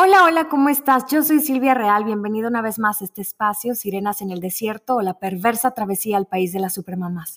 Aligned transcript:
Hola, 0.00 0.26
hola, 0.26 0.48
¿cómo 0.48 0.68
estás? 0.68 1.06
Yo 1.10 1.24
soy 1.24 1.40
Silvia 1.40 1.74
Real, 1.74 2.04
bienvenido 2.04 2.46
una 2.46 2.62
vez 2.62 2.78
más 2.78 3.02
a 3.02 3.04
este 3.04 3.20
espacio, 3.20 3.74
Sirenas 3.74 4.22
en 4.22 4.30
el 4.30 4.38
Desierto 4.38 4.94
o 4.94 5.02
la 5.02 5.18
perversa 5.18 5.72
travesía 5.72 6.16
al 6.16 6.28
país 6.28 6.52
de 6.52 6.60
las 6.60 6.74
supermamás. 6.74 7.36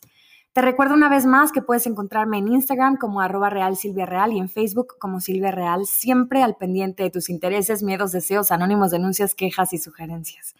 Te 0.54 0.62
recuerdo 0.62 0.94
una 0.94 1.10
vez 1.10 1.26
más 1.26 1.52
que 1.52 1.64
puedes 1.64 1.88
encontrarme 1.88 2.38
en 2.38 2.50
Instagram 2.50 2.98
como 2.98 3.20
arroba 3.20 3.50
real 3.50 3.78
Silvia 3.78 4.06
Real 4.06 4.32
y 4.32 4.38
en 4.38 4.48
Facebook 4.48 4.94
como 5.00 5.22
Silvia 5.22 5.50
Real, 5.50 5.88
siempre 5.88 6.44
al 6.44 6.56
pendiente 6.56 7.02
de 7.02 7.10
tus 7.10 7.32
intereses, 7.32 7.82
miedos, 7.82 8.12
deseos, 8.12 8.52
anónimos, 8.52 8.92
denuncias, 8.92 9.34
quejas 9.34 9.74
y 9.74 9.80
sugerencias. 9.80 10.54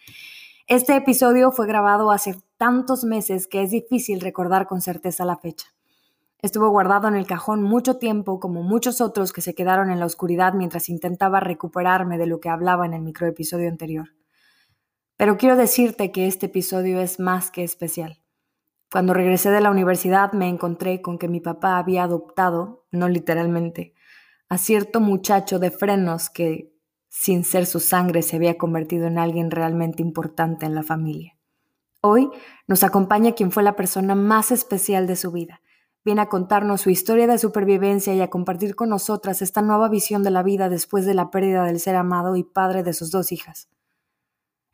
Este 0.66 0.96
episodio 0.96 1.52
fue 1.52 1.68
grabado 1.68 2.10
hace 2.10 2.34
tantos 2.56 3.04
meses 3.04 3.46
que 3.46 3.62
es 3.62 3.70
difícil 3.70 4.20
recordar 4.20 4.66
con 4.66 4.80
certeza 4.80 5.24
la 5.24 5.36
fecha. 5.36 5.68
Estuvo 6.42 6.70
guardado 6.70 7.06
en 7.06 7.14
el 7.14 7.24
cajón 7.24 7.62
mucho 7.62 7.98
tiempo, 7.98 8.40
como 8.40 8.64
muchos 8.64 9.00
otros 9.00 9.32
que 9.32 9.40
se 9.40 9.54
quedaron 9.54 9.92
en 9.92 10.00
la 10.00 10.06
oscuridad 10.06 10.54
mientras 10.54 10.88
intentaba 10.88 11.38
recuperarme 11.38 12.18
de 12.18 12.26
lo 12.26 12.40
que 12.40 12.48
hablaba 12.48 12.84
en 12.84 12.94
el 12.94 13.02
microepisodio 13.02 13.68
anterior. 13.68 14.08
Pero 15.16 15.36
quiero 15.36 15.54
decirte 15.54 16.10
que 16.10 16.26
este 16.26 16.46
episodio 16.46 17.00
es 17.00 17.20
más 17.20 17.52
que 17.52 17.62
especial. 17.62 18.24
Cuando 18.90 19.14
regresé 19.14 19.50
de 19.50 19.60
la 19.60 19.70
universidad 19.70 20.32
me 20.32 20.48
encontré 20.48 21.00
con 21.00 21.16
que 21.16 21.28
mi 21.28 21.40
papá 21.40 21.78
había 21.78 22.02
adoptado, 22.02 22.86
no 22.90 23.08
literalmente, 23.08 23.94
a 24.48 24.58
cierto 24.58 24.98
muchacho 24.98 25.60
de 25.60 25.70
frenos 25.70 26.28
que, 26.28 26.74
sin 27.08 27.44
ser 27.44 27.66
su 27.66 27.78
sangre, 27.78 28.22
se 28.22 28.34
había 28.34 28.58
convertido 28.58 29.06
en 29.06 29.18
alguien 29.18 29.52
realmente 29.52 30.02
importante 30.02 30.66
en 30.66 30.74
la 30.74 30.82
familia. 30.82 31.38
Hoy 32.00 32.30
nos 32.66 32.82
acompaña 32.82 33.30
quien 33.30 33.52
fue 33.52 33.62
la 33.62 33.76
persona 33.76 34.16
más 34.16 34.50
especial 34.50 35.06
de 35.06 35.14
su 35.14 35.30
vida, 35.30 35.60
Viene 36.04 36.22
a 36.22 36.28
contarnos 36.28 36.80
su 36.80 36.90
historia 36.90 37.28
de 37.28 37.38
supervivencia 37.38 38.12
y 38.12 38.20
a 38.20 38.28
compartir 38.28 38.74
con 38.74 38.88
nosotras 38.88 39.40
esta 39.40 39.62
nueva 39.62 39.88
visión 39.88 40.24
de 40.24 40.30
la 40.30 40.42
vida 40.42 40.68
después 40.68 41.06
de 41.06 41.14
la 41.14 41.30
pérdida 41.30 41.64
del 41.64 41.78
ser 41.78 41.94
amado 41.94 42.34
y 42.34 42.42
padre 42.42 42.82
de 42.82 42.92
sus 42.92 43.12
dos 43.12 43.30
hijas. 43.30 43.68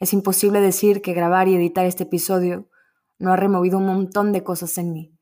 Es 0.00 0.14
imposible 0.14 0.60
decir 0.60 1.02
que 1.02 1.12
grabar 1.12 1.48
y 1.48 1.56
editar 1.56 1.84
este 1.84 2.04
episodio 2.04 2.68
no 3.18 3.32
ha 3.32 3.36
removido 3.36 3.76
un 3.76 3.86
montón 3.86 4.32
de 4.32 4.42
cosas 4.42 4.78
en 4.78 4.92
mí, 4.92 5.12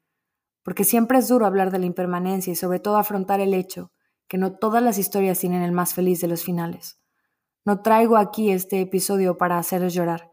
porque 0.62 0.84
siempre 0.84 1.18
es 1.18 1.26
duro 1.26 1.44
hablar 1.44 1.72
de 1.72 1.80
la 1.80 1.86
impermanencia 1.86 2.52
y 2.52 2.56
sobre 2.56 2.78
todo 2.78 2.98
afrontar 2.98 3.40
el 3.40 3.52
hecho 3.52 3.90
que 4.28 4.38
no 4.38 4.52
todas 4.52 4.82
las 4.82 4.98
historias 4.98 5.38
tienen 5.38 5.62
el 5.62 5.72
más 5.72 5.94
feliz 5.94 6.20
de 6.20 6.28
los 6.28 6.44
finales. 6.44 7.00
No 7.64 7.80
traigo 7.80 8.16
aquí 8.16 8.50
este 8.52 8.80
episodio 8.80 9.38
para 9.38 9.58
haceros 9.58 9.92
llorar, 9.92 10.30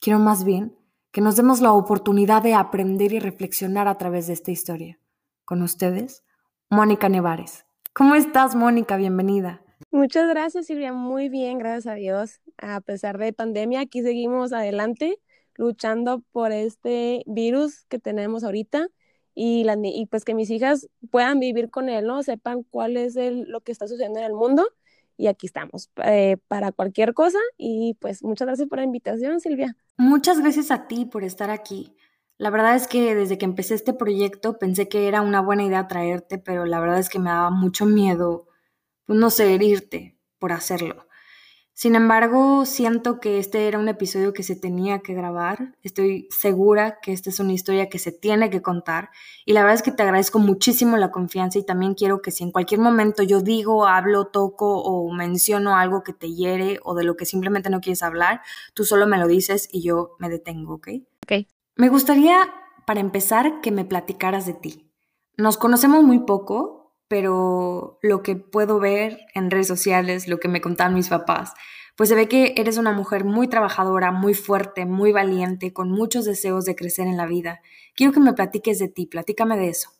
quiero 0.00 0.18
más 0.18 0.42
bien 0.42 0.76
que 1.12 1.20
nos 1.20 1.36
demos 1.36 1.60
la 1.60 1.72
oportunidad 1.72 2.42
de 2.42 2.54
aprender 2.54 3.12
y 3.12 3.18
reflexionar 3.18 3.86
a 3.86 3.98
través 3.98 4.26
de 4.26 4.32
esta 4.32 4.50
historia. 4.50 4.98
Con 5.44 5.62
ustedes, 5.62 6.24
Mónica 6.70 7.08
Nevares. 7.08 7.66
¿Cómo 7.92 8.14
estás, 8.14 8.54
Mónica? 8.54 8.96
Bienvenida. 8.96 9.62
Muchas 9.90 10.28
gracias, 10.28 10.66
Silvia. 10.66 10.92
Muy 10.92 11.28
bien, 11.28 11.58
gracias 11.58 11.86
a 11.86 11.96
Dios. 11.96 12.40
A 12.58 12.80
pesar 12.80 13.18
de 13.18 13.32
pandemia, 13.32 13.80
aquí 13.80 14.02
seguimos 14.02 14.52
adelante 14.52 15.18
luchando 15.56 16.22
por 16.32 16.52
este 16.52 17.22
virus 17.26 17.84
que 17.88 17.98
tenemos 17.98 18.44
ahorita 18.44 18.88
y, 19.34 19.66
y 19.68 20.06
pues 20.06 20.24
que 20.24 20.34
mis 20.34 20.50
hijas 20.50 20.88
puedan 21.10 21.40
vivir 21.40 21.70
con 21.70 21.88
él, 21.88 22.06
¿no? 22.06 22.22
Sepan 22.22 22.62
cuál 22.62 22.96
es 22.96 23.16
lo 23.16 23.60
que 23.60 23.72
está 23.72 23.86
sucediendo 23.86 24.20
en 24.20 24.26
el 24.26 24.34
mundo 24.34 24.66
y 25.16 25.26
aquí 25.26 25.46
estamos 25.46 25.90
eh, 26.04 26.36
para 26.48 26.72
cualquier 26.72 27.14
cosa 27.14 27.38
y 27.56 27.96
pues 28.00 28.22
muchas 28.22 28.46
gracias 28.46 28.68
por 28.68 28.78
la 28.78 28.84
invitación, 28.84 29.40
Silvia. 29.40 29.76
Muchas 29.96 30.40
gracias 30.40 30.70
a 30.70 30.86
ti 30.86 31.04
por 31.04 31.24
estar 31.24 31.50
aquí. 31.50 31.94
La 32.38 32.50
verdad 32.50 32.74
es 32.74 32.88
que 32.88 33.14
desde 33.14 33.38
que 33.38 33.44
empecé 33.44 33.74
este 33.74 33.92
proyecto 33.92 34.58
pensé 34.58 34.88
que 34.88 35.08
era 35.08 35.20
una 35.20 35.40
buena 35.40 35.64
idea 35.64 35.86
traerte, 35.86 36.38
pero 36.38 36.66
la 36.66 36.80
verdad 36.80 36.98
es 36.98 37.08
que 37.08 37.18
me 37.18 37.30
daba 37.30 37.50
mucho 37.50 37.86
miedo, 37.86 38.48
pues 39.06 39.18
no 39.18 39.30
sé, 39.30 39.54
herirte 39.54 40.18
por 40.38 40.52
hacerlo. 40.52 41.06
Sin 41.74 41.94
embargo, 41.94 42.66
siento 42.66 43.18
que 43.18 43.38
este 43.38 43.66
era 43.66 43.78
un 43.78 43.88
episodio 43.88 44.34
que 44.34 44.42
se 44.42 44.56
tenía 44.56 44.98
que 45.00 45.14
grabar. 45.14 45.74
Estoy 45.82 46.28
segura 46.30 46.98
que 47.00 47.12
esta 47.12 47.30
es 47.30 47.40
una 47.40 47.54
historia 47.54 47.88
que 47.88 47.98
se 47.98 48.12
tiene 48.12 48.50
que 48.50 48.60
contar. 48.60 49.10
Y 49.46 49.54
la 49.54 49.62
verdad 49.62 49.76
es 49.76 49.82
que 49.82 49.90
te 49.90 50.02
agradezco 50.02 50.38
muchísimo 50.38 50.98
la 50.98 51.10
confianza 51.10 51.58
y 51.58 51.64
también 51.64 51.94
quiero 51.94 52.20
que 52.20 52.30
si 52.30 52.44
en 52.44 52.52
cualquier 52.52 52.80
momento 52.80 53.22
yo 53.22 53.40
digo, 53.40 53.86
hablo, 53.86 54.26
toco 54.26 54.82
o 54.82 55.10
menciono 55.12 55.74
algo 55.74 56.02
que 56.02 56.12
te 56.12 56.32
hiere 56.32 56.78
o 56.84 56.94
de 56.94 57.04
lo 57.04 57.16
que 57.16 57.24
simplemente 57.24 57.70
no 57.70 57.80
quieres 57.80 58.02
hablar, 58.02 58.42
tú 58.74 58.84
solo 58.84 59.06
me 59.06 59.18
lo 59.18 59.26
dices 59.26 59.68
y 59.72 59.82
yo 59.82 60.14
me 60.18 60.28
detengo, 60.28 60.74
¿ok? 60.74 60.88
Ok. 61.22 61.46
Me 61.82 61.88
gustaría, 61.88 62.48
para 62.86 63.00
empezar, 63.00 63.60
que 63.60 63.72
me 63.72 63.84
platicaras 63.84 64.46
de 64.46 64.54
ti. 64.54 64.88
Nos 65.36 65.56
conocemos 65.56 66.04
muy 66.04 66.20
poco, 66.20 66.94
pero 67.08 67.98
lo 68.02 68.22
que 68.22 68.36
puedo 68.36 68.78
ver 68.78 69.18
en 69.34 69.50
redes 69.50 69.66
sociales, 69.66 70.28
lo 70.28 70.38
que 70.38 70.46
me 70.46 70.60
contaban 70.60 70.94
mis 70.94 71.08
papás, 71.08 71.54
pues 71.96 72.08
se 72.08 72.14
ve 72.14 72.28
que 72.28 72.54
eres 72.56 72.78
una 72.78 72.92
mujer 72.92 73.24
muy 73.24 73.48
trabajadora, 73.48 74.12
muy 74.12 74.32
fuerte, 74.32 74.86
muy 74.86 75.10
valiente, 75.10 75.72
con 75.72 75.90
muchos 75.90 76.24
deseos 76.24 76.64
de 76.66 76.76
crecer 76.76 77.08
en 77.08 77.16
la 77.16 77.26
vida. 77.26 77.62
Quiero 77.96 78.12
que 78.12 78.20
me 78.20 78.32
platiques 78.32 78.78
de 78.78 78.86
ti, 78.86 79.06
platícame 79.06 79.56
de 79.56 79.70
eso. 79.70 79.90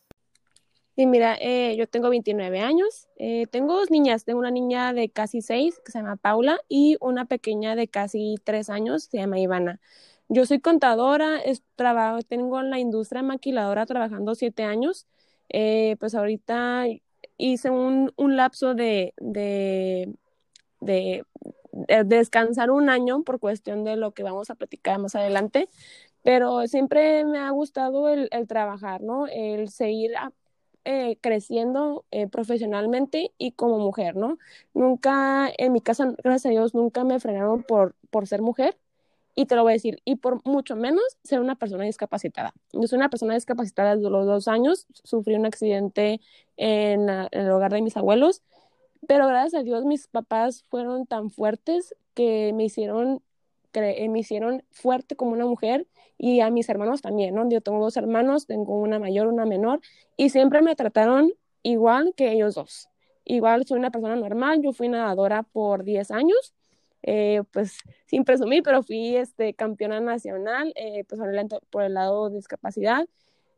Sí, 0.95 1.07
mira, 1.07 1.37
eh, 1.41 1.75
yo 1.77 1.89
tengo 1.89 2.11
29 2.11 2.61
años, 2.61 3.09
eh, 3.17 3.49
tengo 3.51 3.75
dos 3.75 3.91
niñas, 3.91 4.25
tengo 4.25 4.39
una 4.39 4.53
niña 4.53 4.93
de 4.93 5.09
casi 5.09 5.43
6 5.43 5.81
que 5.85 5.91
se 5.91 5.99
llama 5.99 6.15
Paula 6.15 6.61
y 6.69 6.97
una 7.01 7.25
pequeña 7.25 7.75
de 7.75 7.89
casi 7.89 8.37
3 8.45 8.71
años, 8.71 9.09
se 9.11 9.19
llama 9.19 9.41
Ivana. 9.41 9.81
Yo 10.35 10.47
soy 10.47 10.61
contadora, 10.61 11.41
trabajo, 11.77 12.23
tengo 12.23 12.59
en 12.61 12.71
la 12.71 12.79
industria 12.79 13.23
maquiladora 13.23 13.85
trabajando 13.85 14.35
siete 14.35 14.63
años. 14.65 15.07
Eh, 15.51 15.97
pues 16.01 16.15
ahorita 16.15 16.87
hice 17.37 17.69
un, 17.69 18.13
un 18.17 18.37
lapso 18.37 18.75
de, 18.75 19.13
de, 19.19 20.15
de, 20.81 21.25
descansar 22.07 22.71
un 22.71 22.89
año 22.89 23.25
por 23.25 23.41
cuestión 23.41 23.85
de 23.85 23.97
lo 23.97 24.13
que 24.13 24.23
vamos 24.23 24.49
a 24.51 24.55
platicar 24.55 24.99
más 24.99 25.15
adelante, 25.17 25.69
pero 26.23 26.67
siempre 26.67 27.25
me 27.27 27.39
ha 27.39 27.51
gustado 27.51 28.09
el, 28.09 28.29
el 28.33 28.47
trabajar, 28.49 29.03
¿no? 29.03 29.27
El 29.29 29.69
seguir 29.71 30.13
eh, 30.85 31.19
creciendo 31.21 32.07
eh, 32.11 32.29
profesionalmente 32.29 33.33
y 33.39 33.53
como 33.53 33.79
mujer, 33.81 34.17
¿no? 34.17 34.39
Nunca, 34.75 35.51
en 35.59 35.73
mi 35.73 35.83
casa, 35.83 36.15
gracias 36.25 36.47
a 36.47 36.51
Dios, 36.51 36.75
nunca 36.75 37.05
me 37.05 37.21
frenaron 37.21 37.65
por, 37.65 37.97
por 38.11 38.27
ser 38.27 38.43
mujer 38.43 38.79
y 39.35 39.47
te 39.47 39.57
lo 39.57 39.63
voy 39.63 39.73
a 39.73 39.75
decir, 39.75 40.01
y 40.05 40.17
por 40.17 40.45
mucho 40.47 40.77
menos 40.77 41.05
ser 41.25 41.41
una 41.41 41.55
persona 41.55 41.85
discapacitada. 41.85 42.53
Yo 42.73 42.87
soy 42.87 42.99
una 42.99 43.09
persona 43.09 43.35
discapacitada 43.35 43.97
desde 43.97 44.11
los 44.11 44.27
dos 44.27 44.49
años, 44.49 44.87
sufrí 45.05 45.35
un 45.35 45.47
accidente 45.47 46.21
en, 46.57 47.09
el 47.09 47.51
hogar 47.51 47.73
de 47.73 47.83
mis 47.83 47.97
abuelos, 47.97 48.43
pero 49.07 49.27
gracias 49.27 49.61
a 49.61 49.65
Dios 49.65 49.85
mis 49.85 50.07
papás 50.07 50.65
fueron 50.69 51.07
tan 51.07 51.31
fuertes 51.31 51.95
que 52.15 52.53
me 52.55 52.65
hicieron, 52.65 53.23
que 53.73 54.09
me 54.09 54.19
hicieron 54.19 54.65
fuerte 54.71 55.17
como 55.17 55.33
una 55.33 55.47
mujer 55.47 55.87
y 56.19 56.41
a 56.41 56.51
mis 56.51 56.69
hermanos 56.69 57.01
también, 57.01 57.35
¿no? 57.35 57.49
Yo 57.49 57.61
tengo 57.63 57.83
dos 57.83 57.97
hermanos, 57.97 58.47
tengo 58.47 58.79
una 58.79 58.99
mayor, 58.99 59.27
una 59.29 59.47
menor, 59.47 59.81
y 60.17 60.29
siempre 60.29 60.63
me 60.63 60.77
trataron 60.77 61.33
igual 61.63 62.15
que 62.15 62.33
ellos 62.33 62.55
dos. 62.55 62.89
Igual 63.25 63.65
soy 63.67 63.79
una 63.79 63.91
persona 63.91 64.17
normal, 64.17 64.61
yo 64.63 64.73
fui 64.73 64.89
nadadora 64.89 65.43
por 65.43 65.85
10 65.85 66.11
años, 66.11 66.55
eh, 67.03 67.43
pues 67.53 67.79
sin 68.07 68.25
presumir, 68.25 68.63
pero 68.63 68.83
fui 68.83 69.17
este, 69.17 69.55
campeona 69.55 70.01
nacional, 70.01 70.73
eh, 70.77 71.05
pues 71.09 71.21
por 71.71 71.83
el, 71.83 71.95
lado 71.95 72.29
de 72.31 72.37
discapacidad. 72.37 73.07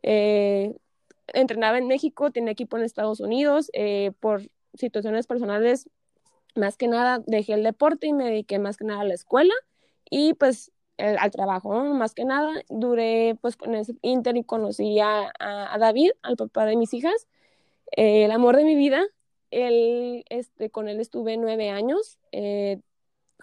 Eh, 0.03 0.75
entrenaba 1.29 1.79
en 1.79 1.87
México, 1.87 2.31
tenía 2.31 2.53
equipo 2.53 2.77
en 2.77 2.85
Estados 2.85 3.21
Unidos, 3.21 3.71
por 4.21 4.43
situaciones 4.75 5.27
personales, 5.27 5.89
más 6.55 6.77
que 6.77 6.89
nada 6.89 7.23
dejé 7.27 7.55
el 7.55 7.63
deporte 7.63 8.07
y 8.07 8.13
me 8.13 8.25
dediqué 8.25 8.59
más 8.59 8.77
que 8.77 8.85
nada 8.85 9.01
a 9.01 9.05
la 9.05 9.15
escuela 9.15 9.55
y 10.11 10.35
pues 10.35 10.71
al 10.99 11.31
trabajo, 11.31 11.83
más 11.85 12.15
que 12.15 12.25
nada. 12.25 12.53
Duré 12.69 13.37
pues 13.41 13.57
con 13.57 13.75
ese 13.75 13.95
inter 14.03 14.37
y 14.37 14.45
conocí 14.45 15.01
a, 15.01 15.33
a, 15.39 15.79
David, 15.79 16.11
al 16.23 16.37
papá 16.37 16.67
de 16.67 16.77
mis 16.77 16.95
hijas, 16.95 17.27
el 17.93 18.31
amor 18.31 18.57
de 18.57 18.65
mi 18.65 18.75
vida. 18.77 19.05
Él, 19.51 20.25
este, 20.31 20.71
con 20.71 20.89
él 20.89 21.01
estuve 21.01 21.37
nueve 21.37 21.71
años 21.71 22.19
eh, 22.33 22.81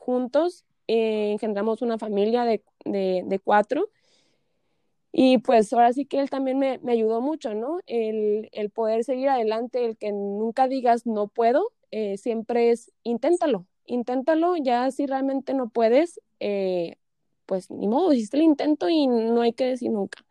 juntos, 0.01 0.65
eh, 0.87 1.31
engendramos 1.33 1.81
una 1.81 1.97
familia 1.97 2.43
de, 2.43 2.63
de, 2.85 3.39
cuatro. 3.43 3.89
Y 5.13 5.39
pues 5.39 5.71
ahora 5.73 5.93
sí 5.93 6.05
que 6.05 6.19
él 6.19 6.29
también 6.29 6.57
me, 6.57 6.79
me 6.79 6.93
ayudó 6.93 7.21
mucho, 7.21 7.53
¿no? 7.53 7.79
El, 7.85 8.49
el, 8.53 8.69
poder 8.69 9.03
seguir 9.03 9.29
adelante, 9.29 9.85
el 9.85 9.97
que 9.97 10.11
nunca 10.11 10.67
digas 10.67 11.05
no 11.05 11.27
puedo, 11.27 11.71
eh, 11.91 12.17
siempre 12.17 12.71
es 12.71 12.91
inténtalo, 13.03 13.67
inténtalo, 13.85 14.55
ya 14.57 14.89
si 14.91 15.05
realmente 15.05 15.53
no 15.53 15.69
puedes, 15.69 16.21
eh, 16.39 16.95
pues 17.45 17.69
ni 17.69 17.87
modo, 17.87 18.13
hiciste 18.13 18.37
el 18.37 18.43
intento 18.43 18.89
y 18.89 19.07
no 19.07 19.41
hay 19.41 19.53
que 19.53 19.65
decir 19.65 19.91
nunca. 19.91 20.25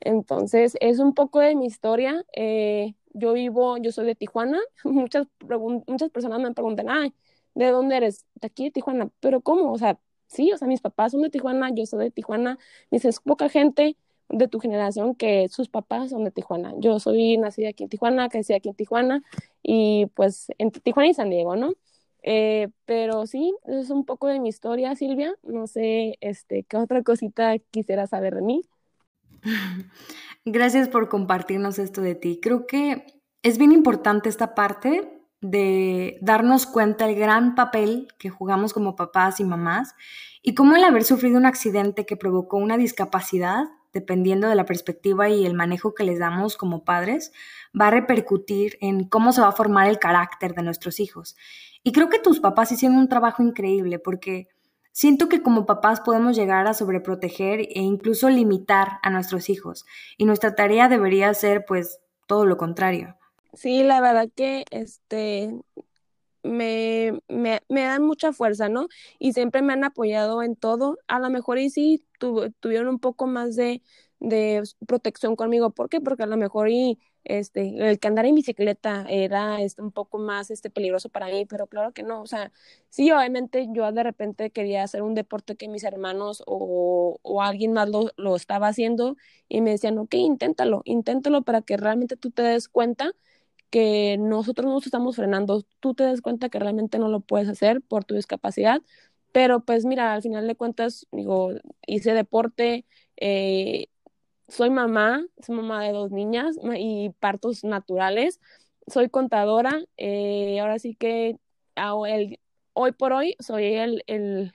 Entonces, 0.00 0.76
es 0.80 0.98
un 0.98 1.14
poco 1.14 1.40
de 1.40 1.56
mi 1.56 1.66
historia. 1.66 2.24
Eh, 2.34 2.94
yo 3.14 3.32
vivo, 3.32 3.78
yo 3.78 3.92
soy 3.92 4.06
de 4.06 4.14
Tijuana. 4.14 4.60
Muchas, 4.84 5.26
muchas 5.86 6.10
personas 6.10 6.40
me 6.40 6.52
preguntan, 6.52 6.90
ay, 6.90 7.12
¿de 7.54 7.70
dónde 7.70 7.96
eres? 7.96 8.26
De 8.34 8.46
aquí 8.46 8.64
de 8.64 8.70
Tijuana. 8.70 9.10
Pero 9.20 9.40
¿cómo? 9.40 9.72
O 9.72 9.78
sea, 9.78 9.98
sí, 10.26 10.52
o 10.52 10.58
sea, 10.58 10.68
mis 10.68 10.80
papás 10.80 11.12
son 11.12 11.22
de 11.22 11.30
Tijuana, 11.30 11.70
yo 11.74 11.86
soy 11.86 12.04
de 12.04 12.10
Tijuana. 12.10 12.58
Dices, 12.90 13.20
poca 13.20 13.48
gente 13.48 13.96
de 14.28 14.48
tu 14.48 14.58
generación 14.58 15.14
que 15.14 15.48
sus 15.48 15.68
papás 15.68 16.10
son 16.10 16.24
de 16.24 16.30
Tijuana. 16.30 16.74
Yo 16.78 16.98
soy 16.98 17.36
nacida 17.36 17.70
aquí 17.70 17.84
en 17.84 17.88
Tijuana, 17.90 18.28
crecí 18.28 18.52
aquí 18.52 18.70
en 18.70 18.74
Tijuana 18.74 19.22
y 19.62 20.06
pues 20.14 20.48
en 20.58 20.70
Tijuana 20.70 21.08
y 21.08 21.14
San 21.14 21.30
Diego, 21.30 21.56
¿no? 21.56 21.72
Eh, 22.22 22.68
pero 22.86 23.26
sí, 23.26 23.54
eso 23.64 23.78
es 23.78 23.90
un 23.90 24.06
poco 24.06 24.28
de 24.28 24.40
mi 24.40 24.48
historia, 24.48 24.96
Silvia. 24.96 25.34
No 25.42 25.66
sé, 25.66 26.16
este, 26.20 26.64
qué 26.64 26.76
otra 26.78 27.02
cosita 27.02 27.58
quisiera 27.70 28.06
saber 28.06 28.34
de 28.34 28.42
mí. 28.42 28.62
Gracias 30.46 30.88
por 30.88 31.08
compartirnos 31.08 31.78
esto 31.78 32.00
de 32.00 32.14
ti. 32.14 32.40
Creo 32.40 32.66
que 32.66 33.04
es 33.42 33.58
bien 33.58 33.72
importante 33.72 34.30
esta 34.30 34.54
parte 34.54 35.23
de 35.44 36.16
darnos 36.22 36.64
cuenta 36.64 37.06
el 37.06 37.16
gran 37.16 37.54
papel 37.54 38.08
que 38.18 38.30
jugamos 38.30 38.72
como 38.72 38.96
papás 38.96 39.40
y 39.40 39.44
mamás 39.44 39.94
y 40.42 40.54
cómo 40.54 40.74
el 40.74 40.84
haber 40.84 41.04
sufrido 41.04 41.36
un 41.36 41.44
accidente 41.44 42.06
que 42.06 42.16
provocó 42.16 42.56
una 42.56 42.78
discapacidad, 42.78 43.64
dependiendo 43.92 44.48
de 44.48 44.54
la 44.54 44.64
perspectiva 44.64 45.28
y 45.28 45.44
el 45.44 45.52
manejo 45.52 45.94
que 45.94 46.04
les 46.04 46.18
damos 46.18 46.56
como 46.56 46.82
padres, 46.82 47.30
va 47.78 47.88
a 47.88 47.90
repercutir 47.90 48.78
en 48.80 49.04
cómo 49.04 49.32
se 49.32 49.42
va 49.42 49.48
a 49.48 49.52
formar 49.52 49.86
el 49.86 49.98
carácter 49.98 50.54
de 50.54 50.62
nuestros 50.62 50.98
hijos. 50.98 51.36
Y 51.82 51.92
creo 51.92 52.08
que 52.08 52.18
tus 52.18 52.40
papás 52.40 52.72
hicieron 52.72 52.96
un 52.96 53.10
trabajo 53.10 53.42
increíble 53.42 53.98
porque 53.98 54.48
siento 54.92 55.28
que 55.28 55.42
como 55.42 55.66
papás 55.66 56.00
podemos 56.00 56.36
llegar 56.36 56.66
a 56.66 56.72
sobreproteger 56.72 57.60
e 57.60 57.80
incluso 57.80 58.30
limitar 58.30 58.98
a 59.02 59.10
nuestros 59.10 59.50
hijos. 59.50 59.84
Y 60.16 60.24
nuestra 60.24 60.54
tarea 60.54 60.88
debería 60.88 61.34
ser 61.34 61.66
pues 61.66 62.00
todo 62.26 62.46
lo 62.46 62.56
contrario. 62.56 63.18
Sí, 63.54 63.82
la 63.84 64.00
verdad 64.00 64.28
que 64.34 64.64
este 64.70 65.54
me, 66.42 67.20
me, 67.28 67.62
me, 67.68 67.82
dan 67.82 68.02
mucha 68.04 68.32
fuerza, 68.32 68.68
¿no? 68.68 68.88
Y 69.18 69.32
siempre 69.32 69.62
me 69.62 69.72
han 69.72 69.84
apoyado 69.84 70.42
en 70.42 70.56
todo. 70.56 70.98
A 71.08 71.18
lo 71.20 71.30
mejor 71.30 71.58
y 71.58 71.70
sí 71.70 72.04
tuvieron 72.60 72.88
un 72.88 72.98
poco 73.00 73.26
más 73.26 73.56
de, 73.56 73.82
de 74.20 74.62
protección 74.86 75.36
conmigo. 75.36 75.70
¿Por 75.70 75.88
qué? 75.88 76.00
Porque 76.00 76.24
a 76.24 76.26
lo 76.26 76.36
mejor 76.36 76.68
y 76.70 76.98
este, 77.24 77.88
el 77.90 77.98
que 77.98 78.08
andar 78.08 78.26
en 78.26 78.34
bicicleta 78.34 79.06
era 79.08 79.60
este, 79.62 79.82
un 79.82 79.92
poco 79.92 80.18
más 80.18 80.50
este, 80.50 80.70
peligroso 80.70 81.08
para 81.08 81.26
mí, 81.28 81.46
pero 81.46 81.66
claro 81.66 81.92
que 81.92 82.02
no, 82.02 82.20
o 82.20 82.26
sea, 82.26 82.52
sí, 82.90 83.10
obviamente 83.12 83.66
yo 83.72 83.90
de 83.92 84.02
repente 84.02 84.50
quería 84.50 84.82
hacer 84.82 85.02
un 85.02 85.14
deporte 85.14 85.56
que 85.56 85.68
mis 85.68 85.84
hermanos 85.84 86.42
o, 86.46 87.18
o 87.22 87.42
alguien 87.42 87.72
más 87.72 87.88
lo, 87.88 88.10
lo, 88.16 88.36
estaba 88.36 88.68
haciendo 88.68 89.16
y 89.48 89.62
me 89.62 89.70
decían, 89.70 89.98
ok, 89.98 90.14
inténtalo, 90.14 90.82
inténtalo 90.84 91.42
para 91.42 91.62
que 91.62 91.76
realmente 91.78 92.16
tú 92.16 92.30
te 92.30 92.42
des 92.42 92.68
cuenta 92.68 93.12
que 93.74 94.18
nosotros 94.20 94.70
nos 94.70 94.86
estamos 94.86 95.16
frenando, 95.16 95.64
tú 95.80 95.94
te 95.94 96.04
des 96.04 96.20
cuenta 96.22 96.48
que 96.48 96.60
realmente 96.60 96.96
no 97.00 97.08
lo 97.08 97.18
puedes 97.18 97.48
hacer 97.48 97.82
por 97.82 98.04
tu 98.04 98.14
discapacidad, 98.14 98.80
pero 99.32 99.64
pues 99.64 99.84
mira, 99.84 100.14
al 100.14 100.22
final 100.22 100.46
de 100.46 100.54
cuentas, 100.54 101.08
digo, 101.10 101.50
hice 101.84 102.14
deporte, 102.14 102.86
eh, 103.16 103.88
soy 104.46 104.70
mamá, 104.70 105.26
soy 105.44 105.56
mamá 105.56 105.82
de 105.82 105.90
dos 105.90 106.12
niñas 106.12 106.56
y 106.76 107.10
partos 107.18 107.64
naturales. 107.64 108.40
Soy 108.86 109.08
contadora, 109.08 109.82
eh, 109.96 110.60
ahora 110.60 110.78
sí 110.78 110.94
que 110.94 111.36
el, 112.06 112.38
hoy 112.74 112.92
por 112.92 113.12
hoy 113.12 113.34
soy 113.40 113.74
el, 113.74 114.04
el, 114.06 114.52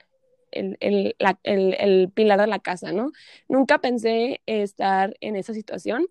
el, 0.50 1.14
el, 1.42 2.10
pilar 2.14 2.40
de 2.40 2.46
la 2.46 2.60
casa, 2.60 2.92
¿no? 2.92 3.12
Nunca 3.48 3.80
pensé 3.82 4.40
estar 4.46 5.14
en 5.20 5.36
esa 5.36 5.52
situación, 5.52 6.06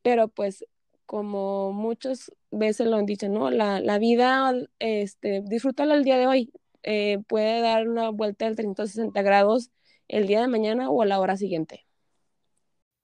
pero 0.00 0.28
pues 0.28 0.64
como 1.08 1.72
muchas 1.72 2.32
veces 2.52 2.88
lo 2.88 2.98
han 2.98 3.06
dicho, 3.06 3.28
¿no? 3.30 3.50
La, 3.50 3.80
la 3.80 3.98
vida, 3.98 4.54
este, 4.80 5.42
disfrútala 5.46 5.96
el 5.96 6.04
día 6.04 6.18
de 6.18 6.28
hoy. 6.28 6.52
Eh, 6.84 7.18
puede 7.28 7.62
dar 7.62 7.88
una 7.88 8.10
vuelta 8.10 8.48
de 8.50 8.56
360 8.56 9.22
grados 9.22 9.70
el 10.08 10.28
día 10.28 10.42
de 10.42 10.48
mañana 10.48 10.90
o 10.90 11.02
a 11.02 11.06
la 11.06 11.20
hora 11.20 11.36
siguiente. 11.38 11.86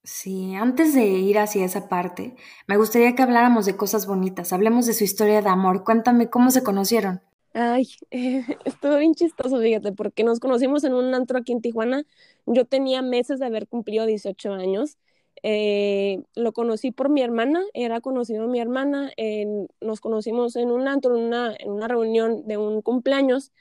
Sí, 0.02 0.54
antes 0.54 0.94
de 0.94 1.04
ir 1.06 1.38
hacia 1.38 1.64
esa 1.66 1.88
parte, 1.90 2.36
me 2.66 2.76
gustaría 2.78 3.14
que 3.14 3.22
habláramos 3.22 3.66
de 3.66 3.76
cosas 3.76 4.06
bonitas, 4.06 4.52
hablemos 4.54 4.86
de 4.86 4.94
su 4.94 5.04
historia 5.04 5.42
de 5.42 5.48
amor. 5.50 5.84
Cuéntame 5.84 6.30
cómo 6.30 6.50
se 6.50 6.62
conocieron. 6.62 7.22
Ay, 7.52 7.86
eh, 8.10 8.44
estuvo 8.64 8.96
bien 8.98 9.14
chistoso, 9.14 9.60
fíjate, 9.60 9.92
porque 9.92 10.24
nos 10.24 10.40
conocimos 10.40 10.82
en 10.84 10.94
un 10.94 11.14
antro 11.14 11.38
aquí 11.38 11.52
en 11.52 11.60
Tijuana. 11.60 12.04
Yo 12.46 12.64
tenía 12.66 13.00
meses 13.02 13.38
de 13.38 13.46
haber 13.46 13.68
cumplido 13.68 14.06
18 14.06 14.52
años. 14.54 14.98
Eh, 15.42 16.22
lo 16.34 16.52
conocí 16.52 16.90
por 16.90 17.10
mi 17.10 17.22
hermana, 17.22 17.62
era 17.74 18.00
conocido 18.00 18.48
mi 18.48 18.60
hermana. 18.60 19.12
nos 19.80 20.00
conocimos 20.00 20.56
en 20.56 20.70
un 20.70 20.88
antro, 20.88 21.16
en 21.16 21.24
una, 21.24 21.54
en 21.58 21.70
una 21.70 21.88
reunión 21.88 22.46
de 22.46 22.56
un 22.56 22.82
cumpleaños. 22.82 23.52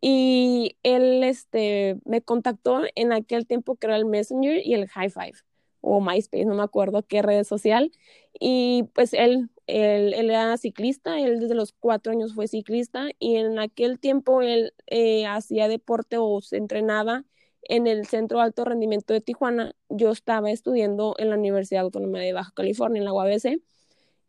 Y 0.00 0.76
él 0.82 1.24
este, 1.24 1.96
me 2.04 2.22
contactó 2.22 2.82
en 2.94 3.12
aquel 3.12 3.46
tiempo 3.46 3.76
que 3.76 3.88
era 3.88 3.96
el 3.96 4.06
Messenger 4.06 4.64
y 4.64 4.74
el 4.74 4.88
High 4.88 5.10
Five 5.10 5.34
o 5.80 6.00
MySpace, 6.00 6.44
no 6.44 6.54
me 6.54 6.62
acuerdo 6.62 7.02
qué 7.06 7.22
red 7.22 7.44
social. 7.44 7.92
Y 8.38 8.84
pues 8.94 9.12
él, 9.14 9.50
él, 9.66 10.14
era 10.14 10.56
ciclista, 10.56 11.18
él 11.20 11.40
desde 11.40 11.54
los 11.54 11.72
cuatro 11.72 12.12
años 12.12 12.34
fue 12.34 12.48
ciclista 12.48 13.08
y 13.18 13.36
en 13.36 13.58
aquel 13.58 13.98
tiempo 13.98 14.42
él 14.42 14.74
eh, 14.86 15.26
hacía 15.26 15.68
deporte 15.68 16.16
o 16.18 16.40
se 16.40 16.56
entrenaba 16.56 17.24
en 17.68 17.86
el 17.86 18.06
Centro 18.06 18.40
Alto 18.40 18.64
Rendimiento 18.64 19.14
de 19.14 19.20
Tijuana. 19.20 19.74
Yo 19.88 20.10
estaba 20.10 20.50
estudiando 20.50 21.14
en 21.18 21.30
la 21.30 21.36
Universidad 21.36 21.82
Autónoma 21.84 22.18
de 22.20 22.32
Baja 22.32 22.52
California, 22.54 22.98
en 22.98 23.04
la 23.04 23.12
UABC. 23.12 23.60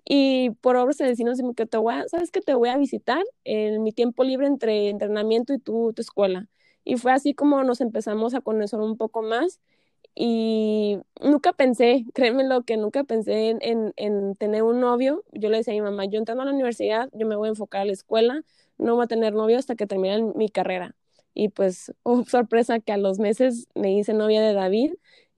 Y 0.05 0.51
por 0.61 0.75
obras 0.77 0.97
de 0.97 1.05
destino, 1.05 1.33
que 1.55 1.65
te 1.65 1.77
voy 1.77 1.93
a, 1.95 2.07
¿sabes 2.07 2.31
que 2.31 2.41
te 2.41 2.53
voy 2.53 2.69
a 2.69 2.77
visitar 2.77 3.23
en 3.43 3.83
mi 3.83 3.91
tiempo 3.91 4.23
libre 4.23 4.47
entre 4.47 4.89
entrenamiento 4.89 5.53
y 5.53 5.59
tu, 5.59 5.93
tu 5.93 6.01
escuela? 6.01 6.47
Y 6.83 6.97
fue 6.97 7.11
así 7.11 7.33
como 7.33 7.63
nos 7.63 7.81
empezamos 7.81 8.33
a 8.33 8.41
conocer 8.41 8.79
un 8.79 8.97
poco 8.97 9.21
más 9.21 9.59
y 10.15 10.99
nunca 11.21 11.53
pensé, 11.53 12.05
créeme 12.13 12.43
lo 12.43 12.63
que 12.63 12.77
nunca 12.77 13.03
pensé 13.03 13.57
en, 13.61 13.93
en, 13.95 14.35
tener 14.35 14.63
un 14.63 14.79
novio. 14.79 15.23
Yo 15.31 15.49
le 15.49 15.57
decía 15.57 15.73
a 15.73 15.75
mi 15.75 15.81
mamá, 15.81 16.05
yo 16.05 16.19
entrando 16.19 16.43
a 16.43 16.45
la 16.45 16.53
universidad, 16.53 17.09
yo 17.13 17.27
me 17.27 17.35
voy 17.35 17.47
a 17.47 17.51
enfocar 17.51 17.81
a 17.81 17.85
la 17.85 17.93
escuela, 17.93 18.43
no 18.77 18.95
voy 18.95 19.05
a 19.05 19.07
tener 19.07 19.33
novio 19.33 19.57
hasta 19.57 19.75
que 19.75 19.87
termine 19.87 20.33
mi 20.35 20.49
carrera. 20.49 20.95
Y 21.39 21.49
pues, 21.49 21.93
oh, 22.03 22.23
sorpresa 22.25 22.79
que 22.79 22.91
a 22.91 22.97
los 22.97 23.19
meses 23.19 23.67
me 23.75 23.93
hice 23.93 24.13
novia 24.13 24.41
de 24.41 24.53
David 24.53 24.93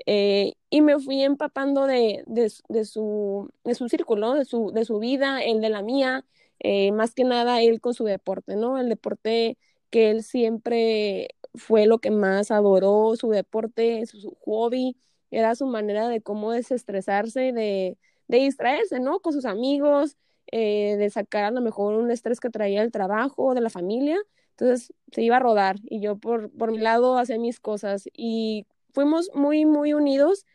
eh, 0.07 0.53
y 0.69 0.81
me 0.81 0.99
fui 0.99 1.21
empapando 1.21 1.85
de, 1.87 2.23
de, 2.27 2.51
de, 2.69 2.85
su, 2.85 3.49
de 3.63 3.75
su 3.75 3.87
círculo, 3.89 4.33
de 4.33 4.45
su, 4.45 4.71
de 4.73 4.85
su 4.85 4.99
vida, 4.99 5.43
el 5.43 5.61
de 5.61 5.69
la 5.69 5.81
mía, 5.83 6.25
eh, 6.59 6.91
más 6.91 7.13
que 7.13 7.23
nada 7.23 7.61
él 7.61 7.81
con 7.81 7.93
su 7.93 8.03
deporte, 8.05 8.55
¿no? 8.55 8.77
El 8.79 8.89
deporte 8.89 9.57
que 9.91 10.09
él 10.11 10.23
siempre 10.23 11.29
fue 11.55 11.85
lo 11.85 11.99
que 11.99 12.11
más 12.11 12.49
adoró, 12.51 13.15
su 13.15 13.29
deporte, 13.29 14.05
su, 14.07 14.35
hobby, 14.45 14.97
era 15.31 15.55
su 15.55 15.65
manera 15.67 16.07
de 16.09 16.21
cómo 16.21 16.51
desestresarse, 16.51 17.51
de, 17.53 17.97
de 18.27 18.37
distraerse, 18.37 18.99
¿no? 18.99 19.19
Con 19.19 19.33
sus 19.33 19.45
amigos, 19.45 20.17
eh, 20.51 20.95
de 20.97 21.09
sacar 21.09 21.43
a 21.45 21.51
lo 21.51 21.61
mejor 21.61 21.95
un 21.95 22.11
estrés 22.11 22.39
que 22.39 22.49
traía 22.49 22.81
el 22.83 22.91
trabajo, 22.91 23.53
de 23.53 23.61
la 23.61 23.69
familia. 23.69 24.17
Entonces 24.61 24.93
se 25.11 25.23
iba 25.23 25.37
a 25.37 25.39
rodar 25.39 25.77
y 25.83 26.01
yo 26.01 26.17
por, 26.17 26.51
por 26.51 26.71
mi 26.71 26.77
lado 26.77 27.17
hacía 27.17 27.39
mis 27.39 27.59
cosas 27.59 28.07
y 28.13 28.67
fuimos 28.93 29.31
muy, 29.33 29.65
muy 29.65 29.93
unidos. 29.93 30.45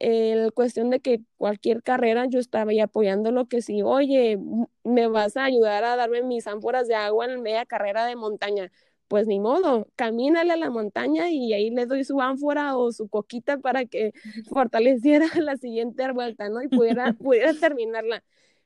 en 0.00 0.50
cuestión 0.52 0.90
de 0.90 1.00
que 1.00 1.22
cualquier 1.38 1.82
carrera 1.82 2.26
yo 2.26 2.40
estaba 2.40 2.72
ahí 2.72 2.80
apoyándolo, 2.80 3.46
que 3.48 3.62
si, 3.62 3.82
oye, 3.82 4.38
me 4.84 5.08
vas 5.08 5.36
a 5.36 5.44
ayudar 5.44 5.84
a 5.84 5.96
darme 5.96 6.22
mis 6.22 6.46
ánforas 6.48 6.88
de 6.88 6.96
agua 6.96 7.26
en 7.26 7.42
media 7.42 7.66
carrera 7.66 8.06
de 8.06 8.16
montaña, 8.16 8.72
pues 9.08 9.26
ni 9.28 9.40
modo, 9.40 9.88
camínale 9.96 10.52
a 10.54 10.56
la 10.56 10.70
montaña 10.70 11.30
y 11.30 11.52
ahí 11.54 11.70
le 11.70 11.86
doy 11.86 12.04
su 12.04 12.20
ánfora 12.20 12.76
o 12.76 12.92
su 12.92 13.08
coquita 13.08 13.58
para 13.58 13.86
que 13.86 14.12
fortaleciera 14.50 15.26
la 15.40 15.56
siguiente 15.56 16.10
vuelta, 16.12 16.48
¿no? 16.48 16.62
Y 16.62 16.68
pudiera, 16.68 17.12
pudiera 17.20 17.54
terminarla. 17.54 18.24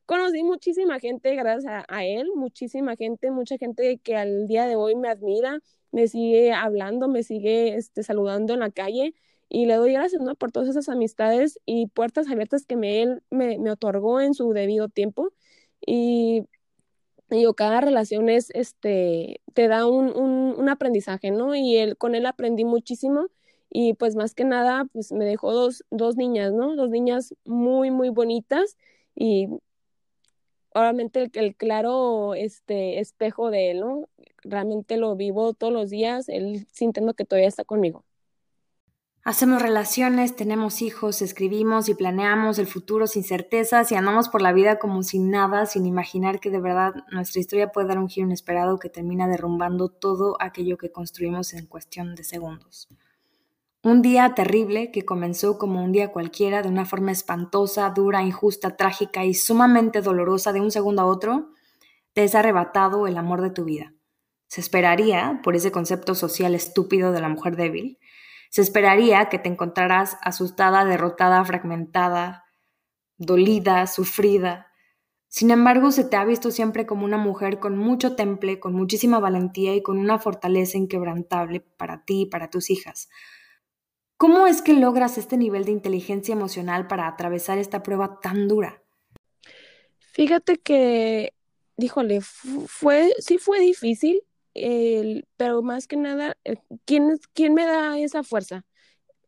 Conocí 0.09 0.43
muchísima 0.43 0.99
gente 1.01 1.37
gracias 1.37 1.85
a, 1.87 2.05
él, 2.07 2.31
muchísima 2.35 2.97
gente, 2.97 3.31
mucha 3.31 3.59
gente 3.59 3.99
que 3.99 4.17
al 4.17 4.47
día 4.47 4.67
de 4.67 4.75
hoy 4.75 4.97
me 4.97 5.11
admira, 5.11 5.61
me 5.93 6.09
sigue 6.09 6.53
hablando, 6.55 7.09
me 7.09 7.23
sigue 7.23 7.77
este, 7.77 8.03
saludando 8.03 8.55
en 8.55 8.61
la 8.61 8.71
calle 8.71 9.15
y 9.51 9.67
le 9.67 9.75
doy 9.75 9.93
gracias 9.93 10.23
¿no? 10.23 10.35
por 10.35 10.51
todas 10.51 10.71
esas 10.71 10.89
amistades 10.89 11.61
y 11.67 11.89
puertas 11.89 12.27
abiertas 12.29 12.65
que 12.65 12.77
me, 12.77 13.03
él 13.03 13.23
me, 13.31 13.59
me 13.59 13.71
otorgó 13.71 14.23
en 14.23 14.33
su 14.33 14.55
debido 14.55 14.89
tiempo. 14.89 15.31
Y 15.87 16.45
yo, 17.29 17.53
cada 17.55 17.83
relación 17.83 18.31
es, 18.31 18.49
este, 18.55 19.43
te 19.53 19.69
da 19.69 19.87
un, 19.87 20.17
un, 20.17 20.55
un, 20.59 20.69
aprendizaje, 20.71 21.31
¿no? 21.31 21.55
Y 21.55 21.77
él, 21.77 21.99
con 21.99 22.15
él 22.15 22.25
aprendí 22.25 22.65
muchísimo 22.65 23.27
y 23.71 23.93
pues 23.93 24.17
más 24.17 24.35
que 24.35 24.45
nada, 24.45 24.87
pues 24.93 25.13
me 25.13 25.27
dejó 25.27 25.53
dos, 25.53 25.85
dos 25.91 26.17
niñas, 26.17 26.55
¿no? 26.55 26.77
Dos 26.77 26.89
niñas 26.89 27.35
muy, 27.45 27.91
muy 27.91 28.09
bonitas 28.09 28.79
y 29.15 29.49
obviamente 30.81 31.31
el, 31.35 31.57
claro 31.57 32.35
este, 32.35 33.01
espejo 33.01 33.51
de 33.51 33.73
él, 33.73 33.81
¿no? 33.81 34.09
Realmente 34.43 34.97
lo 34.97 35.17
vivo 35.17 35.55
todos 35.55 35.73
los 35.73 35.91
días, 35.91 36.29
él 36.29 36.67
sintiendo 36.73 37.15
que 37.15 37.25
todavía 37.25 37.49
está 37.49 37.65
conmigo. 37.65 38.05
Hacemos 39.25 39.61
relaciones, 39.61 40.37
tenemos 40.37 40.81
hijos, 40.81 41.21
escribimos 41.21 41.91
y 41.91 41.95
planeamos 41.95 42.59
el 42.59 42.67
futuro 42.67 43.07
sin 43.07 43.25
certezas 43.25 43.93
y 43.93 43.95
andamos 43.95 44.31
por 44.31 44.41
la 44.41 44.53
vida 44.53 44.79
como 44.79 45.03
sin 45.03 45.31
nada, 45.31 45.67
sin 45.67 45.85
imaginar 45.85 46.41
que 46.41 46.51
de 46.51 46.61
verdad 46.61 46.95
nuestra 47.11 47.41
historia 47.41 47.71
puede 47.71 47.89
dar 47.89 47.99
un 47.99 48.09
giro 48.09 48.27
inesperado 48.27 48.79
que 48.79 48.89
termina 48.89 49.29
derrumbando 49.29 49.91
todo 49.91 50.39
aquello 50.41 50.79
que 50.79 50.93
construimos 50.93 51.53
en 51.53 51.67
cuestión 51.67 52.15
de 52.15 52.25
segundos. 52.25 52.89
Un 53.85 54.03
día 54.03 54.35
terrible 54.35 54.91
que 54.91 55.05
comenzó 55.05 55.57
como 55.57 55.85
un 55.85 55.93
día 55.93 56.11
cualquiera, 56.11 56.63
de 56.63 56.69
una 56.69 56.85
forma 56.85 57.13
espantosa, 57.13 57.89
dura, 57.91 58.25
injusta, 58.25 58.77
trágica 58.77 59.25
y 59.25 59.35
sumamente 59.35 60.01
dolorosa 60.01 60.53
de 60.53 60.61
un 60.61 60.73
segundo 60.73 61.03
a 61.03 61.07
otro, 61.07 61.51
te 62.13 62.25
es 62.25 62.35
arrebatado 62.35 63.07
el 63.07 63.17
amor 63.17 63.41
de 63.41 63.51
tu 63.51 63.65
vida. 63.65 63.95
Se 64.49 64.61
esperaría, 64.61 65.41
por 65.45 65.55
ese 65.55 65.71
concepto 65.71 66.17
social 66.17 66.57
estúpido 66.57 67.13
de 67.13 67.21
la 67.21 67.29
mujer 67.29 67.55
débil, 67.55 68.01
se 68.51 68.63
esperaría 68.63 69.29
que 69.29 69.39
te 69.39 69.49
encontraras 69.49 70.17
asustada, 70.23 70.85
derrotada, 70.85 71.45
fragmentada, 71.45 72.47
dolida, 73.17 73.87
sufrida. 73.87 74.73
Sin 75.29 75.53
embargo, 75.53 75.93
se 75.93 76.03
te 76.03 76.17
ha 76.17 76.25
visto 76.25 76.51
siempre 76.51 76.85
como 76.85 77.05
una 77.05 77.19
mujer 77.19 77.61
con 77.61 77.77
mucho 77.77 78.17
temple, 78.17 78.59
con 78.59 78.73
muchísima 78.73 79.21
valentía 79.21 79.77
y 79.77 79.83
con 79.83 79.99
una 79.99 80.19
fortaleza 80.19 80.79
inquebrantable 80.79 81.61
para 81.61 82.05
ti 82.05 82.23
y 82.23 82.27
para 82.27 82.51
tus 82.51 82.71
hijas. 82.71 83.09
¿Cómo 84.19 84.49
es 84.49 84.63
que 84.63 84.73
logras 84.73 85.17
este 85.17 85.37
nivel 85.37 85.65
de 85.65 85.71
inteligencia 85.71 86.33
emocional 86.33 86.89
para 86.89 87.07
atravesar 87.07 87.57
esta 87.59 87.85
prueba 87.85 88.19
tan 88.21 88.49
dura? 88.49 88.83
Fíjate 90.13 90.59
que, 90.59 91.35
díjole, 91.77 92.21
fue, 92.21 93.15
sí 93.21 93.39
fue 93.39 93.61
difícil, 93.61 94.25
pero 95.37 95.63
más 95.63 95.87
que 95.87 95.97
nada, 95.97 96.37
eh, 96.43 96.57
¿quién, 96.85 97.21
¿quién 97.33 97.55
me 97.55 97.65
da 97.65 97.97
esa 98.01 98.25
fuerza? 98.25 98.65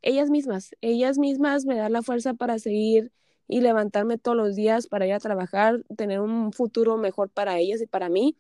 Ellas 0.03 0.29
mismas, 0.29 0.73
ellas 0.81 1.19
mismas 1.19 1.67
me 1.67 1.77
dan 1.77 1.93
la 1.93 2.03
fuerza 2.03 2.35
para 2.35 2.59
seguir 2.59 3.13
y 3.47 3.61
levantarme 3.61 4.19
todos 4.19 4.37
los 4.37 4.57
días 4.57 4.89
para 4.89 5.07
ir 5.07 5.13
a 5.13 5.21
trabajar, 5.21 5.85
tener 5.97 6.21
un 6.21 6.53
futuro 6.53 6.97
mejor 6.97 7.31
para 7.31 7.59
ellas 7.61 7.81
y 7.81 7.87
para 7.87 8.09
mí. 8.09 8.37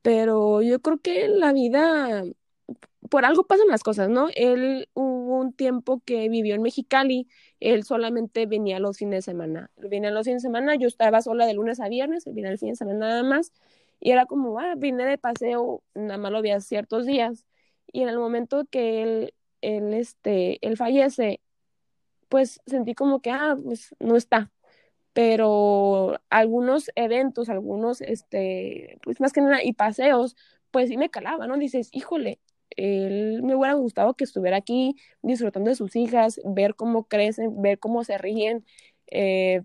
Pero 0.00 0.62
yo 0.62 0.80
creo 0.80 0.98
que 0.98 1.26
en 1.26 1.38
la 1.38 1.52
vida, 1.52 2.24
por 3.08 3.24
algo 3.24 3.44
pasan 3.44 3.68
las 3.68 3.82
cosas, 3.82 4.08
¿no? 4.08 4.28
Él 4.34 4.88
hubo 4.94 5.38
un 5.38 5.52
tiempo 5.52 6.02
que 6.04 6.28
vivió 6.28 6.54
en 6.54 6.62
Mexicali, 6.62 7.28
él 7.60 7.84
solamente 7.84 8.46
venía 8.46 8.78
los 8.78 8.98
fines 8.98 9.18
de 9.18 9.32
semana. 9.32 9.70
Venía 9.76 10.10
los 10.10 10.24
fines 10.26 10.42
de 10.42 10.48
semana, 10.48 10.76
yo 10.76 10.88
estaba 10.88 11.22
sola 11.22 11.46
de 11.46 11.54
lunes 11.54 11.80
a 11.80 11.88
viernes, 11.88 12.26
él 12.26 12.34
venía 12.34 12.50
el 12.50 12.58
fin 12.58 12.70
de 12.70 12.76
semana 12.76 12.98
nada 13.08 13.22
más. 13.22 13.52
Y 14.00 14.10
era 14.12 14.26
como, 14.26 14.58
ah, 14.60 14.74
vine 14.76 15.04
de 15.06 15.18
paseo, 15.18 15.82
nada 15.94 16.18
más 16.18 16.32
lo 16.32 16.42
vi 16.42 16.50
ciertos 16.60 17.06
días. 17.06 17.46
Y 17.92 18.02
en 18.02 18.08
el 18.08 18.18
momento 18.18 18.64
que 18.70 19.02
él, 19.02 19.34
él, 19.62 19.94
este, 19.94 20.58
él 20.66 20.76
fallece, 20.76 21.40
pues 22.28 22.60
sentí 22.66 22.94
como 22.94 23.20
que, 23.20 23.30
ah, 23.30 23.56
pues 23.62 23.94
no 24.00 24.16
está. 24.16 24.50
Pero 25.12 26.20
algunos 26.30 26.90
eventos, 26.96 27.48
algunos, 27.48 28.00
este, 28.02 28.98
pues 29.02 29.20
más 29.20 29.32
que 29.32 29.40
nada, 29.40 29.64
y 29.64 29.72
paseos, 29.72 30.36
pues 30.70 30.88
sí 30.90 30.96
me 30.98 31.10
calaba, 31.10 31.46
¿no? 31.46 31.56
Dices, 31.58 31.88
híjole, 31.92 32.40
él 32.76 33.42
me 33.42 33.54
hubiera 33.56 33.74
gustado 33.74 34.14
que 34.14 34.24
estuviera 34.24 34.56
aquí 34.58 34.96
disfrutando 35.22 35.70
de 35.70 35.76
sus 35.76 35.96
hijas, 35.96 36.40
ver 36.44 36.74
cómo 36.74 37.04
crecen, 37.08 37.60
ver 37.62 37.78
cómo 37.78 38.04
se 38.04 38.18
ríen, 38.18 38.64
eh, 39.10 39.62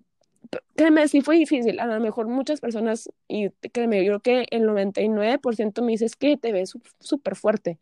créeme, 0.75 1.07
sí 1.07 1.21
fue 1.21 1.37
difícil. 1.37 1.79
A 1.79 1.85
lo 1.87 1.99
mejor 1.99 2.27
muchas 2.27 2.61
personas, 2.61 3.09
y 3.27 3.49
créeme, 3.73 4.03
yo 4.05 4.19
creo 4.19 4.45
que 4.47 4.57
el 4.57 4.65
99% 4.65 5.81
me 5.83 5.91
dices 5.93 6.15
que 6.15 6.37
te 6.37 6.51
ves 6.51 6.73
súper 6.99 7.35
fuerte. 7.35 7.79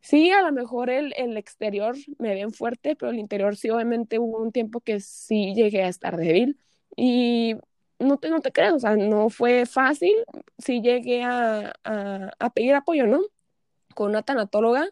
Sí, 0.00 0.30
a 0.30 0.42
lo 0.42 0.52
mejor 0.52 0.90
el, 0.90 1.14
el 1.16 1.36
exterior 1.38 1.96
me 2.18 2.34
ven 2.34 2.52
fuerte, 2.52 2.94
pero 2.96 3.10
el 3.10 3.18
interior 3.18 3.56
sí, 3.56 3.70
obviamente 3.70 4.18
hubo 4.18 4.38
un 4.42 4.52
tiempo 4.52 4.80
que 4.80 5.00
sí 5.00 5.54
llegué 5.54 5.82
a 5.82 5.88
estar 5.88 6.16
débil. 6.18 6.58
Y 6.96 7.54
no 7.98 8.18
te, 8.18 8.28
no 8.28 8.40
te 8.40 8.52
creas, 8.52 8.74
o 8.74 8.78
sea, 8.78 8.96
no 8.96 9.30
fue 9.30 9.64
fácil. 9.66 10.12
Sí 10.58 10.82
llegué 10.82 11.22
a, 11.22 11.72
a, 11.84 12.30
a 12.38 12.50
pedir 12.50 12.74
apoyo, 12.74 13.06
¿no? 13.06 13.20
Con 13.94 14.10
una 14.10 14.22
tanatóloga 14.22 14.88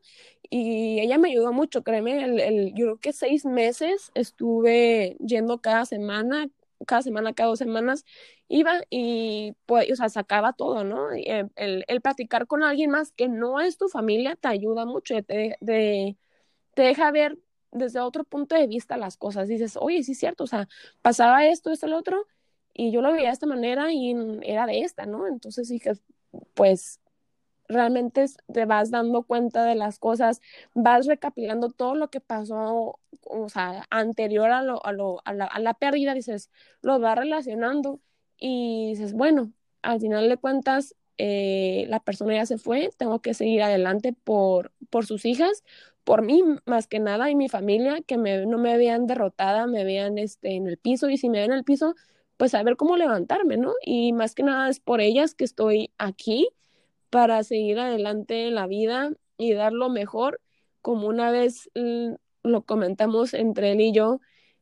y 0.50 1.00
ella 1.00 1.18
me 1.18 1.30
ayudó 1.30 1.52
mucho, 1.52 1.82
créeme, 1.82 2.24
el, 2.24 2.40
el, 2.40 2.74
yo 2.74 2.86
creo 2.86 3.00
que 3.00 3.12
seis 3.12 3.44
meses 3.46 4.10
estuve 4.14 5.16
yendo 5.20 5.60
cada 5.60 5.86
semana, 5.86 6.48
cada 6.86 7.02
semana, 7.02 7.32
cada 7.34 7.48
dos 7.50 7.58
semanas, 7.58 8.04
iba 8.48 8.82
y 8.90 9.54
pues, 9.66 9.90
o 9.92 9.96
sea, 9.96 10.08
sacaba 10.10 10.52
todo, 10.52 10.84
¿no? 10.84 11.10
Eh, 11.12 11.48
el, 11.56 11.84
el, 11.88 12.00
platicar 12.02 12.46
con 12.46 12.62
alguien 12.62 12.90
más 12.90 13.12
que 13.12 13.28
no 13.28 13.60
es 13.60 13.78
tu 13.78 13.88
familia 13.88 14.36
te 14.36 14.48
ayuda 14.48 14.84
mucho, 14.84 15.14
te, 15.22 15.56
de, 15.60 16.16
te 16.74 16.82
deja 16.82 17.10
ver 17.12 17.38
desde 17.72 18.00
otro 18.00 18.24
punto 18.24 18.54
de 18.54 18.66
vista 18.66 18.96
las 18.96 19.16
cosas. 19.16 19.48
Dices, 19.48 19.76
oye, 19.80 20.02
sí 20.02 20.12
es 20.12 20.18
cierto, 20.18 20.44
o 20.44 20.46
sea, 20.46 20.68
pasaba 21.02 21.46
esto, 21.46 21.70
esto, 21.72 21.86
el 21.86 21.94
otro, 21.94 22.26
y 22.74 22.92
yo 22.92 23.02
lo 23.02 23.12
veía 23.12 23.28
de 23.28 23.32
esta 23.34 23.46
manera 23.46 23.92
y 23.92 24.14
era 24.42 24.66
de 24.66 24.80
esta, 24.80 25.06
¿no? 25.06 25.26
Entonces 25.26 25.68
dije, 25.68 25.92
pues 26.54 27.00
realmente 27.72 28.24
te 28.52 28.64
vas 28.66 28.90
dando 28.90 29.22
cuenta 29.24 29.64
de 29.64 29.74
las 29.74 29.98
cosas, 29.98 30.40
vas 30.74 31.06
recapitulando 31.06 31.70
todo 31.70 31.94
lo 31.94 32.10
que 32.10 32.20
pasó, 32.20 33.00
o 33.24 33.48
sea, 33.48 33.86
anterior 33.90 34.50
a, 34.50 34.62
lo, 34.62 34.84
a, 34.84 34.92
lo, 34.92 35.20
a, 35.24 35.32
la, 35.34 35.74
pérdida, 35.74 36.14
dices, 36.14 36.50
lo 36.82 36.98
vas 37.00 37.18
relacionando 37.18 38.00
y 38.38 38.90
dices, 38.90 39.14
bueno, 39.14 39.52
al 39.82 40.00
final 40.00 40.28
de 40.28 40.36
cuentas, 40.36 40.94
eh, 41.18 41.86
la 41.88 42.00
persona 42.00 42.34
ya 42.34 42.46
se 42.46 42.58
fue, 42.58 42.90
tengo 42.96 43.20
que 43.20 43.34
seguir 43.34 43.62
adelante 43.62 44.12
por, 44.12 44.72
por 44.90 45.06
sus 45.06 45.24
hijas, 45.24 45.64
por 46.04 46.22
mí 46.22 46.42
más 46.66 46.86
que 46.86 47.00
nada 47.00 47.30
y 47.30 47.36
mi 47.36 47.48
familia, 47.48 48.00
que 48.02 48.18
me, 48.18 48.46
no 48.46 48.58
me 48.58 48.76
vean 48.76 49.06
derrotada, 49.06 49.66
me 49.66 49.84
vean 49.84 50.18
este, 50.18 50.56
en 50.56 50.66
el 50.66 50.78
piso 50.78 51.08
y 51.10 51.16
si 51.16 51.28
me 51.28 51.40
ven 51.40 51.52
en 51.52 51.58
el 51.58 51.64
piso, 51.64 51.94
pues 52.36 52.54
a 52.54 52.62
ver 52.62 52.76
cómo 52.76 52.96
levantarme, 52.96 53.56
¿no? 53.56 53.74
Y 53.84 54.12
más 54.12 54.34
que 54.34 54.42
nada 54.42 54.68
es 54.68 54.80
por 54.80 55.00
ellas 55.00 55.34
que 55.34 55.44
estoy 55.44 55.92
aquí 55.98 56.48
para 57.12 57.44
seguir 57.44 57.78
adelante 57.78 58.48
en 58.48 58.54
la 58.54 58.66
vida 58.66 59.10
y 59.36 59.52
dar 59.52 59.74
lo 59.74 59.90
mejor, 59.90 60.40
como 60.80 61.08
una 61.08 61.30
vez 61.30 61.70
lo 62.42 62.62
comentamos 62.62 63.34
entre 63.34 63.72
él 63.72 63.82
y 63.82 63.92
yo, 63.92 64.20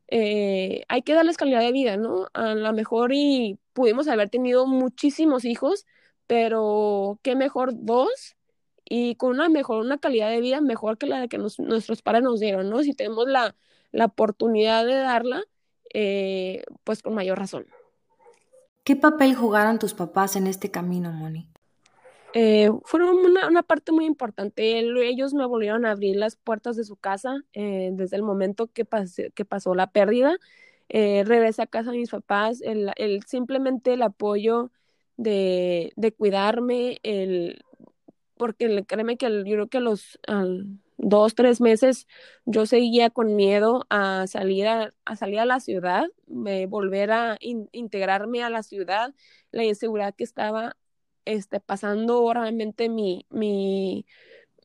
eh, 0.09 0.83
hay 0.89 1.03
que 1.03 1.15
darles 1.15 1.37
calidad 1.37 1.61
de 1.61 1.71
vida, 1.71 1.97
¿no? 1.97 2.27
A 2.35 2.57
lo 2.57 2.73
mejor 2.73 3.13
y 3.15 3.61
pudimos 3.73 4.09
haber 4.09 4.31
tenido 4.31 4.67
muchísimos 4.67 5.45
hijos, 5.45 5.87
pero 6.27 7.21
qué 7.23 7.37
mejor 7.37 7.71
dos 7.73 8.37
y 8.85 9.15
con 9.15 9.31
una 9.31 9.49
mejor, 9.49 9.85
una 9.85 9.99
calidad 9.99 10.29
de 10.29 10.41
vida 10.41 10.61
mejor 10.61 10.99
que 10.99 11.07
la 11.07 11.21
de 11.21 11.29
que 11.29 11.39
nuestros 11.39 12.03
padres 12.03 12.25
nos 12.25 12.41
dieron, 12.41 12.69
¿no? 12.69 12.83
Si 12.83 12.95
tenemos 12.95 13.29
la, 13.29 13.55
la 13.93 14.07
oportunidad 14.07 14.85
de 14.85 14.95
darla, 14.95 15.45
eh, 15.95 16.65
pues 16.83 17.01
con 17.01 17.15
mayor 17.15 17.39
razón. 17.39 17.69
¿Qué 18.83 18.97
papel 18.97 19.37
jugaron 19.37 19.79
tus 19.79 19.95
papás 19.95 20.35
en 20.35 20.49
este 20.49 20.73
camino, 20.73 21.13
Moni? 21.13 21.49
Eh, 22.33 22.71
fueron 22.85 23.17
una, 23.19 23.63
parte 23.63 23.93
muy 23.93 24.05
importante. 24.05 24.79
ellos 24.79 25.35
me 25.35 25.47
volvieron 25.47 25.85
a 25.85 25.93
abrir 25.93 26.17
las 26.17 26.37
puertas 26.37 26.77
de 26.77 26.85
su 26.85 26.97
casa 26.97 27.43
eh, 27.53 27.91
desde 27.93 28.17
el 28.17 28.23
momento 28.23 28.69
que, 28.69 28.85
pasé, 28.85 29.33
que 29.33 29.45
pasó 29.45 29.75
la 29.75 29.91
pérdida. 29.91 30.37
Eh, 30.89 31.25
regresé 31.25 31.63
a 31.63 31.67
casa 31.67 31.91
de 31.93 31.99
mis 31.99 32.11
papás, 32.11 32.61
el, 32.63 32.93
simplemente 33.27 33.95
el 33.95 34.03
apoyo 34.03 34.71
de, 35.17 35.93
cuidarme, 36.17 36.99
el, 37.03 37.65
porque 38.37 38.85
créeme 38.87 39.17
que 39.17 39.29
yo 39.29 39.43
creo 39.45 39.69
que 39.69 39.81
los 39.81 40.19
dos, 40.99 41.35
tres 41.35 41.61
meses 41.61 42.07
yo 42.45 42.67
seguía 42.67 43.11
con 43.11 43.37
miedo 43.37 43.87
a 43.91 44.27
salir 44.27 44.67
a, 44.67 44.93
a 45.05 45.17
salir 45.17 45.39
a 45.41 45.45
la 45.45 45.61
ciudad, 45.61 46.07
volver 46.27 47.13
a 47.13 47.37
in, 47.41 47.69
integrarme 47.73 48.43
a 48.43 48.51
la 48.51 48.63
ciudad, 48.63 49.15
la 49.53 49.65
inseguridad 49.65 50.15
que 50.15 50.25
estaba 50.25 50.77
este, 51.25 51.61
pasando 51.61 52.33
realmente 52.33 52.89
mi, 52.89 53.27
mi, 53.31 54.07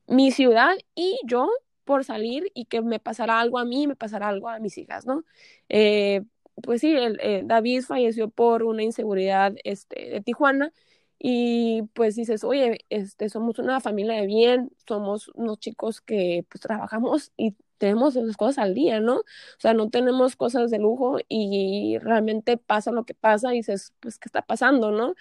mi 0.07 0.31
ciudad 0.31 0.75
y 0.95 1.19
yo 1.25 1.49
por 1.83 2.03
salir 2.03 2.51
y 2.53 2.65
que 2.65 2.81
me 2.81 2.99
pasara 2.99 3.39
algo 3.39 3.59
a 3.59 3.65
mí, 3.65 3.87
me 3.87 3.95
pasara 3.95 4.27
algo 4.29 4.49
a 4.49 4.59
mis 4.59 4.77
hijas, 4.77 5.05
¿no? 5.05 5.23
Eh, 5.69 6.23
pues 6.63 6.81
sí, 6.81 6.95
el, 6.95 7.19
eh, 7.21 7.41
David 7.45 7.83
falleció 7.83 8.29
por 8.29 8.63
una 8.63 8.83
inseguridad 8.83 9.53
este, 9.63 10.09
de 10.09 10.21
Tijuana 10.21 10.71
y 11.19 11.83
pues 11.93 12.15
dices, 12.15 12.43
oye, 12.43 12.79
este, 12.89 13.29
somos 13.29 13.59
una 13.59 13.79
familia 13.81 14.15
de 14.15 14.25
bien, 14.27 14.71
somos 14.87 15.29
unos 15.35 15.59
chicos 15.59 16.01
que 16.01 16.45
pues 16.49 16.61
trabajamos 16.61 17.31
y 17.37 17.55
tenemos 17.77 18.15
las 18.15 18.37
cosas 18.37 18.59
al 18.59 18.73
día, 18.73 18.99
¿no? 18.99 19.17
O 19.19 19.23
sea, 19.59 19.73
no 19.73 19.89
tenemos 19.89 20.35
cosas 20.35 20.71
de 20.71 20.79
lujo 20.79 21.17
y 21.27 21.97
realmente 21.99 22.57
pasa 22.57 22.91
lo 22.91 23.05
que 23.05 23.13
pasa 23.15 23.53
y 23.53 23.57
dices, 23.57 23.93
pues, 23.99 24.17
¿qué 24.17 24.27
está 24.29 24.41
pasando, 24.43 24.91
no? 24.91 25.13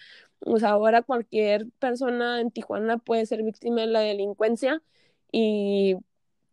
O 0.46 0.58
sea, 0.58 0.70
ahora 0.70 1.02
cualquier 1.02 1.66
persona 1.78 2.40
en 2.40 2.50
Tijuana 2.50 2.98
puede 2.98 3.26
ser 3.26 3.42
víctima 3.42 3.82
de 3.82 3.86
la 3.88 4.00
delincuencia 4.00 4.82
y 5.32 5.96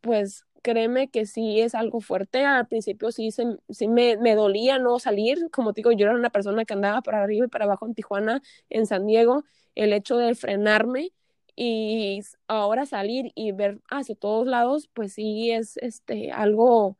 pues 0.01 0.45
créeme 0.61 1.09
que 1.09 1.25
sí 1.25 1.59
es 1.61 1.75
algo 1.75 2.01
fuerte. 2.01 2.45
Al 2.45 2.67
principio 2.67 3.11
sí, 3.11 3.31
se, 3.31 3.45
sí 3.69 3.87
me, 3.87 4.17
me, 4.17 4.35
dolía 4.35 4.79
no 4.79 4.99
salir. 4.99 5.49
Como 5.51 5.73
digo, 5.73 5.91
yo 5.91 6.05
era 6.07 6.15
una 6.15 6.29
persona 6.29 6.65
que 6.65 6.73
andaba 6.73 7.01
para 7.01 7.23
arriba 7.23 7.45
y 7.45 7.49
para 7.49 7.65
abajo 7.65 7.85
en 7.85 7.95
Tijuana, 7.95 8.41
en 8.69 8.85
San 8.85 9.05
Diego. 9.07 9.43
El 9.75 9.93
hecho 9.93 10.17
de 10.17 10.35
frenarme 10.35 11.11
y 11.55 12.21
ahora 12.47 12.85
salir 12.85 13.31
y 13.35 13.51
ver 13.51 13.81
hacia 13.89 14.15
todos 14.15 14.47
lados, 14.47 14.89
pues 14.93 15.13
sí 15.13 15.51
es 15.51 15.77
este, 15.77 16.31
algo 16.31 16.97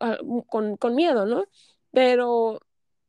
ah, 0.00 0.18
con, 0.48 0.76
con 0.76 0.94
miedo, 0.94 1.26
¿no? 1.26 1.44
Pero 1.92 2.60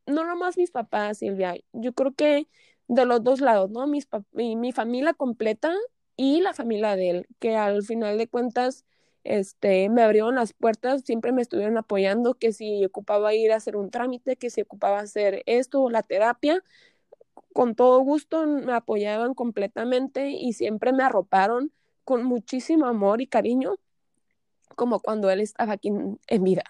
no 0.05 0.23
nomás 0.25 0.57
mis 0.57 0.71
papás, 0.71 1.19
Silvia. 1.19 1.55
Yo 1.73 1.93
creo 1.93 2.13
que 2.13 2.47
de 2.87 3.05
los 3.05 3.23
dos 3.23 3.41
lados, 3.41 3.69
¿no? 3.71 3.87
Mis 3.87 4.07
mi, 4.31 4.55
mi 4.55 4.71
familia 4.71 5.13
completa 5.13 5.73
y 6.15 6.41
la 6.41 6.53
familia 6.53 6.95
de 6.95 7.09
él, 7.09 7.27
que 7.39 7.55
al 7.55 7.83
final 7.83 8.17
de 8.17 8.27
cuentas 8.27 8.85
este, 9.23 9.89
me 9.89 10.03
abrieron 10.03 10.35
las 10.35 10.53
puertas, 10.53 11.01
siempre 11.03 11.31
me 11.31 11.41
estuvieron 11.41 11.77
apoyando, 11.77 12.35
que 12.35 12.53
si 12.53 12.85
ocupaba 12.85 13.33
ir 13.33 13.51
a 13.51 13.57
hacer 13.57 13.75
un 13.75 13.89
trámite, 13.89 14.37
que 14.37 14.49
si 14.49 14.61
ocupaba 14.61 14.99
hacer 14.99 15.43
esto, 15.47 15.89
la 15.89 16.03
terapia, 16.03 16.63
con 17.53 17.75
todo 17.75 17.99
gusto 18.01 18.45
me 18.45 18.73
apoyaban 18.73 19.33
completamente 19.33 20.29
y 20.29 20.53
siempre 20.53 20.93
me 20.93 21.03
arroparon 21.03 21.71
con 22.03 22.23
muchísimo 22.23 22.85
amor 22.85 23.19
y 23.21 23.27
cariño, 23.27 23.77
como 24.75 24.99
cuando 24.99 25.29
él 25.31 25.41
estaba 25.41 25.73
aquí 25.73 25.89
en 26.27 26.43
vida. 26.43 26.63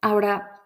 Ahora, 0.00 0.57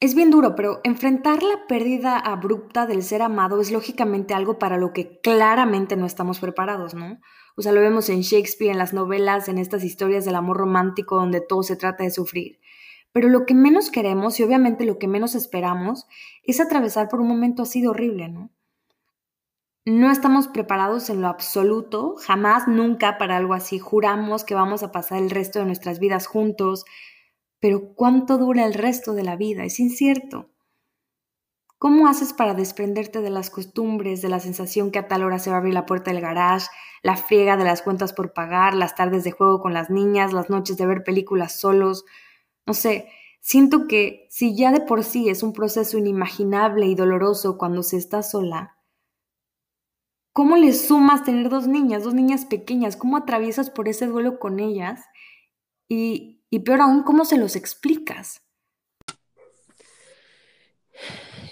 es 0.00 0.14
bien 0.14 0.30
duro, 0.30 0.54
pero 0.54 0.80
enfrentar 0.84 1.42
la 1.42 1.66
pérdida 1.66 2.18
abrupta 2.18 2.86
del 2.86 3.02
ser 3.02 3.20
amado 3.20 3.60
es 3.60 3.72
lógicamente 3.72 4.32
algo 4.32 4.58
para 4.58 4.78
lo 4.78 4.92
que 4.92 5.20
claramente 5.20 5.96
no 5.96 6.06
estamos 6.06 6.38
preparados, 6.38 6.94
¿no? 6.94 7.20
O 7.56 7.62
sea, 7.62 7.72
lo 7.72 7.80
vemos 7.80 8.08
en 8.08 8.20
Shakespeare, 8.20 8.70
en 8.70 8.78
las 8.78 8.92
novelas, 8.92 9.48
en 9.48 9.58
estas 9.58 9.82
historias 9.82 10.24
del 10.24 10.36
amor 10.36 10.58
romántico 10.58 11.16
donde 11.16 11.40
todo 11.40 11.64
se 11.64 11.74
trata 11.74 12.04
de 12.04 12.12
sufrir. 12.12 12.60
Pero 13.10 13.28
lo 13.28 13.46
que 13.46 13.54
menos 13.54 13.90
queremos 13.90 14.38
y 14.38 14.44
obviamente 14.44 14.84
lo 14.84 14.98
que 14.98 15.08
menos 15.08 15.34
esperamos 15.34 16.06
es 16.44 16.60
atravesar 16.60 17.08
por 17.08 17.20
un 17.20 17.26
momento 17.26 17.62
así 17.62 17.80
de 17.80 17.88
horrible, 17.88 18.28
¿no? 18.28 18.50
No 19.84 20.12
estamos 20.12 20.46
preparados 20.46 21.10
en 21.10 21.22
lo 21.22 21.28
absoluto, 21.28 22.14
jamás, 22.18 22.68
nunca 22.68 23.18
para 23.18 23.38
algo 23.38 23.54
así. 23.54 23.78
Juramos 23.80 24.44
que 24.44 24.54
vamos 24.54 24.84
a 24.84 24.92
pasar 24.92 25.20
el 25.20 25.30
resto 25.30 25.58
de 25.58 25.64
nuestras 25.64 25.98
vidas 25.98 26.26
juntos, 26.26 26.84
pero 27.60 27.94
¿cuánto 27.94 28.38
dura 28.38 28.64
el 28.64 28.74
resto 28.74 29.14
de 29.14 29.24
la 29.24 29.36
vida? 29.36 29.64
Es 29.64 29.80
incierto. 29.80 30.50
¿Cómo 31.78 32.08
haces 32.08 32.32
para 32.32 32.54
desprenderte 32.54 33.20
de 33.20 33.30
las 33.30 33.50
costumbres, 33.50 34.20
de 34.20 34.28
la 34.28 34.40
sensación 34.40 34.90
que 34.90 34.98
a 34.98 35.06
tal 35.06 35.22
hora 35.22 35.38
se 35.38 35.50
va 35.50 35.56
a 35.56 35.58
abrir 35.60 35.74
la 35.74 35.86
puerta 35.86 36.10
del 36.10 36.20
garage, 36.20 36.66
la 37.04 37.16
friega 37.16 37.56
de 37.56 37.64
las 37.64 37.82
cuentas 37.82 38.12
por 38.12 38.32
pagar, 38.32 38.74
las 38.74 38.96
tardes 38.96 39.22
de 39.22 39.30
juego 39.30 39.60
con 39.60 39.74
las 39.74 39.88
niñas, 39.88 40.32
las 40.32 40.50
noches 40.50 40.76
de 40.76 40.86
ver 40.86 41.04
películas 41.04 41.60
solos? 41.60 42.04
No 42.66 42.74
sé, 42.74 43.08
siento 43.40 43.86
que 43.86 44.26
si 44.28 44.56
ya 44.56 44.72
de 44.72 44.80
por 44.80 45.04
sí 45.04 45.28
es 45.28 45.44
un 45.44 45.52
proceso 45.52 45.98
inimaginable 45.98 46.86
y 46.86 46.96
doloroso 46.96 47.58
cuando 47.58 47.84
se 47.84 47.96
está 47.96 48.24
sola, 48.24 48.76
¿cómo 50.32 50.56
le 50.56 50.72
sumas 50.72 51.22
tener 51.22 51.48
dos 51.48 51.68
niñas, 51.68 52.02
dos 52.02 52.14
niñas 52.14 52.44
pequeñas? 52.44 52.96
¿Cómo 52.96 53.16
atraviesas 53.16 53.70
por 53.70 53.88
ese 53.88 54.06
duelo 54.06 54.40
con 54.40 54.58
ellas? 54.58 55.04
Y, 55.88 56.37
y 56.50 56.60
peor 56.60 56.80
aún, 56.80 57.02
¿cómo 57.02 57.24
se 57.24 57.38
los 57.38 57.56
explicas? 57.56 58.42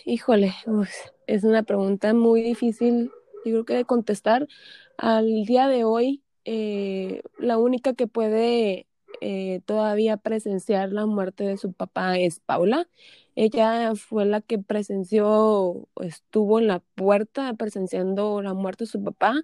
Híjole, 0.05 0.55
es 1.27 1.45
una 1.45 1.63
pregunta 1.65 2.15
muy 2.15 2.43
difícil, 2.43 3.11
yo 3.45 3.53
creo 3.53 3.65
que 3.65 3.75
de 3.75 3.85
contestar. 3.85 4.47
Al 4.97 5.45
día 5.45 5.69
de 5.69 5.85
hoy, 5.85 6.23
eh, 6.45 7.23
la 7.39 7.59
única 7.59 7.95
que 7.95 8.07
puede 8.07 8.87
eh, 9.21 9.61
todavía 9.67 10.17
presenciar 10.17 10.93
la 10.93 11.07
muerte 11.07 11.45
de 11.45 11.57
su 11.57 11.73
papá 11.73 12.19
es 12.19 12.41
Paula. 12.41 12.89
Ella 13.35 13.95
fue 13.97 14.25
la 14.27 14.41
que 14.41 14.59
presenció, 14.59 15.89
estuvo 16.01 16.59
en 16.59 16.69
la 16.69 16.81
puerta 16.95 17.53
presenciando 17.55 18.43
la 18.43 18.55
muerte 18.55 18.85
de 18.85 18.91
su 18.91 19.03
papá. 19.03 19.35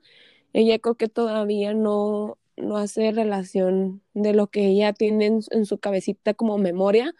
Ella 0.52 0.78
creo 0.78 0.94
que 0.96 1.08
todavía 1.08 1.74
no, 1.74 2.38
no 2.56 2.76
hace 2.76 3.12
relación 3.12 4.02
de 4.14 4.32
lo 4.34 4.48
que 4.48 4.66
ella 4.66 4.92
tiene 4.92 5.40
en 5.50 5.66
su 5.66 5.78
cabecita 5.78 6.34
como 6.34 6.58
memoria 6.58 7.14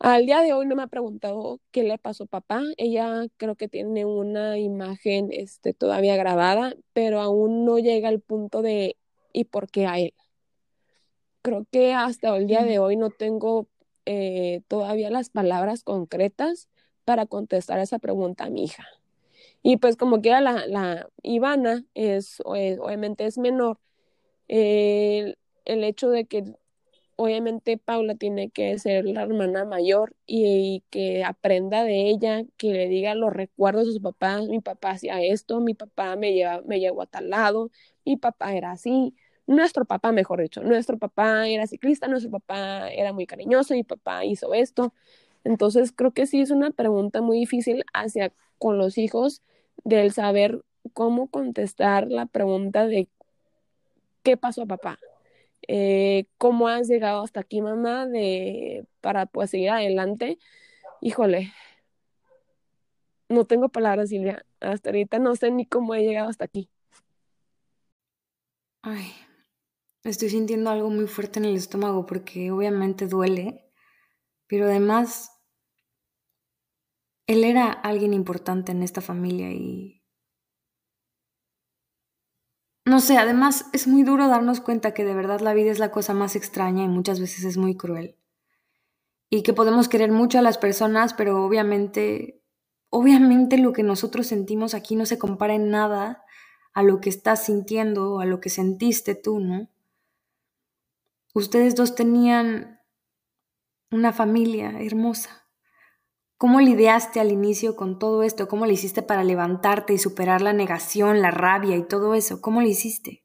al 0.00 0.24
día 0.24 0.40
de 0.40 0.54
hoy 0.54 0.66
no 0.66 0.76
me 0.76 0.82
ha 0.82 0.86
preguntado 0.86 1.60
qué 1.72 1.82
le 1.82 1.98
pasó 1.98 2.24
a 2.24 2.26
papá. 2.26 2.62
Ella 2.78 3.26
creo 3.36 3.54
que 3.54 3.68
tiene 3.68 4.06
una 4.06 4.58
imagen 4.58 5.28
este, 5.30 5.74
todavía 5.74 6.16
grabada, 6.16 6.74
pero 6.94 7.20
aún 7.20 7.66
no 7.66 7.78
llega 7.78 8.08
al 8.08 8.20
punto 8.20 8.62
de 8.62 8.96
¿y 9.34 9.44
por 9.44 9.70
qué 9.70 9.86
a 9.86 9.98
él? 9.98 10.14
Creo 11.42 11.66
que 11.70 11.92
hasta 11.92 12.34
el 12.34 12.46
día 12.46 12.64
de 12.64 12.78
hoy 12.78 12.96
no 12.96 13.10
tengo 13.10 13.68
eh, 14.06 14.62
todavía 14.68 15.10
las 15.10 15.28
palabras 15.28 15.84
concretas 15.84 16.70
para 17.04 17.26
contestar 17.26 17.78
esa 17.78 17.98
pregunta 17.98 18.44
a 18.44 18.50
mi 18.50 18.64
hija. 18.64 18.86
Y 19.62 19.76
pues 19.76 19.96
como 19.96 20.22
que 20.22 20.30
la, 20.30 20.66
la 20.66 21.08
Ivana 21.22 21.84
es, 21.94 22.40
obviamente 22.44 23.26
es 23.26 23.38
menor, 23.38 23.78
el 24.48 25.36
hecho 25.66 26.10
de 26.10 26.26
que 26.26 26.44
obviamente 27.20 27.76
Paula 27.76 28.14
tiene 28.14 28.50
que 28.50 28.78
ser 28.78 29.04
la 29.04 29.22
hermana 29.22 29.66
mayor 29.66 30.16
y, 30.26 30.84
que 30.90 31.22
aprenda 31.22 31.84
de 31.84 32.08
ella, 32.08 32.44
que 32.56 32.72
le 32.72 32.88
diga 32.88 33.14
los 33.14 33.32
recuerdos 33.32 33.86
de 33.88 33.92
su 33.92 34.00
papá, 34.00 34.40
mi 34.40 34.60
papá 34.60 34.92
hacía 34.92 35.20
esto, 35.22 35.60
mi 35.60 35.74
papá 35.74 36.16
me, 36.16 36.32
lleva, 36.32 36.62
me 36.62 36.80
llevó 36.80 37.02
a 37.02 37.06
tal 37.06 37.28
lado, 37.28 37.70
mi 38.06 38.16
papá 38.16 38.54
era 38.54 38.72
así, 38.72 39.14
nuestro 39.46 39.84
papá, 39.84 40.12
mejor 40.12 40.40
dicho, 40.40 40.62
nuestro 40.62 40.98
papá 40.98 41.46
era 41.46 41.66
ciclista, 41.66 42.08
nuestro 42.08 42.30
papá 42.30 42.88
era 42.90 43.12
muy 43.12 43.26
cariñoso, 43.26 43.74
mi 43.74 43.84
papá 43.84 44.24
hizo 44.24 44.54
esto. 44.54 44.94
Entonces 45.44 45.92
creo 45.92 46.12
que 46.12 46.26
sí 46.26 46.40
es 46.40 46.50
una 46.50 46.70
pregunta 46.70 47.20
muy 47.20 47.38
difícil 47.38 47.84
hacia 47.92 48.32
con 48.58 48.78
los 48.78 48.96
hijos 48.98 49.42
del 49.84 50.12
saber 50.12 50.62
cómo 50.92 51.28
contestar 51.28 52.08
la 52.08 52.26
pregunta 52.26 52.86
de 52.86 53.08
qué 54.22 54.36
pasó 54.36 54.62
a 54.62 54.66
papá, 54.66 54.98
eh, 55.68 56.26
cómo 56.38 56.68
has 56.68 56.88
llegado 56.88 57.22
hasta 57.22 57.40
aquí, 57.40 57.60
mamá, 57.60 58.06
de, 58.06 58.86
para 59.00 59.26
pues 59.26 59.50
seguir 59.50 59.70
adelante. 59.70 60.38
Híjole, 61.00 61.52
no 63.28 63.44
tengo 63.44 63.68
palabras, 63.68 64.10
Silvia. 64.10 64.44
Hasta 64.60 64.90
ahorita 64.90 65.18
no 65.18 65.36
sé 65.36 65.50
ni 65.50 65.64
cómo 65.66 65.94
he 65.94 66.02
llegado 66.02 66.28
hasta 66.28 66.44
aquí. 66.44 66.68
Ay, 68.82 69.12
estoy 70.04 70.30
sintiendo 70.30 70.70
algo 70.70 70.90
muy 70.90 71.06
fuerte 71.06 71.38
en 71.38 71.44
el 71.44 71.56
estómago 71.56 72.06
porque 72.06 72.50
obviamente 72.50 73.06
duele, 73.06 73.70
pero 74.46 74.66
además 74.66 75.39
él 77.30 77.44
era 77.44 77.70
alguien 77.70 78.12
importante 78.12 78.72
en 78.72 78.82
esta 78.82 79.00
familia 79.00 79.52
y 79.52 80.02
no 82.84 82.98
sé, 82.98 83.18
además 83.18 83.66
es 83.72 83.86
muy 83.86 84.02
duro 84.02 84.26
darnos 84.26 84.60
cuenta 84.60 84.94
que 84.94 85.04
de 85.04 85.14
verdad 85.14 85.38
la 85.38 85.54
vida 85.54 85.70
es 85.70 85.78
la 85.78 85.92
cosa 85.92 86.12
más 86.12 86.34
extraña 86.34 86.82
y 86.82 86.88
muchas 86.88 87.20
veces 87.20 87.44
es 87.44 87.56
muy 87.56 87.76
cruel. 87.76 88.16
Y 89.30 89.44
que 89.44 89.52
podemos 89.52 89.88
querer 89.88 90.10
mucho 90.10 90.40
a 90.40 90.42
las 90.42 90.58
personas, 90.58 91.14
pero 91.14 91.44
obviamente, 91.44 92.42
obviamente 92.88 93.58
lo 93.58 93.72
que 93.72 93.84
nosotros 93.84 94.26
sentimos 94.26 94.74
aquí 94.74 94.96
no 94.96 95.06
se 95.06 95.20
compara 95.20 95.54
en 95.54 95.70
nada 95.70 96.24
a 96.72 96.82
lo 96.82 97.00
que 97.00 97.10
estás 97.10 97.44
sintiendo, 97.44 98.18
a 98.18 98.24
lo 98.24 98.40
que 98.40 98.50
sentiste 98.50 99.14
tú, 99.14 99.38
¿no? 99.38 99.68
Ustedes 101.32 101.76
dos 101.76 101.94
tenían 101.94 102.80
una 103.92 104.12
familia 104.12 104.80
hermosa. 104.80 105.39
¿Cómo 106.40 106.60
lidiaste 106.60 107.20
al 107.20 107.30
inicio 107.30 107.76
con 107.76 108.00
todo 108.00 108.24
esto? 108.24 108.48
¿Cómo 108.48 108.66
le 108.66 108.72
hiciste 108.72 109.00
para 109.00 109.22
levantarte 109.22 109.92
y 109.92 109.98
superar 109.98 110.42
la 110.42 110.52
negación, 110.52 111.22
la 111.22 111.30
rabia 111.30 111.76
y 111.76 111.84
todo 111.86 112.16
eso? 112.16 112.40
¿Cómo 112.40 112.62
lo 112.62 112.66
hiciste? 112.66 113.22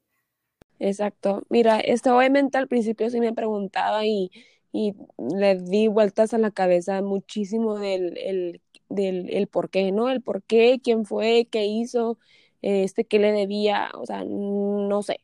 Exacto. 0.79 1.43
Mira, 1.49 1.79
esto 1.79 2.15
obviamente 2.17 2.57
al 2.57 2.67
principio 2.67 3.09
sí 3.09 3.19
me 3.19 3.33
preguntaba 3.33 4.05
y, 4.05 4.31
y 4.71 4.93
le 5.17 5.55
di 5.55 5.87
vueltas 5.87 6.33
a 6.33 6.37
la 6.37 6.51
cabeza 6.51 7.01
muchísimo 7.01 7.79
del 7.79 8.17
el, 8.17 8.61
del 8.89 9.29
el 9.33 9.47
por 9.47 9.69
qué, 9.69 9.91
¿no? 9.91 10.09
El 10.09 10.21
por 10.21 10.43
qué, 10.43 10.79
quién 10.83 11.05
fue, 11.05 11.47
qué 11.49 11.65
hizo, 11.65 12.19
este, 12.61 13.05
qué 13.05 13.19
le 13.19 13.31
debía, 13.31 13.91
o 13.95 14.05
sea, 14.05 14.23
no 14.25 15.01
sé. 15.01 15.21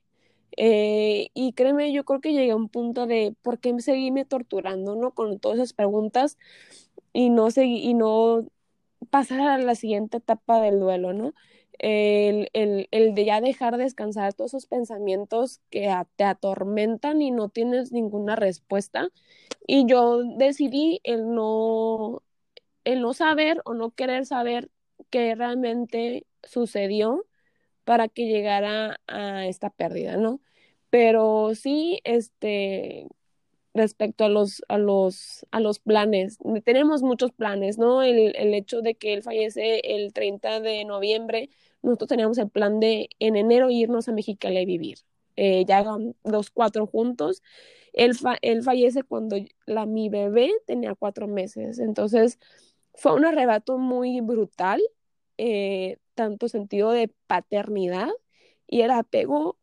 Eh, 0.58 1.30
y 1.34 1.54
créeme, 1.54 1.94
yo 1.94 2.06
creo 2.06 2.22
que 2.22 2.34
llegué 2.34 2.52
a 2.52 2.56
un 2.58 2.70
punto 2.70 3.08
de 3.08 3.36
por 3.42 3.60
qué 3.60 3.80
seguirme 3.82 4.26
torturando, 4.26 4.96
¿no? 4.96 5.12
Con 5.14 5.40
todas 5.40 5.58
esas 5.60 5.74
preguntas 5.74 6.38
y 7.14 7.30
no 7.30 7.52
seguir, 7.52 7.84
y 7.86 7.94
no 7.94 8.46
pasar 9.10 9.42
a 9.42 9.58
la 9.58 9.76
siguiente 9.76 10.18
etapa 10.18 10.62
del 10.62 10.80
duelo, 10.80 11.14
¿no? 11.14 11.34
El, 11.80 12.50
el, 12.54 12.88
el, 12.92 13.16
de 13.16 13.26
ya 13.26 13.42
dejar 13.42 13.78
descansar 13.78 14.34
todos 14.34 14.52
esos 14.52 14.68
pensamientos 14.68 15.62
que 15.72 15.92
te 16.16 16.24
atormentan 16.24 17.22
y 17.22 17.32
no 17.32 17.50
tienes 17.50 17.92
ninguna 17.92 18.36
respuesta. 18.36 19.10
Y 19.68 19.88
yo 19.88 20.24
decidí 20.38 21.02
el 21.04 21.34
no, 21.34 22.24
el 22.84 23.02
no 23.02 23.14
saber 23.14 23.62
o 23.66 23.74
no 23.74 23.92
querer 23.92 24.26
saber 24.26 24.70
qué 25.10 25.36
realmente 25.36 26.28
sucedió 26.44 27.26
para 27.84 28.08
que 28.08 28.28
llegara 28.28 29.00
a 29.08 29.48
esta 29.48 29.70
pérdida, 29.72 30.18
¿no? 30.18 30.42
Pero 30.90 31.56
sí, 31.56 32.02
este, 32.04 33.08
respecto 33.74 34.26
a 34.26 34.30
los, 34.30 34.64
a 34.68 34.78
los, 34.78 35.46
a 35.52 35.60
los 35.60 35.80
planes, 35.80 36.38
tenemos 36.66 37.04
muchos 37.04 37.32
planes, 37.32 37.78
¿no? 37.78 38.04
El, 38.04 38.36
el 38.36 38.54
hecho 38.54 38.82
de 38.82 38.96
que 38.96 39.14
él 39.14 39.24
fallece 39.24 39.80
el 39.96 40.14
30 40.14 40.60
de 40.60 40.84
noviembre, 40.86 41.50
nosotros 41.82 42.10
teníamos 42.10 42.38
el 42.38 42.50
plan 42.50 42.80
de 42.80 43.10
en 43.20 43.36
enero 43.36 43.70
irnos 43.70 44.08
a 44.08 44.12
Mexicali 44.12 44.58
a 44.58 44.66
vivir. 44.66 45.00
Eh, 45.38 45.66
ya 45.66 45.84
los 46.24 46.52
cuatro 46.52 46.86
juntos. 46.88 47.42
Él, 47.94 48.14
él 48.42 48.64
fallece 48.64 49.04
cuando 49.04 49.38
la, 49.66 49.86
mi 49.86 50.10
bebé 50.10 50.52
tenía 50.66 50.96
cuatro 50.96 51.28
meses. 51.28 51.80
Entonces, 51.80 52.40
fue 52.94 53.14
un 53.14 53.26
arrebato 53.26 53.78
muy 53.78 54.22
brutal, 54.22 54.82
eh, 55.38 55.98
tanto 56.16 56.48
sentido 56.50 56.92
de 56.92 57.10
paternidad 57.28 58.10
y 58.68 58.82
el 58.82 58.92
apego, 58.92 59.58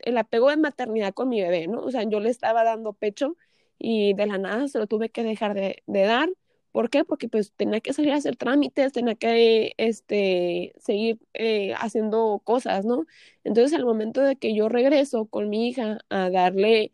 el 0.00 0.18
apego 0.18 0.50
de 0.50 0.56
maternidad 0.56 1.14
con 1.14 1.28
mi 1.28 1.40
bebé, 1.40 1.66
¿no? 1.68 1.80
O 1.82 1.90
sea, 1.90 2.02
yo 2.04 2.20
le 2.20 2.30
estaba 2.30 2.64
dando 2.64 2.92
pecho 2.92 3.36
y 3.78 4.14
de 4.14 4.26
la 4.26 4.38
nada 4.38 4.68
se 4.68 4.78
lo 4.78 4.86
tuve 4.86 5.10
que 5.10 5.22
dejar 5.22 5.54
de, 5.54 5.82
dar. 5.86 6.28
¿Por 6.72 6.90
qué? 6.90 7.04
Porque 7.04 7.28
pues 7.28 7.52
tenía 7.56 7.80
que 7.80 7.92
salir 7.92 8.12
a 8.12 8.16
hacer 8.16 8.36
trámites, 8.36 8.92
tenía 8.92 9.14
que 9.14 9.72
este, 9.78 10.74
seguir 10.78 11.18
eh, 11.34 11.74
haciendo 11.78 12.40
cosas, 12.44 12.84
¿no? 12.84 13.06
Entonces, 13.44 13.72
al 13.78 13.84
momento 13.86 14.20
de 14.22 14.36
que 14.36 14.54
yo 14.54 14.68
regreso 14.68 15.26
con 15.26 15.48
mi 15.48 15.68
hija 15.68 15.98
a 16.10 16.30
darle, 16.30 16.92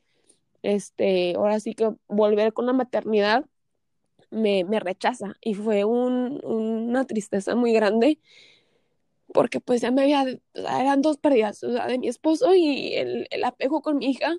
este, 0.63 1.35
ahora 1.37 1.61
sí 1.61 1.75
que 1.75 1.91
volver 2.09 2.53
con 2.53 2.67
la 2.67 2.73
maternidad, 2.73 3.47
me, 4.31 4.65
me 4.65 4.81
rechaza 4.81 5.37
y 5.41 5.55
fue 5.55 5.85
un, 5.85 6.41
una 6.45 7.05
tristeza 7.07 7.55
muy 7.55 7.73
grande 7.73 8.19
porque 9.33 9.61
pues 9.61 9.81
ya 9.81 9.91
me 9.91 10.03
había, 10.03 10.25
eran 10.55 11.03
dos 11.03 11.17
pérdidas, 11.19 11.63
o 11.65 11.73
sea, 11.73 11.87
de 11.87 11.99
mi 11.99 12.09
esposo 12.09 12.55
y 12.55 12.95
el, 12.95 13.27
el 13.31 13.45
apego 13.45 13.81
con 13.81 13.99
mi 13.99 14.11
hija 14.11 14.37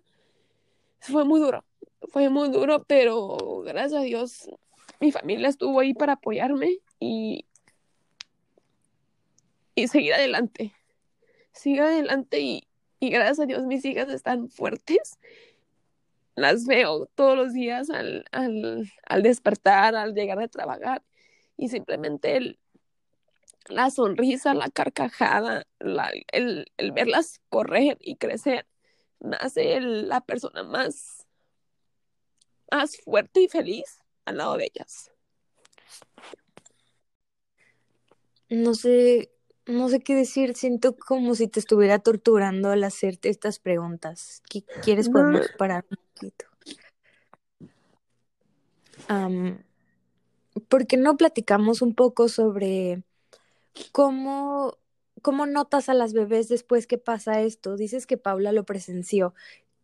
fue 1.00 1.26
muy 1.26 1.40
duro, 1.40 1.66
fue 2.10 2.30
muy 2.30 2.50
duro, 2.50 2.84
pero 2.84 3.62
gracias 3.66 4.02
a 4.02 4.04
Dios 4.04 4.50
mi 5.00 5.12
familia 5.12 5.50
estuvo 5.50 5.80
ahí 5.80 5.94
para 5.94 6.14
apoyarme 6.14 6.78
y, 7.00 7.46
y 9.76 9.88
seguir 9.88 10.14
adelante, 10.14 10.72
seguir 11.52 11.82
adelante 11.82 12.40
y, 12.40 12.68
y 13.00 13.10
gracias 13.10 13.40
a 13.42 13.46
Dios 13.46 13.64
mis 13.66 13.84
hijas 13.86 14.10
están 14.10 14.50
fuertes 14.50 15.18
las 16.36 16.66
veo 16.66 17.06
todos 17.14 17.38
los 17.38 17.54
días 17.54 17.90
al, 17.90 18.26
al, 18.32 18.92
al 19.06 19.24
despertar, 19.24 19.96
al 19.96 20.14
llegar 20.14 20.40
de 20.40 20.48
trabajar 20.48 21.04
y 21.58 21.70
simplemente 21.70 22.38
el, 22.38 22.60
la 23.70 23.90
sonrisa, 23.90 24.54
la 24.54 24.70
carcajada, 24.70 25.66
la, 25.80 26.12
el, 26.32 26.72
el, 26.78 26.92
verlas 26.92 27.42
correr 27.50 27.98
y 28.00 28.16
crecer, 28.18 28.68
me 29.20 29.38
hace 29.38 29.80
la 29.80 30.22
persona 30.22 30.64
más, 30.64 31.26
más 32.72 32.98
fuerte 32.98 33.42
y 33.42 33.48
feliz 33.48 34.04
al 34.26 34.38
lado 34.38 34.58
de 34.58 34.66
ellas. 34.74 35.12
No 38.50 38.76
sé, 38.76 39.32
no 39.66 39.90
sé 39.90 40.02
qué 40.02 40.16
decir, 40.16 40.56
siento 40.56 40.96
como 40.96 41.34
si 41.36 41.48
te 41.48 41.60
estuviera 41.60 42.00
torturando 42.00 42.70
al 42.70 42.84
hacerte 42.84 43.30
estas 43.30 43.60
preguntas. 43.60 44.42
¿Qué 44.50 44.64
quieres 44.84 45.10
podemos 45.10 45.48
parar 45.58 45.86
un 45.90 45.98
poquito? 46.14 46.46
¿Por 50.68 50.86
qué 50.86 50.98
no 50.98 51.18
platicamos 51.18 51.82
un 51.82 51.96
poco 51.96 52.28
sobre 52.30 53.04
cómo, 53.92 54.78
cómo 55.22 55.46
notas 55.46 55.90
a 55.90 55.94
las 55.94 56.14
bebés 56.14 56.50
después 56.50 56.88
que 56.88 56.98
pasa 56.98 57.42
esto? 57.42 57.76
Dices 57.78 58.08
que 58.08 58.18
Paula 58.18 58.52
lo 58.52 58.66
presenció. 58.66 59.34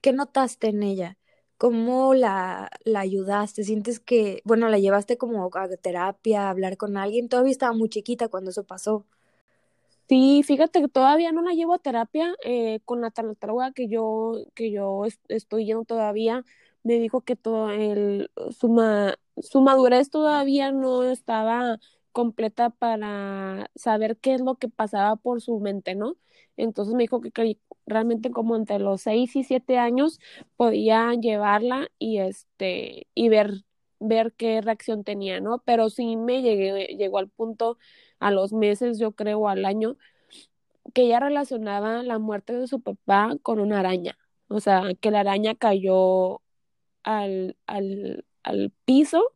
¿Qué 0.02 0.14
notaste 0.14 0.68
en 0.70 0.84
ella? 0.84 1.18
¿Cómo 1.58 2.14
la, 2.14 2.72
la 2.86 3.02
ayudaste? 3.02 3.64
¿Sientes 3.64 4.00
que, 4.00 4.42
bueno, 4.46 4.70
la 4.70 4.80
llevaste 4.80 5.18
como 5.18 5.50
a 5.54 5.68
terapia, 5.78 6.44
a 6.48 6.50
hablar 6.52 6.78
con 6.78 6.98
alguien? 6.98 7.30
Todavía 7.30 7.52
estaba 7.52 7.74
muy 7.74 7.90
chiquita 7.90 8.30
cuando 8.30 8.52
eso 8.52 8.64
pasó. 8.66 9.06
Sí, 10.08 10.42
fíjate 10.44 10.82
que 10.82 10.88
todavía 10.88 11.32
no 11.32 11.42
la 11.44 11.54
llevo 11.54 11.76
a 11.76 11.80
terapia 11.80 12.34
eh, 12.44 12.80
con 12.86 13.02
la 13.02 13.12
tanatóloga 13.12 13.72
que 13.74 13.88
yo, 13.88 14.34
que 14.56 14.72
yo 14.72 15.04
estoy 15.28 15.66
yendo 15.66 15.86
todavía. 15.86 16.44
Me 16.84 16.96
dijo 17.00 17.22
que 17.22 17.36
todo 17.36 17.70
el, 17.70 18.32
su, 18.52 18.76
su 19.38 19.62
madurez 19.62 20.10
todavía 20.10 20.72
no 20.72 21.04
estaba 21.04 21.78
completa 22.20 22.70
para 22.70 23.72
saber 23.76 24.18
qué 24.18 24.34
es 24.34 24.42
lo 24.42 24.56
que 24.56 24.68
pasaba 24.68 25.16
por 25.16 25.42
su 25.42 25.60
mente, 25.62 25.96
¿no? 25.96 26.18
Entonces 26.58 26.94
me 26.96 27.04
dijo 27.04 27.22
que, 27.22 27.32
realmente 27.86 28.30
como 28.32 28.58
entre 28.58 28.80
los 28.80 29.02
seis 29.04 29.36
y 29.38 29.44
siete 29.46 29.78
años 29.78 30.20
podía 30.58 31.14
llevarla 31.14 31.90
y 31.98 32.20
este 32.20 33.08
y 33.16 33.30
ver 33.30 33.64
ver 34.02 34.34
qué 34.34 34.62
reacción 34.62 35.04
tenía, 35.06 35.40
¿no? 35.42 35.60
Pero 35.66 35.90
sí 35.90 36.18
me 36.18 36.42
llegué, 36.42 36.88
llegó 36.98 37.20
al 37.20 37.30
punto 37.30 37.78
a 38.20 38.32
los 38.32 38.52
meses, 38.54 39.00
yo 39.00 39.14
creo, 39.14 39.48
al 39.48 39.66
año, 39.66 39.98
que 40.94 41.04
ella 41.04 41.20
relacionaba 41.20 42.04
la 42.04 42.20
muerte 42.20 42.54
de 42.54 42.68
su 42.68 42.82
papá 42.82 43.36
con 43.44 43.60
una 43.60 43.80
araña. 43.80 44.18
O 44.50 44.60
sea, 44.60 44.84
que 45.02 45.12
la 45.12 45.22
araña 45.22 45.56
cayó 45.56 46.42
al, 47.04 47.58
al, 47.68 48.26
al 48.44 48.74
piso 48.86 49.34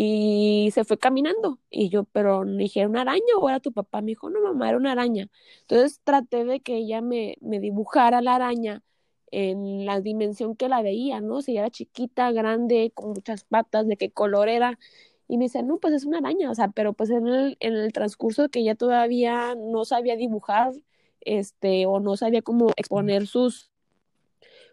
y 0.00 0.70
se 0.72 0.84
fue 0.84 0.96
caminando. 0.96 1.58
Y 1.70 1.88
yo, 1.88 2.04
pero 2.04 2.44
dije, 2.44 2.80
¿era 2.80 2.88
una 2.88 3.00
araña 3.00 3.34
o 3.40 3.48
era 3.48 3.58
tu 3.58 3.72
papá? 3.72 4.00
Me 4.00 4.12
dijo, 4.12 4.30
no, 4.30 4.40
mamá, 4.40 4.68
era 4.68 4.78
una 4.78 4.92
araña. 4.92 5.28
Entonces 5.62 6.00
traté 6.04 6.44
de 6.44 6.60
que 6.60 6.76
ella 6.76 7.00
me, 7.00 7.36
me 7.40 7.58
dibujara 7.58 8.22
la 8.22 8.36
araña 8.36 8.84
en 9.32 9.86
la 9.86 10.00
dimensión 10.00 10.54
que 10.54 10.68
la 10.68 10.82
veía, 10.82 11.20
¿no? 11.20 11.42
Si 11.42 11.56
era 11.56 11.68
chiquita, 11.70 12.30
grande, 12.30 12.92
con 12.94 13.10
muchas 13.10 13.42
patas, 13.42 13.88
de 13.88 13.96
qué 13.96 14.12
color 14.12 14.48
era. 14.48 14.78
Y 15.26 15.36
me 15.36 15.46
dice, 15.46 15.64
no, 15.64 15.78
pues 15.78 15.94
es 15.94 16.04
una 16.04 16.18
araña, 16.18 16.48
o 16.50 16.54
sea, 16.54 16.68
pero 16.68 16.92
pues 16.92 17.10
en 17.10 17.26
el, 17.26 17.56
en 17.58 17.74
el 17.74 17.92
transcurso 17.92 18.48
que 18.50 18.60
ella 18.60 18.76
todavía 18.76 19.56
no 19.56 19.84
sabía 19.84 20.14
dibujar, 20.14 20.74
este, 21.22 21.86
o 21.86 21.98
no 21.98 22.16
sabía 22.16 22.42
cómo 22.42 22.70
exponer 22.76 23.26
sus, 23.26 23.72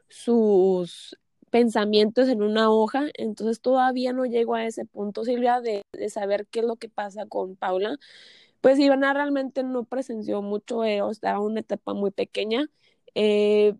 sus 0.07 1.17
pensamientos 1.55 2.27
en 2.27 2.41
una 2.41 2.69
hoja, 2.69 3.05
entonces 3.13 3.61
todavía 3.61 4.11
no 4.11 4.25
llego 4.25 4.55
a 4.55 4.65
ese 4.65 4.83
punto, 4.83 5.23
Silvia, 5.23 5.61
de, 5.61 5.83
de 5.93 6.09
saber 6.09 6.47
qué 6.47 6.59
es 6.59 6.65
lo 6.65 6.75
que 6.75 6.89
pasa 6.89 7.27
con 7.27 7.55
Paula. 7.55 7.97
Pues 8.59 8.77
Ivana 8.77 9.13
realmente 9.13 9.63
no 9.63 9.85
presenció 9.85 10.41
mucho, 10.41 10.83
eh, 10.83 11.01
o 11.01 11.11
en 11.13 11.37
una 11.37 11.61
etapa 11.61 11.93
muy 11.93 12.11
pequeña, 12.11 12.67
eh, 13.15 13.73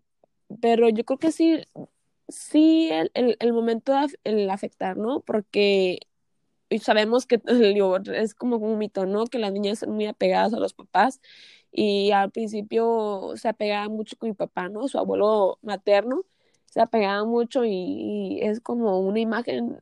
pero 0.62 0.88
yo 0.88 1.04
creo 1.04 1.18
que 1.18 1.32
sí, 1.32 1.64
sí 2.28 2.88
el, 2.90 3.10
el, 3.12 3.36
el 3.40 3.52
momento 3.52 3.92
de 4.24 4.50
afectar, 4.50 4.96
¿no? 4.96 5.20
Porque 5.20 6.00
sabemos 6.80 7.26
que 7.26 7.42
es 8.14 8.34
como 8.34 8.56
un 8.56 8.78
mito, 8.78 9.04
¿no? 9.04 9.26
Que 9.26 9.38
las 9.38 9.52
niñas 9.52 9.80
son 9.80 9.90
muy 9.92 10.06
apegadas 10.06 10.54
a 10.54 10.60
los 10.60 10.72
papás 10.72 11.20
y 11.72 12.12
al 12.12 12.30
principio 12.30 13.32
se 13.36 13.48
apegaba 13.48 13.90
mucho 13.90 14.16
con 14.16 14.30
mi 14.30 14.34
papá, 14.34 14.70
¿no? 14.70 14.88
Su 14.88 14.98
abuelo 14.98 15.58
materno 15.62 16.24
se 16.76 16.82
apegaba 16.82 17.24
mucho 17.24 17.64
y, 17.64 18.38
es 18.42 18.60
como 18.60 19.00
una 19.00 19.18
imagen 19.18 19.78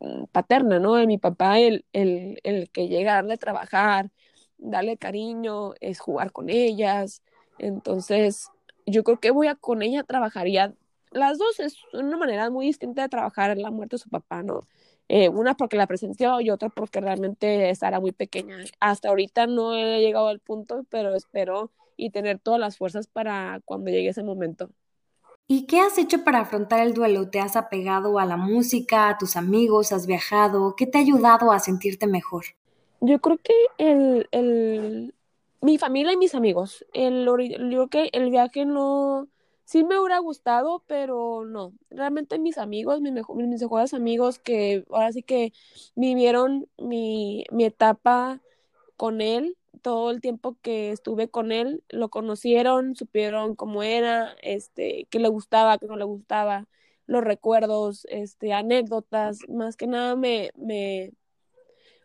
mm, 0.00 0.24
paterna, 0.32 0.80
¿no? 0.80 0.96
De 0.96 1.06
mi 1.06 1.16
papá, 1.16 1.60
el, 1.60 1.84
el, 1.92 2.40
el 2.42 2.70
que 2.70 2.88
llega 2.88 3.12
a 3.12 3.14
darle 3.16 3.34
a 3.34 3.36
trabajar, 3.36 4.10
darle 4.58 4.96
cariño, 4.96 5.74
es 5.80 6.00
jugar 6.00 6.32
con 6.32 6.50
ellas. 6.50 7.22
Entonces, 7.58 8.50
yo 8.84 9.04
creo 9.04 9.20
que 9.20 9.30
voy 9.30 9.46
a 9.46 9.54
con 9.54 9.82
ella 9.82 10.02
trabajaría. 10.02 10.74
Las 11.12 11.38
dos 11.38 11.60
es 11.60 11.76
una 11.92 12.16
manera 12.16 12.50
muy 12.50 12.66
distinta 12.66 13.02
de 13.02 13.08
trabajar 13.08 13.56
la 13.56 13.70
muerte 13.70 13.94
de 13.94 14.02
su 14.02 14.10
papá, 14.10 14.42
¿no? 14.42 14.62
Eh, 15.08 15.28
una 15.28 15.54
porque 15.54 15.76
la 15.76 15.86
presenció 15.86 16.40
y 16.40 16.50
otra 16.50 16.68
porque 16.68 17.00
realmente 17.00 17.70
estará 17.70 18.00
muy 18.00 18.10
pequeña. 18.10 18.56
Hasta 18.80 19.10
ahorita 19.10 19.46
no 19.46 19.76
he 19.76 20.00
llegado 20.00 20.26
al 20.26 20.40
punto, 20.40 20.84
pero 20.90 21.14
espero 21.14 21.70
y 21.96 22.10
tener 22.10 22.40
todas 22.40 22.58
las 22.58 22.76
fuerzas 22.76 23.06
para 23.06 23.60
cuando 23.64 23.92
llegue 23.92 24.08
ese 24.08 24.24
momento. 24.24 24.70
¿Y 25.46 25.66
qué 25.66 25.80
has 25.80 25.98
hecho 25.98 26.24
para 26.24 26.40
afrontar 26.40 26.80
el 26.80 26.94
duelo? 26.94 27.28
¿Te 27.28 27.40
has 27.40 27.56
apegado 27.56 28.18
a 28.18 28.24
la 28.24 28.36
música, 28.36 29.08
a 29.08 29.18
tus 29.18 29.36
amigos, 29.36 29.92
has 29.92 30.06
viajado? 30.06 30.74
¿Qué 30.76 30.86
te 30.86 30.98
ha 30.98 31.02
ayudado 31.02 31.52
a 31.52 31.60
sentirte 31.60 32.06
mejor? 32.06 32.44
Yo 33.00 33.20
creo 33.20 33.38
que 33.38 33.52
el, 33.78 34.28
el 34.30 35.14
mi 35.60 35.78
familia 35.78 36.12
y 36.12 36.16
mis 36.16 36.34
amigos. 36.34 36.84
El, 36.92 37.24
yo 37.26 37.88
creo 37.88 37.88
que 37.88 38.10
el 38.12 38.30
viaje 38.30 38.64
no, 38.64 39.28
sí 39.64 39.84
me 39.84 39.98
hubiera 39.98 40.18
gustado, 40.18 40.82
pero 40.86 41.44
no. 41.44 41.72
Realmente 41.90 42.38
mis 42.38 42.58
amigos, 42.58 43.00
mis, 43.00 43.12
mis 43.12 43.60
mejores 43.60 43.94
amigos 43.94 44.38
que 44.38 44.84
ahora 44.90 45.12
sí 45.12 45.22
que 45.22 45.52
vivieron 45.94 46.68
mi, 46.78 47.44
mi 47.50 47.64
etapa 47.64 48.40
con 48.96 49.20
él, 49.20 49.56
todo 49.84 50.10
el 50.10 50.22
tiempo 50.22 50.56
que 50.62 50.92
estuve 50.92 51.28
con 51.28 51.52
él, 51.52 51.84
lo 51.90 52.08
conocieron, 52.08 52.96
supieron 52.96 53.54
cómo 53.54 53.82
era, 53.82 54.34
este, 54.40 55.06
qué 55.10 55.18
le 55.18 55.28
gustaba, 55.28 55.76
qué 55.76 55.86
no 55.86 55.96
le 55.96 56.04
gustaba, 56.04 56.66
los 57.06 57.22
recuerdos, 57.22 58.06
este, 58.08 58.54
anécdotas, 58.54 59.40
más 59.46 59.76
que 59.76 59.86
nada 59.86 60.16
me, 60.16 60.52
me, 60.56 61.12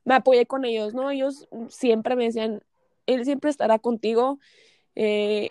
me 0.04 0.14
apoyé 0.14 0.46
con 0.46 0.66
ellos, 0.66 0.94
¿no? 0.94 1.10
Ellos 1.10 1.48
siempre 1.70 2.18
me 2.18 2.26
decían, 2.26 2.62
él 3.06 3.24
siempre 3.24 3.50
estará 3.50 3.80
contigo, 3.80 4.40
eh, 4.96 5.48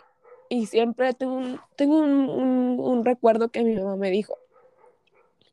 y 0.51 0.67
siempre 0.67 1.15
tengo, 1.15 1.33
un, 1.35 1.61
tengo 1.77 1.99
un, 1.99 2.79
un, 2.79 3.05
recuerdo 3.07 3.49
que 3.49 3.65
mi 3.65 3.75
mamá 3.75 3.97
me 3.97 4.11
dijo, 4.11 4.37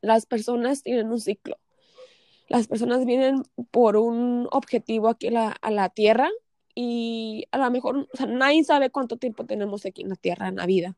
las 0.02 0.26
personas 0.26 0.82
tienen 0.82 1.10
un 1.10 1.20
ciclo, 1.20 1.56
las 2.48 2.66
personas 2.68 3.06
vienen 3.06 3.44
por 3.70 3.96
un 3.96 4.46
objetivo 4.52 5.08
aquí 5.08 5.28
a 5.28 5.30
la, 5.30 5.56
a 5.62 5.70
la 5.70 5.88
tierra 5.88 6.28
y 6.76 7.46
a 7.52 7.58
lo 7.58 7.70
mejor, 7.70 7.96
o 8.12 8.16
sea, 8.16 8.26
nadie 8.26 8.62
sabe 8.62 8.90
cuánto 8.90 9.16
tiempo 9.16 9.46
tenemos 9.46 9.86
aquí 9.86 10.02
en 10.02 10.10
la 10.10 10.16
tierra, 10.16 10.48
en 10.48 10.56
la 10.56 10.66
vida. 10.66 10.96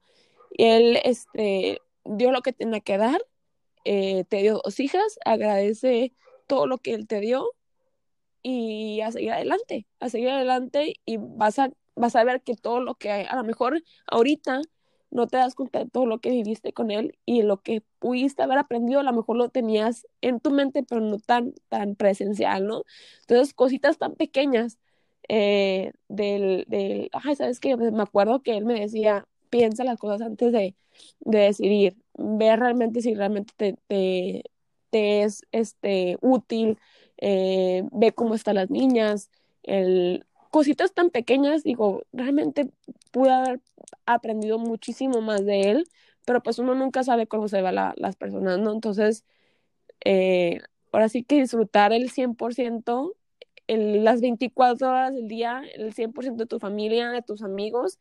Y 0.50 0.64
él 0.64 0.98
este, 1.04 1.80
dio 2.04 2.32
lo 2.32 2.42
que 2.42 2.52
tenía 2.52 2.80
que 2.80 2.98
dar, 2.98 3.20
eh, 3.84 4.24
te 4.28 4.38
dio 4.38 4.60
dos 4.64 4.80
hijas, 4.80 5.18
agradece 5.24 6.12
todo 6.48 6.66
lo 6.66 6.78
que 6.78 6.94
él 6.94 7.06
te 7.06 7.20
dio 7.20 7.52
y 8.42 9.00
a 9.02 9.12
seguir 9.12 9.32
adelante, 9.32 9.86
a 10.00 10.08
seguir 10.08 10.30
adelante 10.30 10.94
y 11.06 11.18
vas 11.18 11.60
a 11.60 11.70
vas 11.94 12.16
a 12.16 12.24
ver 12.24 12.42
que 12.42 12.56
todo 12.56 12.80
lo 12.80 12.94
que 12.94 13.10
a 13.10 13.36
lo 13.36 13.44
mejor 13.44 13.82
ahorita 14.06 14.62
no 15.10 15.26
te 15.26 15.36
das 15.38 15.54
cuenta 15.54 15.80
de 15.80 15.90
todo 15.90 16.06
lo 16.06 16.20
que 16.20 16.30
viviste 16.30 16.72
con 16.72 16.90
él 16.90 17.18
y 17.24 17.42
lo 17.42 17.62
que 17.62 17.82
pudiste 17.98 18.42
haber 18.42 18.58
aprendido, 18.58 19.00
a 19.00 19.04
lo 19.04 19.12
mejor 19.12 19.36
lo 19.36 19.48
tenías 19.48 20.06
en 20.20 20.40
tu 20.40 20.50
mente, 20.50 20.82
pero 20.82 21.00
no 21.00 21.18
tan, 21.18 21.54
tan 21.68 21.94
presencial, 21.94 22.66
¿no? 22.66 22.82
Entonces, 23.20 23.54
cositas 23.54 23.98
tan 23.98 24.16
pequeñas 24.16 24.78
eh, 25.28 25.92
del, 26.08 26.64
del, 26.68 27.10
ay, 27.12 27.36
¿sabes 27.36 27.60
qué? 27.60 27.76
Me 27.76 28.02
acuerdo 28.02 28.42
que 28.42 28.56
él 28.56 28.64
me 28.64 28.80
decía, 28.80 29.26
piensa 29.50 29.84
las 29.84 29.98
cosas 29.98 30.22
antes 30.22 30.52
de, 30.52 30.74
de 31.20 31.38
decidir, 31.38 31.96
ve 32.14 32.56
realmente 32.56 33.02
si 33.02 33.14
realmente 33.14 33.52
te, 33.56 33.76
te, 33.88 34.44
te 34.90 35.22
es 35.22 35.42
este, 35.52 36.18
útil, 36.20 36.78
eh, 37.18 37.84
ve 37.92 38.12
cómo 38.12 38.34
están 38.34 38.56
las 38.56 38.70
niñas, 38.70 39.30
el, 39.62 40.24
cositas 40.50 40.92
tan 40.92 41.10
pequeñas, 41.10 41.62
digo, 41.62 42.02
realmente 42.12 42.70
pude 43.10 43.30
haber 43.32 43.60
aprendido 44.06 44.58
muchísimo 44.58 45.20
más 45.20 45.44
de 45.44 45.70
él, 45.70 45.88
pero 46.24 46.42
pues 46.42 46.58
uno 46.58 46.74
nunca 46.74 47.04
sabe 47.04 47.26
cómo 47.26 47.48
se 47.48 47.62
van 47.62 47.74
las 47.74 48.16
personas, 48.16 48.58
¿no? 48.58 48.72
Entonces, 48.72 49.24
eh, 50.04 50.60
ahora 50.92 51.08
sí 51.08 51.22
que 51.24 51.40
disfrutar 51.40 51.92
el 51.92 52.10
100%, 52.10 53.14
las 53.68 54.20
24 54.20 54.88
horas 54.88 55.14
del 55.14 55.28
día, 55.28 55.62
el 55.74 55.94
100% 55.94 56.37
de 56.37 56.46
tu 56.46 56.59
familia, 56.59 57.11
de 57.11 57.22
tus 57.22 57.42
amigos, 57.42 57.98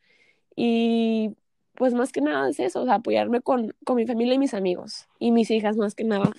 y 0.56 1.36
pues 1.74 1.94
más 1.94 2.10
que 2.10 2.20
nada 2.20 2.48
es 2.48 2.58
eso, 2.58 2.82
o 2.82 2.84
sea, 2.84 2.94
apoyarme 2.94 3.40
con, 3.40 3.74
con 3.84 3.96
mi 3.96 4.06
familia 4.06 4.34
y 4.34 4.38
mis 4.38 4.54
amigos, 4.54 5.08
y 5.18 5.30
mis 5.30 5.50
hijas 5.50 5.76
más 5.76 5.94
que 5.94 6.04
nada. 6.04 6.32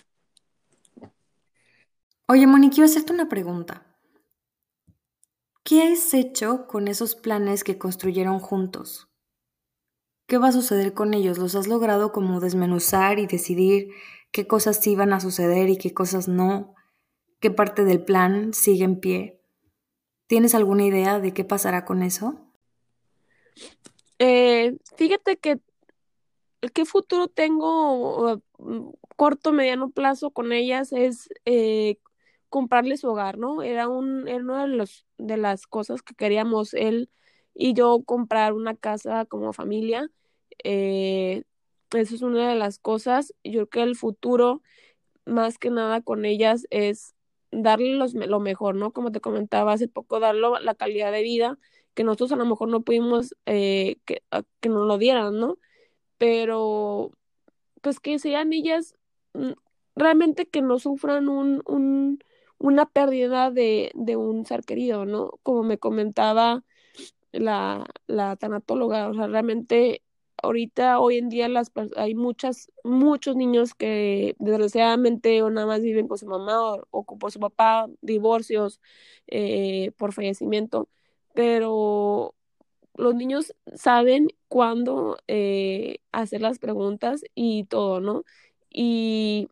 Oye, 2.27 2.45
Moni, 2.45 2.69
quiero 2.69 2.85
hacerte 2.85 3.13
una 3.13 3.29
pregunta. 3.29 3.85
¿Qué 5.63 5.83
has 5.83 6.13
hecho 6.13 6.67
con 6.67 6.87
esos 6.87 7.15
planes 7.15 7.63
que 7.63 7.77
construyeron 7.77 8.39
juntos? 8.39 9.09
¿Qué 10.27 10.37
va 10.37 10.49
a 10.49 10.51
suceder 10.51 10.93
con 10.93 11.13
ellos? 11.13 11.37
¿Los 11.37 11.55
has 11.55 11.67
logrado 11.67 12.11
como 12.11 12.39
desmenuzar 12.39 13.19
y 13.19 13.25
decidir 13.25 13.89
qué 14.31 14.45
cosas 14.47 14.85
iban 14.85 15.11
a 15.13 15.19
suceder 15.19 15.69
y 15.69 15.77
qué 15.77 15.93
cosas 15.93 16.27
no? 16.27 16.75
¿Qué 17.39 17.51
parte 17.51 17.85
del 17.85 18.03
plan 18.03 18.53
sigue 18.53 18.83
en 18.83 18.99
pie? 18.99 19.39
¿Tienes 20.27 20.55
alguna 20.55 20.85
idea 20.85 21.19
de 21.19 21.33
qué 21.33 21.43
pasará 21.43 21.85
con 21.85 22.03
eso? 22.03 22.39
Eh, 24.19 24.77
fíjate 24.97 25.37
que 25.37 25.59
qué 26.73 26.85
futuro 26.85 27.29
tengo 27.29 28.41
corto, 29.15 29.51
mediano 29.51 29.89
plazo 29.89 30.31
con 30.31 30.51
ellas 30.51 30.91
es 30.91 31.29
eh, 31.45 31.97
comprarle 32.49 32.97
su 32.97 33.07
hogar, 33.07 33.37
¿no? 33.37 33.61
Era, 33.61 33.87
un, 33.87 34.27
era 34.27 34.43
una 34.43 34.61
de, 34.65 34.75
los, 34.75 35.05
de 35.17 35.37
las 35.37 35.67
cosas 35.67 36.01
que 36.01 36.15
queríamos 36.15 36.73
él 36.73 37.09
y 37.53 37.73
yo 37.73 38.03
comprar 38.03 38.53
una 38.53 38.75
casa 38.75 39.25
como 39.25 39.53
familia. 39.53 40.09
Eh, 40.63 41.43
eso 41.91 42.15
es 42.15 42.21
una 42.21 42.49
de 42.49 42.55
las 42.55 42.79
cosas. 42.79 43.33
Yo 43.43 43.67
creo 43.67 43.85
que 43.85 43.89
el 43.89 43.95
futuro, 43.95 44.61
más 45.25 45.57
que 45.57 45.69
nada 45.69 46.01
con 46.01 46.25
ellas, 46.25 46.65
es 46.69 47.15
darle 47.51 47.95
lo 47.95 48.39
mejor, 48.39 48.75
¿no? 48.75 48.91
Como 48.93 49.11
te 49.11 49.21
comentaba 49.21 49.73
hace 49.73 49.87
poco, 49.87 50.19
darle 50.19 50.47
la 50.61 50.75
calidad 50.75 51.11
de 51.11 51.23
vida 51.23 51.57
que 51.93 52.03
nosotros 52.03 52.31
a 52.31 52.35
lo 52.37 52.45
mejor 52.45 52.69
no 52.69 52.81
pudimos 52.81 53.35
eh, 53.45 53.97
que, 54.05 54.23
que 54.59 54.69
nos 54.69 54.87
lo 54.87 54.97
dieran, 54.97 55.39
¿no? 55.39 55.57
Pero, 56.17 57.11
pues 57.81 57.99
que 57.99 58.19
sean 58.19 58.53
ellas 58.53 58.95
mm, 59.33 59.51
realmente 59.95 60.47
que 60.47 60.61
no 60.61 60.79
sufran 60.79 61.29
un, 61.29 61.61
un, 61.65 62.19
una 62.57 62.85
pérdida 62.85 63.51
de, 63.51 63.91
de 63.95 64.15
un 64.15 64.45
ser 64.45 64.63
querido, 64.63 65.05
¿no? 65.05 65.31
Como 65.43 65.63
me 65.63 65.77
comentaba 65.77 66.63
la, 67.31 67.85
la 68.07 68.35
tanatóloga, 68.37 69.09
o 69.09 69.13
sea, 69.13 69.27
realmente 69.27 70.03
ahorita, 70.43 70.99
hoy 70.99 71.17
en 71.17 71.29
día, 71.29 71.47
las, 71.49 71.71
hay 71.95 72.15
muchas, 72.15 72.71
muchos 72.83 73.35
niños 73.35 73.73
que 73.75 74.35
desgraciadamente 74.39 75.41
o 75.41 75.49
nada 75.49 75.67
más 75.67 75.81
viven 75.81 76.07
con 76.07 76.17
su 76.17 76.27
mamá 76.27 76.75
o, 76.91 77.03
por 77.17 77.31
su 77.31 77.39
papá, 77.39 77.87
divorcios, 78.01 78.81
eh, 79.27 79.91
por 79.97 80.13
fallecimiento, 80.13 80.89
pero 81.33 82.35
los 82.95 83.15
niños 83.15 83.55
saben 83.75 84.27
cuándo 84.47 85.17
eh, 85.27 85.99
hacer 86.11 86.41
las 86.41 86.59
preguntas 86.59 87.23
y 87.35 87.65
todo, 87.65 88.01
¿no? 88.01 88.23
Y 88.69 89.49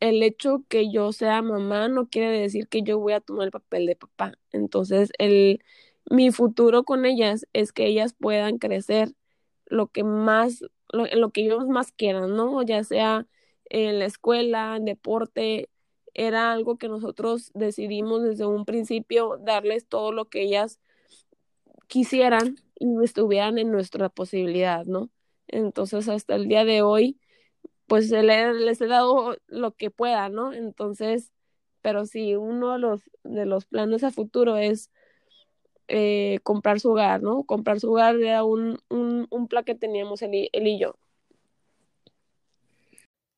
el 0.00 0.22
hecho 0.22 0.64
que 0.68 0.90
yo 0.90 1.12
sea 1.12 1.42
mamá 1.42 1.88
no 1.88 2.08
quiere 2.08 2.38
decir 2.38 2.68
que 2.68 2.82
yo 2.82 2.98
voy 2.98 3.14
a 3.14 3.20
tomar 3.20 3.46
el 3.46 3.50
papel 3.52 3.86
de 3.86 3.96
papá. 3.96 4.34
Entonces, 4.52 5.10
el, 5.18 5.62
mi 6.10 6.30
futuro 6.30 6.84
con 6.84 7.04
ellas 7.06 7.46
es 7.52 7.72
que 7.72 7.86
ellas 7.86 8.14
puedan 8.18 8.58
crecer 8.58 9.12
lo 9.66 9.88
que 9.88 10.04
más, 10.04 10.64
lo, 10.92 11.06
lo 11.06 11.30
que 11.30 11.42
ellos 11.42 11.66
más 11.66 11.92
quieran, 11.92 12.36
¿no? 12.36 12.62
Ya 12.62 12.84
sea 12.84 13.26
en 13.70 13.98
la 13.98 14.06
escuela, 14.06 14.76
en 14.76 14.84
deporte, 14.84 15.70
era 16.14 16.52
algo 16.52 16.78
que 16.78 16.88
nosotros 16.88 17.50
decidimos 17.54 18.22
desde 18.22 18.46
un 18.46 18.64
principio 18.64 19.38
darles 19.38 19.86
todo 19.88 20.12
lo 20.12 20.26
que 20.26 20.42
ellas 20.42 20.80
quisieran 21.88 22.56
y 22.78 22.86
estuvieran 23.02 23.58
en 23.58 23.70
nuestra 23.70 24.08
posibilidad, 24.08 24.84
¿no? 24.84 25.10
Entonces, 25.48 26.08
hasta 26.08 26.36
el 26.36 26.48
día 26.48 26.64
de 26.64 26.82
hoy, 26.82 27.18
pues 27.86 28.10
les 28.10 28.80
he 28.80 28.86
dado 28.86 29.36
lo 29.46 29.72
que 29.72 29.90
pueda, 29.90 30.28
¿no? 30.28 30.52
Entonces, 30.52 31.32
pero 31.82 32.06
sí, 32.06 32.34
uno 32.36 32.72
de 32.72 32.78
los, 32.78 33.02
de 33.24 33.46
los 33.46 33.66
planes 33.66 34.04
a 34.04 34.10
futuro 34.10 34.56
es 34.56 34.90
eh, 35.88 36.40
comprar 36.42 36.80
su 36.80 36.90
hogar, 36.90 37.22
¿no? 37.22 37.44
Comprar 37.44 37.80
su 37.80 37.90
hogar 37.90 38.16
era 38.16 38.44
un, 38.44 38.78
un, 38.88 39.26
un 39.30 39.48
plan 39.48 39.64
que 39.64 39.74
teníamos 39.74 40.22
él 40.22 40.48
él 40.52 40.66
y 40.66 40.78
yo. 40.78 40.94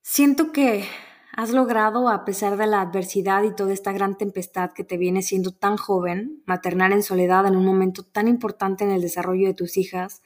Siento 0.02 0.52
que 0.52 0.85
has 1.32 1.50
logrado, 1.50 2.09
a 2.09 2.24
pesar 2.24 2.56
de 2.56 2.66
la 2.66 2.80
adversidad 2.80 3.42
y 3.42 3.54
toda 3.54 3.72
esta 3.72 3.92
gran 3.92 4.16
tempestad 4.16 4.72
que 4.72 4.85
te 4.85 4.96
viene 4.96 5.20
siendo 5.20 5.50
tan 5.50 5.76
joven, 5.76 6.42
maternar 6.46 6.92
en 6.92 7.02
soledad 7.02 7.46
en 7.46 7.56
un 7.56 7.64
momento 7.66 8.04
tan 8.04 8.26
importante 8.26 8.85
en 8.85 8.90
el 8.90 9.02
desarrollo 9.02 9.46
de 9.46 9.52
tus 9.52 9.76
hijas, 9.76 10.22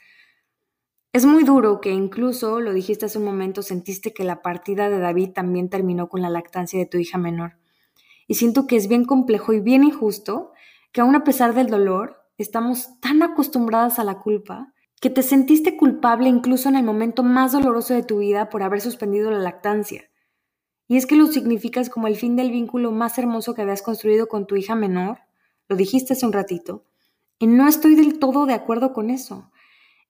es 1.12 1.26
muy 1.26 1.42
duro 1.42 1.80
que 1.80 1.90
incluso, 1.90 2.60
lo 2.60 2.72
dijiste 2.72 3.06
hace 3.06 3.18
un 3.18 3.24
momento, 3.24 3.62
sentiste 3.62 4.12
que 4.12 4.22
la 4.22 4.42
partida 4.42 4.88
de 4.88 5.00
David 5.00 5.30
también 5.30 5.68
terminó 5.68 6.08
con 6.08 6.22
la 6.22 6.30
lactancia 6.30 6.78
de 6.78 6.86
tu 6.86 6.98
hija 6.98 7.18
menor. 7.18 7.56
Y 8.28 8.34
siento 8.34 8.68
que 8.68 8.76
es 8.76 8.86
bien 8.86 9.04
complejo 9.04 9.52
y 9.52 9.58
bien 9.58 9.82
injusto 9.82 10.52
que 10.92 11.00
aun 11.00 11.14
a 11.14 11.24
pesar 11.24 11.54
del 11.54 11.68
dolor, 11.68 12.16
estamos 12.38 13.00
tan 13.00 13.22
acostumbradas 13.22 13.98
a 13.98 14.04
la 14.04 14.18
culpa 14.18 14.72
que 15.00 15.10
te 15.10 15.22
sentiste 15.22 15.76
culpable 15.76 16.28
incluso 16.28 16.68
en 16.68 16.76
el 16.76 16.84
momento 16.84 17.22
más 17.22 17.52
doloroso 17.52 17.94
de 17.94 18.02
tu 18.02 18.18
vida 18.18 18.50
por 18.50 18.62
haber 18.62 18.80
suspendido 18.80 19.30
la 19.30 19.38
lactancia. 19.38 20.10
Y 20.88 20.96
es 20.96 21.06
que 21.06 21.16
lo 21.16 21.26
significas 21.26 21.88
como 21.88 22.06
el 22.06 22.16
fin 22.16 22.36
del 22.36 22.50
vínculo 22.50 22.92
más 22.92 23.16
hermoso 23.18 23.54
que 23.54 23.62
habías 23.62 23.82
construido 23.82 24.26
con 24.26 24.46
tu 24.46 24.56
hija 24.56 24.74
menor, 24.74 25.20
lo 25.68 25.76
dijiste 25.76 26.12
hace 26.12 26.26
un 26.26 26.32
ratito, 26.32 26.84
y 27.38 27.46
no 27.46 27.68
estoy 27.68 27.94
del 27.94 28.18
todo 28.18 28.44
de 28.44 28.54
acuerdo 28.54 28.92
con 28.92 29.08
eso. 29.08 29.50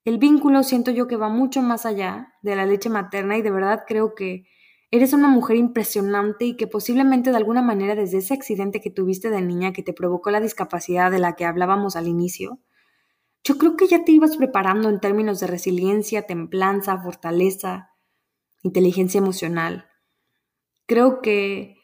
El 0.04 0.18
vínculo 0.18 0.62
siento 0.62 0.90
yo 0.90 1.06
que 1.06 1.16
va 1.16 1.28
mucho 1.28 1.62
más 1.62 1.84
allá 1.84 2.32
de 2.42 2.56
la 2.56 2.64
leche 2.64 2.88
materna 2.88 3.36
y 3.36 3.42
de 3.42 3.50
verdad 3.50 3.84
creo 3.86 4.14
que 4.14 4.46
eres 4.90 5.12
una 5.12 5.28
mujer 5.28 5.56
impresionante 5.56 6.44
y 6.44 6.56
que 6.56 6.66
posiblemente 6.66 7.30
de 7.30 7.36
alguna 7.36 7.62
manera 7.62 7.94
desde 7.94 8.18
ese 8.18 8.34
accidente 8.34 8.80
que 8.80 8.90
tuviste 8.90 9.30
de 9.30 9.40
niña 9.40 9.72
que 9.72 9.82
te 9.82 9.92
provocó 9.92 10.30
la 10.30 10.40
discapacidad 10.40 11.10
de 11.10 11.20
la 11.20 11.36
que 11.36 11.44
hablábamos 11.44 11.94
al 11.96 12.08
inicio, 12.08 12.58
yo 13.44 13.56
creo 13.56 13.76
que 13.76 13.86
ya 13.86 14.04
te 14.04 14.12
ibas 14.12 14.36
preparando 14.36 14.88
en 14.88 15.00
términos 15.00 15.40
de 15.40 15.46
resiliencia, 15.46 16.26
templanza, 16.26 17.00
fortaleza, 17.00 17.90
inteligencia 18.62 19.18
emocional. 19.18 19.86
Creo 20.86 21.22
que 21.22 21.76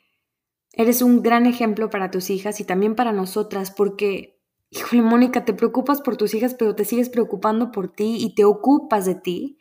eres 0.73 1.01
un 1.01 1.23
gran 1.23 1.47
ejemplo 1.47 1.88
para 1.88 2.11
tus 2.11 2.29
hijas 2.29 2.61
y 2.61 2.64
también 2.64 2.95
para 2.95 3.12
nosotras 3.12 3.71
porque, 3.71 4.38
híjole, 4.69 5.01
Mónica, 5.03 5.45
te 5.45 5.55
preocupas 5.55 6.03
por 6.03 6.16
tus 6.16 6.35
hijas, 6.35 6.55
pero 6.55 6.75
te 6.75 6.85
sigues 6.85 7.09
preocupando 7.09 7.71
por 7.71 7.88
ti 7.88 8.16
y 8.19 8.35
te 8.35 8.45
ocupas 8.45 9.07
de 9.07 9.14
ti. 9.14 9.59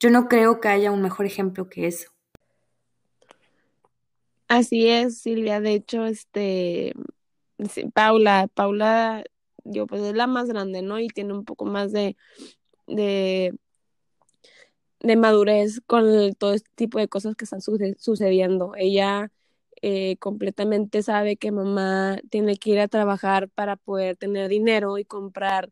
Yo 0.00 0.10
no 0.10 0.26
creo 0.26 0.60
que 0.60 0.68
haya 0.68 0.90
un 0.90 1.02
mejor 1.02 1.26
ejemplo 1.26 1.68
que 1.68 1.86
eso. 1.86 2.10
Así 4.48 4.88
es, 4.88 5.18
Silvia. 5.20 5.60
De 5.60 5.74
hecho, 5.74 6.06
este, 6.06 6.94
Paula, 7.94 8.48
Paula 8.54 9.24
yo 9.64 9.86
pues 9.86 10.02
es 10.02 10.14
la 10.14 10.26
más 10.26 10.48
grande, 10.48 10.82
¿no? 10.82 10.98
Y 11.00 11.08
tiene 11.08 11.34
un 11.34 11.44
poco 11.44 11.64
más 11.66 11.92
de, 11.92 12.16
de, 12.86 13.54
de 15.00 15.16
madurez 15.16 15.80
con 15.86 16.34
todo 16.34 16.54
este 16.54 16.70
tipo 16.74 16.98
de 16.98 17.08
cosas 17.08 17.36
que 17.36 17.44
están 17.44 17.60
sucediendo. 17.60 18.72
Ella 18.76 19.30
eh, 19.82 20.16
completamente 20.18 21.02
sabe 21.02 21.36
que 21.36 21.52
mamá 21.52 22.18
tiene 22.30 22.56
que 22.56 22.70
ir 22.70 22.80
a 22.80 22.88
trabajar 22.88 23.48
para 23.50 23.76
poder 23.76 24.16
tener 24.16 24.48
dinero 24.48 24.98
y 24.98 25.04
comprar 25.04 25.70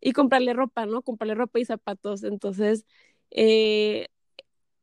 y 0.00 0.12
comprarle 0.12 0.54
ropa, 0.54 0.86
¿no? 0.86 1.02
Comprarle 1.02 1.34
ropa 1.36 1.60
y 1.60 1.64
zapatos. 1.66 2.24
Entonces, 2.24 2.86
eh, 3.30 4.08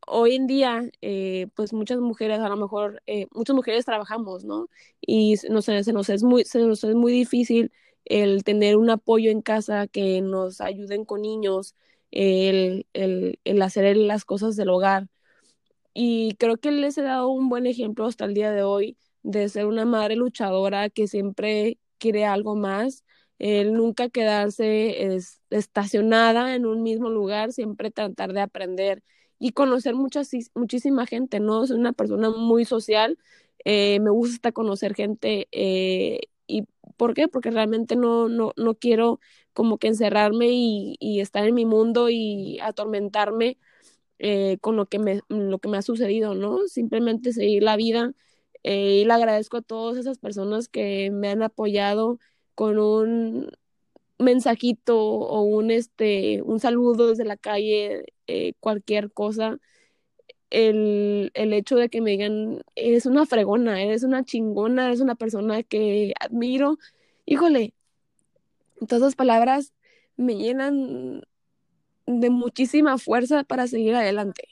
hoy 0.08 0.36
en 0.36 0.48
día, 0.48 0.90
eh, 1.02 1.48
pues 1.56 1.74
muchas 1.74 2.00
mujeres, 2.00 2.40
a 2.40 2.50
lo 2.50 2.58
mejor, 2.58 3.02
muchas 3.34 3.56
mujeres 3.56 3.86
trabajamos, 3.86 4.44
¿no? 4.46 4.70
Y 5.02 5.36
no 5.50 5.62
sé, 5.62 5.84
se 5.84 5.94
nos 5.94 6.10
es 6.10 6.24
muy, 6.24 6.46
se 6.46 6.60
nos 6.60 6.84
es 6.84 6.96
muy 6.96 7.12
difícil 7.12 7.72
el 8.06 8.44
tener 8.44 8.78
un 8.78 8.90
apoyo 8.90 9.32
en 9.32 9.42
casa 9.42 9.88
que 9.88 10.22
nos 10.22 10.62
ayuden 10.62 11.06
con 11.06 11.22
niños, 11.22 11.76
el, 12.12 12.88
el, 12.94 13.40
el 13.44 13.62
hacer 13.62 13.98
las 13.98 14.26
cosas 14.26 14.56
del 14.56 14.70
hogar. 14.70 15.08
Y 15.94 16.36
creo 16.36 16.58
que 16.58 16.72
les 16.72 16.98
he 16.98 17.02
dado 17.02 17.30
un 17.30 17.50
buen 17.50 17.66
ejemplo 17.66 18.06
hasta 18.06 18.26
el 18.26 18.34
día 18.34 18.52
de 18.52 18.64
hoy 18.64 18.98
de 19.24 19.50
ser 19.50 19.66
una 19.66 19.86
madre 19.86 20.16
luchadora 20.16 20.90
que 20.90 21.08
siempre 21.08 21.80
quiere 21.98 22.26
algo 22.26 22.56
más, 22.56 23.04
el 23.40 23.74
nunca 23.74 24.10
quedarse 24.10 25.18
estacionada 25.50 26.56
en 26.56 26.66
un 26.66 26.84
mismo 26.84 27.10
lugar, 27.10 27.52
siempre 27.54 27.92
tratar 27.92 28.34
de 28.34 28.42
aprender 28.42 29.04
y 29.40 29.52
conocer 29.52 29.96
muchas, 29.96 30.32
muchísima 30.56 31.06
gente, 31.06 31.40
¿no? 31.40 31.66
Soy 31.68 31.78
una 31.80 31.94
persona 31.94 32.30
muy 32.32 32.66
social, 32.66 33.18
eh, 33.66 34.00
me 34.00 34.10
gusta 34.12 34.52
conocer 34.52 34.96
gente 34.96 35.48
eh, 35.52 36.22
y 36.48 36.66
¿Por 36.98 37.14
qué? 37.14 37.28
Porque 37.28 37.52
realmente 37.52 37.96
no, 37.96 38.28
no, 38.30 38.54
no 38.58 38.74
quiero 38.76 39.20
como 39.54 39.78
que 39.78 39.88
encerrarme 39.88 40.48
y, 40.50 40.96
y 41.00 41.20
estar 41.20 41.46
en 41.48 41.54
mi 41.56 41.66
mundo 41.66 42.10
y 42.10 42.60
atormentarme 42.62 43.58
eh, 44.20 44.58
con 44.62 44.76
lo 44.76 44.88
que, 44.88 45.00
me, 45.00 45.22
lo 45.30 45.60
que 45.60 45.70
me 45.70 45.78
ha 45.78 45.82
sucedido, 45.82 46.34
¿no? 46.36 46.68
Simplemente 46.68 47.34
seguir 47.34 47.64
la 47.64 47.76
vida 47.78 48.14
eh, 48.64 49.02
y 49.02 49.06
le 49.06 49.14
agradezco 49.14 49.58
a 49.58 49.62
todas 49.62 49.98
esas 49.98 50.18
personas 50.20 50.68
que 50.70 51.12
me 51.12 51.30
han 51.30 51.44
apoyado 51.44 52.20
con 52.56 52.80
un 52.80 53.52
mensajito 54.20 55.00
o 55.00 55.42
un, 55.44 55.72
este, 55.72 56.42
un 56.44 56.60
saludo 56.60 57.10
desde 57.10 57.26
la 57.26 57.38
calle, 57.38 58.06
eh, 58.28 58.54
cualquier 58.60 59.12
cosa. 59.12 59.60
El, 60.50 61.32
el, 61.34 61.54
hecho 61.54 61.76
de 61.78 61.90
que 61.90 62.02
me 62.02 62.12
digan, 62.12 62.62
eres 62.76 63.06
una 63.06 63.26
fregona, 63.26 63.82
eres 63.82 64.04
una 64.04 64.24
chingona, 64.24 64.88
eres 64.88 65.02
una 65.02 65.16
persona 65.16 65.64
que 65.64 66.14
admiro. 66.20 66.78
Híjole, 67.26 67.74
todas 68.80 69.02
esas 69.04 69.16
palabras 69.16 69.74
me 70.18 70.36
llenan 70.36 71.24
de 72.06 72.30
muchísima 72.30 72.98
fuerza 72.98 73.44
para 73.44 73.68
seguir 73.68 73.96
adelante. 73.96 74.48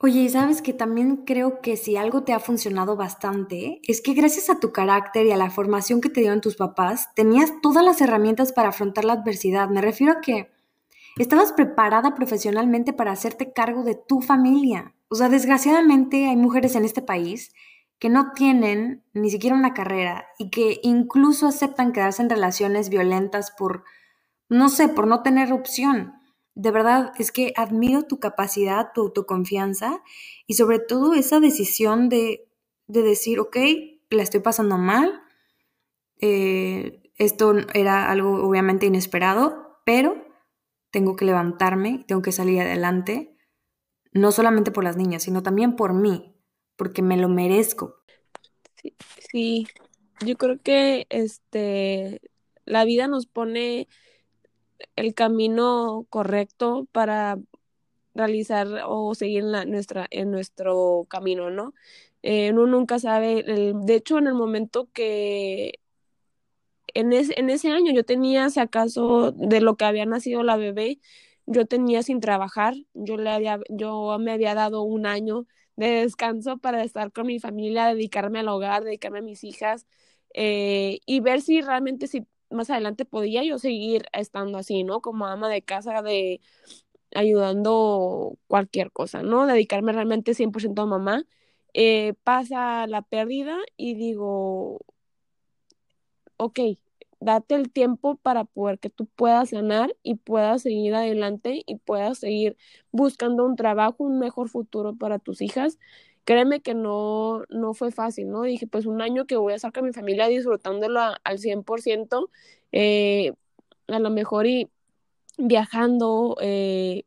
Oye, 0.00 0.20
y 0.20 0.28
sabes 0.28 0.62
que 0.62 0.72
también 0.72 1.24
creo 1.24 1.60
que 1.60 1.76
si 1.76 1.96
algo 1.96 2.22
te 2.22 2.32
ha 2.32 2.38
funcionado 2.38 2.94
bastante, 2.94 3.80
es 3.82 4.00
que 4.00 4.14
gracias 4.14 4.48
a 4.48 4.60
tu 4.60 4.70
carácter 4.70 5.26
y 5.26 5.32
a 5.32 5.36
la 5.36 5.50
formación 5.50 6.00
que 6.00 6.08
te 6.08 6.20
dieron 6.20 6.40
tus 6.40 6.54
papás, 6.54 7.08
tenías 7.16 7.52
todas 7.62 7.84
las 7.84 8.00
herramientas 8.00 8.52
para 8.52 8.68
afrontar 8.68 9.04
la 9.04 9.14
adversidad. 9.14 9.68
Me 9.70 9.80
refiero 9.80 10.12
a 10.12 10.20
que 10.20 10.52
estabas 11.18 11.52
preparada 11.52 12.14
profesionalmente 12.14 12.92
para 12.92 13.10
hacerte 13.10 13.52
cargo 13.52 13.82
de 13.82 13.96
tu 13.96 14.20
familia. 14.20 14.94
O 15.08 15.16
sea, 15.16 15.28
desgraciadamente 15.28 16.28
hay 16.28 16.36
mujeres 16.36 16.76
en 16.76 16.84
este 16.84 17.02
país 17.02 17.52
que 17.98 18.08
no 18.08 18.30
tienen 18.34 19.02
ni 19.14 19.30
siquiera 19.30 19.56
una 19.56 19.74
carrera 19.74 20.28
y 20.38 20.50
que 20.50 20.78
incluso 20.84 21.48
aceptan 21.48 21.92
quedarse 21.92 22.22
en 22.22 22.30
relaciones 22.30 22.88
violentas 22.88 23.50
por 23.50 23.82
no 24.48 24.68
sé, 24.68 24.88
por 24.88 25.08
no 25.08 25.22
tener 25.22 25.52
opción. 25.52 26.17
De 26.58 26.72
verdad, 26.72 27.12
es 27.20 27.30
que 27.30 27.52
admiro 27.54 28.02
tu 28.02 28.18
capacidad, 28.18 28.90
tu 28.92 29.02
autoconfianza 29.02 30.02
y 30.48 30.54
sobre 30.54 30.80
todo 30.80 31.14
esa 31.14 31.38
decisión 31.38 32.08
de, 32.08 32.48
de 32.88 33.02
decir, 33.02 33.38
ok, 33.38 33.56
la 34.10 34.24
estoy 34.24 34.40
pasando 34.40 34.76
mal, 34.76 35.22
eh, 36.20 37.00
esto 37.14 37.54
era 37.74 38.10
algo 38.10 38.44
obviamente 38.44 38.86
inesperado, 38.86 39.78
pero 39.84 40.16
tengo 40.90 41.14
que 41.14 41.26
levantarme, 41.26 42.04
tengo 42.08 42.22
que 42.22 42.32
salir 42.32 42.60
adelante, 42.60 43.36
no 44.10 44.32
solamente 44.32 44.72
por 44.72 44.82
las 44.82 44.96
niñas, 44.96 45.22
sino 45.22 45.44
también 45.44 45.76
por 45.76 45.94
mí, 45.94 46.34
porque 46.74 47.02
me 47.02 47.16
lo 47.16 47.28
merezco. 47.28 48.02
Sí, 48.82 48.96
sí. 49.30 49.66
yo 50.26 50.36
creo 50.36 50.60
que 50.60 51.06
este, 51.08 52.20
la 52.64 52.84
vida 52.84 53.06
nos 53.06 53.26
pone 53.26 53.86
el 54.96 55.14
camino 55.14 56.06
correcto 56.10 56.86
para 56.92 57.38
realizar 58.14 58.68
o 58.86 59.14
seguir 59.14 59.44
en, 59.44 59.52
la, 59.52 59.64
nuestra, 59.64 60.06
en 60.10 60.30
nuestro 60.30 61.06
camino, 61.08 61.50
¿no? 61.50 61.74
Eh, 62.22 62.50
uno 62.52 62.66
nunca 62.66 62.98
sabe, 62.98 63.44
de 63.44 63.94
hecho 63.94 64.18
en 64.18 64.26
el 64.26 64.34
momento 64.34 64.88
que 64.92 65.80
en, 66.94 67.12
en 67.12 67.50
ese 67.50 67.70
año 67.70 67.92
yo 67.92 68.04
tenía, 68.04 68.50
si 68.50 68.60
acaso, 68.60 69.32
de 69.32 69.60
lo 69.60 69.76
que 69.76 69.84
había 69.84 70.06
nacido 70.06 70.42
la 70.42 70.56
bebé, 70.56 71.00
yo 71.46 71.66
tenía 71.66 72.02
sin 72.02 72.20
trabajar, 72.20 72.74
yo, 72.94 73.16
le 73.16 73.30
había, 73.30 73.60
yo 73.68 74.18
me 74.20 74.32
había 74.32 74.54
dado 74.54 74.82
un 74.82 75.06
año 75.06 75.46
de 75.76 75.88
descanso 76.02 76.58
para 76.58 76.82
estar 76.84 77.12
con 77.12 77.26
mi 77.26 77.40
familia, 77.40 77.86
dedicarme 77.86 78.40
al 78.40 78.48
hogar, 78.48 78.84
dedicarme 78.84 79.20
a 79.20 79.22
mis 79.22 79.44
hijas 79.44 79.86
eh, 80.34 81.00
y 81.06 81.20
ver 81.20 81.40
si 81.40 81.60
realmente 81.60 82.06
si 82.08 82.26
más 82.50 82.70
adelante 82.70 83.04
podía 83.04 83.44
yo 83.44 83.58
seguir 83.58 84.06
estando 84.12 84.58
así, 84.58 84.84
¿no? 84.84 85.00
Como 85.00 85.26
ama 85.26 85.48
de 85.48 85.62
casa, 85.62 86.02
de 86.02 86.40
ayudando 87.14 88.38
cualquier 88.48 88.92
cosa, 88.92 89.22
¿no? 89.22 89.46
Dedicarme 89.46 89.92
realmente 89.92 90.34
100% 90.34 90.82
a 90.82 90.86
mamá. 90.86 91.24
Eh, 91.74 92.14
pasa 92.24 92.86
la 92.86 93.02
pérdida 93.02 93.56
y 93.76 93.94
digo, 93.94 94.80
ok, 96.36 96.60
date 97.20 97.54
el 97.54 97.70
tiempo 97.70 98.16
para 98.16 98.44
poder 98.44 98.78
que 98.78 98.90
tú 98.90 99.06
puedas 99.06 99.50
ganar 99.52 99.96
y 100.02 100.16
puedas 100.16 100.62
seguir 100.62 100.94
adelante 100.94 101.62
y 101.66 101.76
puedas 101.76 102.18
seguir 102.18 102.56
buscando 102.92 103.44
un 103.44 103.56
trabajo, 103.56 104.04
un 104.04 104.18
mejor 104.18 104.48
futuro 104.48 104.94
para 104.96 105.18
tus 105.18 105.40
hijas 105.42 105.78
créeme 106.28 106.60
que 106.60 106.74
no, 106.74 107.44
no 107.48 107.72
fue 107.72 107.90
fácil, 107.90 108.28
¿no? 108.28 108.42
Dije, 108.42 108.66
pues 108.66 108.84
un 108.84 109.00
año 109.00 109.24
que 109.24 109.38
voy 109.38 109.54
a 109.54 109.56
estar 109.56 109.72
con 109.72 109.86
mi 109.86 109.94
familia 109.94 110.28
disfrutándolo 110.28 111.00
al 111.24 111.38
100%, 111.38 112.28
eh, 112.70 113.32
a 113.86 113.98
lo 113.98 114.10
mejor 114.10 114.46
y 114.46 114.68
viajando, 115.38 116.36
eh, 116.42 117.04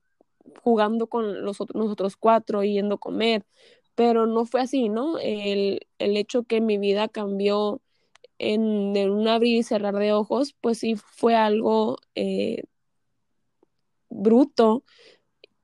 jugando 0.63 1.05
con 1.05 1.45
los 1.45 1.61
otros, 1.61 1.79
nosotros 1.79 2.17
cuatro, 2.17 2.63
yendo 2.63 2.95
a 2.95 2.97
comer, 2.97 3.45
pero 3.93 4.25
no 4.25 4.45
fue 4.45 4.61
así, 4.61 4.89
¿no? 4.89 5.19
El, 5.19 5.85
el 5.99 6.17
hecho 6.17 6.41
que 6.41 6.59
mi 6.59 6.79
vida 6.79 7.07
cambió 7.07 7.79
en, 8.39 8.95
en, 8.97 9.11
un 9.11 9.27
abrir 9.27 9.57
y 9.57 9.63
cerrar 9.63 9.93
de 9.97 10.13
ojos, 10.13 10.55
pues 10.61 10.79
sí 10.79 10.95
fue 10.95 11.35
algo 11.35 11.99
eh, 12.15 12.63
bruto, 14.09 14.83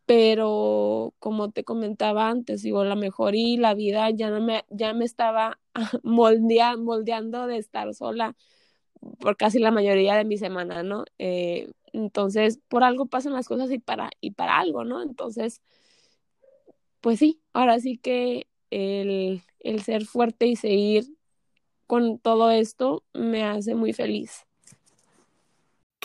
pero 0.08 1.16
como 1.20 1.52
te 1.52 1.66
comentaba 1.66 2.30
antes, 2.30 2.64
digo, 2.64 2.86
la 2.86 2.96
mejor 2.96 3.36
y 3.36 3.58
la 3.58 3.76
vida 3.76 4.10
ya 4.12 4.32
no 4.32 4.42
me, 4.42 4.66
ya 4.72 4.94
me 4.96 5.06
estaba 5.06 5.60
moldeando 6.04 7.48
de 7.48 7.60
estar 7.60 7.94
sola 7.96 8.36
por 9.20 9.38
casi 9.38 9.60
la 9.60 9.72
mayoría 9.72 10.16
de 10.16 10.26
mi 10.26 10.38
semana, 10.38 10.84
¿no? 10.84 11.06
Eh, 11.20 11.72
entonces, 11.94 12.60
por 12.70 12.84
algo 12.84 13.08
pasan 13.08 13.34
las 13.34 13.48
cosas 13.48 13.72
y 13.72 13.80
para, 13.80 14.12
y 14.22 14.32
para 14.32 14.58
algo, 14.60 14.84
¿no? 14.86 15.02
Entonces, 15.04 15.62
pues 17.02 17.20
sí, 17.20 17.42
ahora 17.54 17.80
sí 17.80 17.98
que 17.98 18.48
el, 18.72 19.42
el 19.60 19.82
ser 19.84 20.06
fuerte 20.06 20.48
y 20.48 20.56
seguir 20.56 21.06
con 21.88 22.20
todo 22.20 22.52
esto 22.52 23.06
me 23.14 23.46
hace 23.46 23.76
muy 23.76 23.94
feliz. 23.94 24.47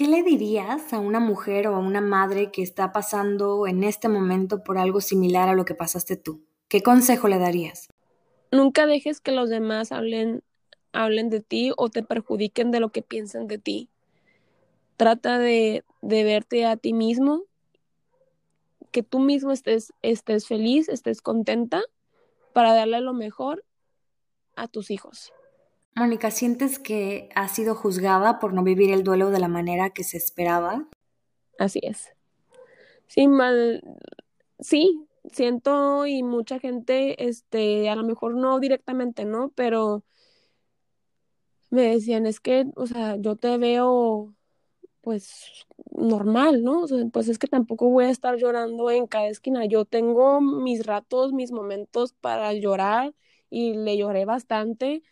¿Qué 0.02 0.08
le 0.08 0.24
dirías 0.24 0.92
a 0.92 0.98
una 0.98 1.20
mujer 1.20 1.68
o 1.68 1.76
a 1.76 1.78
una 1.78 2.00
madre 2.00 2.50
que 2.50 2.60
está 2.60 2.90
pasando 2.90 3.68
en 3.68 3.84
este 3.84 4.08
momento 4.08 4.64
por 4.64 4.76
algo 4.76 5.00
similar 5.00 5.48
a 5.48 5.54
lo 5.54 5.64
que 5.64 5.76
pasaste 5.76 6.16
tú? 6.16 6.44
¿Qué 6.66 6.82
consejo 6.82 7.28
le 7.28 7.38
darías? 7.38 7.86
Nunca 8.50 8.86
dejes 8.86 9.20
que 9.20 9.30
los 9.30 9.48
demás 9.48 9.92
hablen, 9.92 10.42
hablen 10.92 11.30
de 11.30 11.38
ti 11.38 11.70
o 11.76 11.88
te 11.88 12.02
perjudiquen 12.02 12.72
de 12.72 12.80
lo 12.80 12.90
que 12.90 13.02
piensan 13.02 13.46
de 13.46 13.58
ti. 13.58 13.90
trata 14.96 15.38
de, 15.38 15.84
de 16.00 16.24
verte 16.24 16.66
a 16.66 16.76
ti 16.76 16.94
mismo, 16.94 17.44
que 18.90 19.04
tú 19.04 19.20
mismo 19.20 19.52
estés, 19.52 19.92
estés 20.02 20.48
feliz, 20.48 20.88
estés 20.88 21.22
contenta 21.22 21.80
para 22.52 22.74
darle 22.74 23.00
lo 23.02 23.12
mejor 23.12 23.64
a 24.56 24.66
tus 24.66 24.90
hijos. 24.90 25.32
Mónica, 25.94 26.30
¿sientes 26.30 26.78
que 26.78 27.30
has 27.34 27.52
sido 27.54 27.74
juzgada 27.74 28.38
por 28.38 28.52
no 28.52 28.62
vivir 28.62 28.90
el 28.92 29.04
duelo 29.04 29.30
de 29.30 29.40
la 29.40 29.48
manera 29.48 29.90
que 29.90 30.04
se 30.04 30.16
esperaba? 30.18 30.86
Así 31.58 31.80
es. 31.82 32.10
Sí, 33.06 33.28
mal, 33.28 33.82
sí, 34.60 35.06
siento 35.32 36.06
y 36.06 36.22
mucha 36.22 36.58
gente, 36.58 37.28
este, 37.28 37.90
a 37.90 37.96
lo 37.96 38.04
mejor 38.04 38.34
no 38.36 38.60
directamente, 38.60 39.24
¿no? 39.24 39.50
Pero 39.54 40.04
me 41.70 41.82
decían, 41.82 42.26
es 42.26 42.40
que, 42.40 42.66
o 42.76 42.86
sea, 42.86 43.16
yo 43.16 43.36
te 43.36 43.56
veo, 43.58 44.34
pues, 45.02 45.66
normal, 45.92 46.64
¿no? 46.64 46.82
O 46.82 46.88
sea, 46.88 46.98
pues 47.12 47.28
es 47.28 47.38
que 47.38 47.48
tampoco 47.48 47.90
voy 47.90 48.06
a 48.06 48.10
estar 48.10 48.36
llorando 48.38 48.90
en 48.90 49.06
cada 49.06 49.28
esquina. 49.28 49.66
Yo 49.66 49.84
tengo 49.86 50.40
mis 50.40 50.86
ratos, 50.86 51.32
mis 51.32 51.52
momentos 51.52 52.14
para 52.14 52.52
llorar 52.54 53.14
y 53.50 53.74
le 53.74 53.96
lloré 53.98 54.24
bastante, 54.26 55.02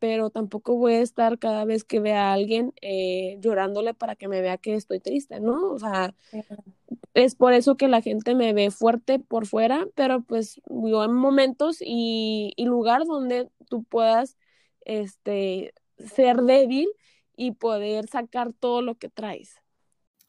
pero 0.00 0.30
tampoco 0.30 0.74
voy 0.76 0.94
a 0.94 1.02
estar 1.02 1.38
cada 1.38 1.64
vez 1.64 1.84
que 1.84 2.00
vea 2.00 2.30
a 2.30 2.32
alguien 2.32 2.72
eh, 2.80 3.36
llorándole 3.40 3.94
para 3.94 4.16
que 4.16 4.26
me 4.26 4.40
vea 4.40 4.56
que 4.56 4.74
estoy 4.74 4.98
triste, 4.98 5.38
¿no? 5.40 5.70
O 5.70 5.78
sea, 5.78 6.14
es 7.14 7.34
por 7.36 7.52
eso 7.52 7.76
que 7.76 7.86
la 7.86 8.00
gente 8.00 8.34
me 8.34 8.52
ve 8.52 8.70
fuerte 8.70 9.18
por 9.20 9.46
fuera, 9.46 9.86
pero 9.94 10.22
pues 10.22 10.60
yo 10.66 11.04
en 11.04 11.12
momentos 11.12 11.78
y, 11.80 12.52
y 12.56 12.64
lugar 12.64 13.04
donde 13.04 13.48
tú 13.68 13.84
puedas 13.84 14.36
este, 14.86 15.74
ser 15.98 16.42
débil 16.42 16.88
y 17.36 17.52
poder 17.52 18.08
sacar 18.08 18.52
todo 18.52 18.82
lo 18.82 18.96
que 18.96 19.08
traes. 19.08 19.56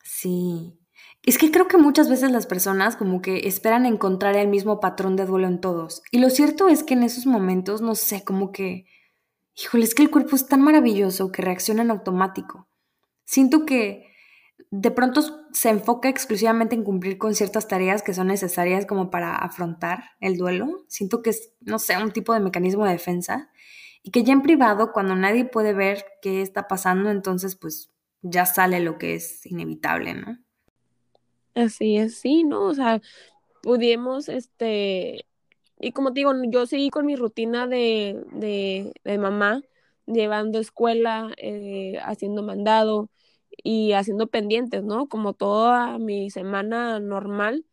Sí. 0.04 0.78
Es 1.24 1.38
que 1.38 1.52
creo 1.52 1.68
que 1.68 1.78
muchas 1.78 2.10
veces 2.10 2.32
las 2.32 2.48
personas 2.48 2.96
como 2.96 3.22
que 3.22 3.48
esperan 3.48 3.86
encontrar 3.86 4.36
el 4.36 4.48
mismo 4.48 4.80
patrón 4.80 5.16
de 5.16 5.26
duelo 5.26 5.48
en 5.48 5.62
todos. 5.62 6.04
Y 6.12 6.20
lo 6.20 6.30
cierto 6.30 6.68
es 6.68 6.84
que 6.84 6.94
en 6.94 7.04
esos 7.04 7.26
momentos, 7.26 7.82
no 7.82 7.96
sé, 7.96 8.24
como 8.24 8.52
que, 8.52 8.86
híjole, 9.56 9.84
es 9.84 9.95
que 9.95 10.04
el 10.04 10.12
cuerpo 10.12 10.36
es 10.36 10.47
tan 10.47 10.62
maravilloso 10.62 11.32
que 11.32 11.41
reacciona 11.41 11.82
en 11.82 11.91
automático. 11.91 12.68
Siento 13.26 13.66
que 13.66 14.12
de 14.70 14.91
pronto 14.91 15.22
se 15.52 15.70
enfoca 15.70 16.10
exclusivamente 16.10 16.76
en 16.76 16.84
cumplir 16.84 17.18
con 17.18 17.36
ciertas 17.36 17.68
tareas 17.68 18.04
que 18.04 18.14
son 18.14 18.28
necesarias 18.28 18.86
como 18.86 19.10
para 19.10 19.36
afrontar 19.36 20.04
el 20.20 20.38
duelo. 20.38 20.86
Siento 20.88 21.22
que 21.22 21.32
es, 21.32 21.54
no 21.62 21.80
sé, 21.80 21.97
un 21.97 22.12
tipo 22.12 22.34
de 22.34 22.39
mecanismo 22.39 22.86
de 22.86 22.91
defensa. 22.91 23.49
Y 24.04 24.12
que 24.12 24.24
ya 24.24 24.34
en 24.34 24.41
privado, 24.41 24.91
cuando 24.93 25.16
nadie 25.16 25.45
puede 25.45 25.74
ver 25.74 26.06
qué 26.22 26.41
está 26.41 26.68
pasando, 26.68 27.12
entonces 27.12 27.56
pues 27.56 27.91
ya 28.22 28.45
sale 28.45 28.80
lo 28.80 28.97
que 28.97 29.16
es 29.16 29.45
inevitable, 29.45 30.14
¿no? 30.14 30.39
Así 31.54 31.97
es, 31.97 32.16
sí, 32.16 32.43
¿no? 32.43 32.64
O 32.64 32.74
sea, 32.74 33.02
pudimos, 33.62 34.30
este, 34.30 35.26
y 35.82 35.92
como 35.94 36.14
te 36.14 36.22
digo, 36.22 36.34
yo 36.50 36.66
seguí 36.68 36.90
con 36.92 37.06
mi 37.08 37.16
rutina 37.16 37.68
de, 37.68 38.24
de, 38.34 39.18
mamá, 39.18 39.64
llevando 40.06 40.60
escuela, 40.60 41.34
eh, 41.38 41.98
haciendo 42.04 42.44
mandado 42.44 43.10
y 43.64 43.94
haciendo 43.94 44.28
pendientes, 44.28 44.84
¿no? 44.84 45.08
Como 45.08 45.34
toda 45.34 45.98
mi 45.98 46.30
semana 46.30 47.00
normal, 47.00 47.66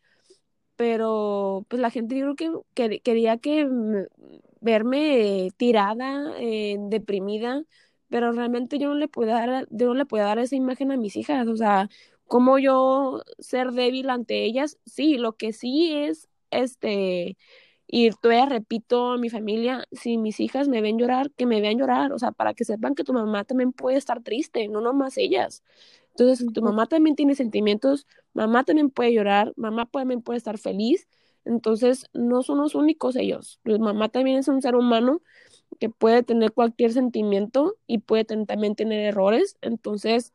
pero 0.76 1.66
pues 1.68 1.80
la 1.82 1.90
gente 1.90 2.16
yo 2.16 2.34
creo 2.36 2.64
que, 2.74 3.00
quería 3.00 3.38
que 3.38 3.68
verme 4.60 5.50
tirada, 5.56 6.32
eh, 6.38 6.76
deprimida, 6.80 7.64
pero 8.08 8.32
realmente 8.32 8.78
yo 8.78 8.88
no 8.88 8.94
le 8.94 9.08
puedo 9.08 9.30
dar, 9.32 9.66
yo 9.70 9.88
no 9.88 9.94
le 9.94 10.06
puedo 10.06 10.24
dar 10.24 10.38
esa 10.38 10.56
imagen 10.56 10.92
a 10.92 10.96
mis 10.96 11.16
hijas, 11.16 11.48
o 11.48 11.56
sea, 11.56 11.88
como 12.26 12.58
yo 12.58 13.22
ser 13.38 13.72
débil 13.72 14.10
ante 14.10 14.44
ellas, 14.44 14.78
sí, 14.86 15.18
lo 15.18 15.36
que 15.36 15.52
sí 15.52 15.92
es, 15.94 16.28
este, 16.50 17.36
y 17.90 18.10
todavía 18.10 18.46
repito 18.46 19.12
a 19.12 19.18
mi 19.18 19.30
familia, 19.30 19.86
si 19.92 20.18
mis 20.18 20.40
hijas 20.40 20.68
me 20.68 20.82
ven 20.82 20.98
llorar, 20.98 21.30
que 21.32 21.46
me 21.46 21.62
vean 21.62 21.78
llorar, 21.78 22.12
o 22.12 22.18
sea, 22.18 22.32
para 22.32 22.52
que 22.52 22.64
sepan 22.66 22.94
que 22.94 23.02
tu 23.02 23.14
mamá 23.14 23.44
también 23.44 23.72
puede 23.72 23.96
estar 23.96 24.22
triste, 24.22 24.68
no 24.68 24.82
nomás 24.82 25.16
ellas. 25.16 25.64
Entonces, 26.10 26.46
tu 26.52 26.62
mamá 26.62 26.86
también 26.86 27.16
tiene 27.16 27.34
sentimientos, 27.34 28.06
mamá 28.34 28.64
también 28.64 28.90
puede 28.90 29.14
llorar, 29.14 29.54
mamá 29.56 29.86
también 29.86 30.20
puede 30.20 30.36
estar 30.36 30.58
feliz, 30.58 31.08
entonces 31.46 32.06
no 32.12 32.42
son 32.42 32.58
los 32.58 32.74
únicos 32.74 33.16
ellos. 33.16 33.58
mamá 33.64 34.10
también 34.10 34.38
es 34.38 34.48
un 34.48 34.60
ser 34.60 34.76
humano 34.76 35.22
que 35.80 35.88
puede 35.88 36.22
tener 36.22 36.52
cualquier 36.52 36.92
sentimiento 36.92 37.76
y 37.86 37.98
puede 37.98 38.24
también 38.24 38.74
tener 38.74 39.00
errores, 39.00 39.56
entonces 39.62 40.34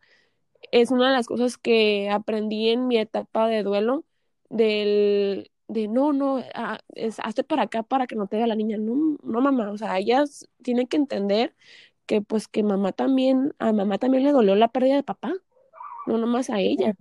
es 0.71 0.91
una 0.91 1.09
de 1.09 1.17
las 1.17 1.27
cosas 1.27 1.57
que 1.57 2.09
aprendí 2.09 2.69
en 2.69 2.87
mi 2.87 2.97
etapa 2.97 3.47
de 3.47 3.63
duelo, 3.63 4.05
del 4.49 5.51
de 5.73 5.87
no, 5.87 6.13
no, 6.13 6.43
ah, 6.55 6.79
es, 6.95 7.19
hazte 7.19 7.43
para 7.43 7.63
acá 7.63 7.83
para 7.83 8.07
que 8.07 8.15
no 8.15 8.27
te 8.27 8.37
vea 8.37 8.47
la 8.47 8.55
niña. 8.55 8.77
No, 8.77 9.17
no, 9.23 9.41
mamá, 9.41 9.71
o 9.71 9.77
sea, 9.77 9.97
ellas 9.97 10.47
tienen 10.61 10.87
que 10.87 10.97
entender 10.97 11.55
que 12.05 12.21
pues 12.21 12.47
que 12.47 12.63
mamá 12.63 12.91
también, 12.91 13.53
a 13.59 13.73
mamá 13.73 13.97
también 13.97 14.23
le 14.23 14.31
dolió 14.31 14.55
la 14.55 14.69
pérdida 14.69 14.95
de 14.95 15.03
papá, 15.03 15.33
no 16.07 16.17
nomás 16.17 16.49
a 16.49 16.59
ella. 16.59 16.95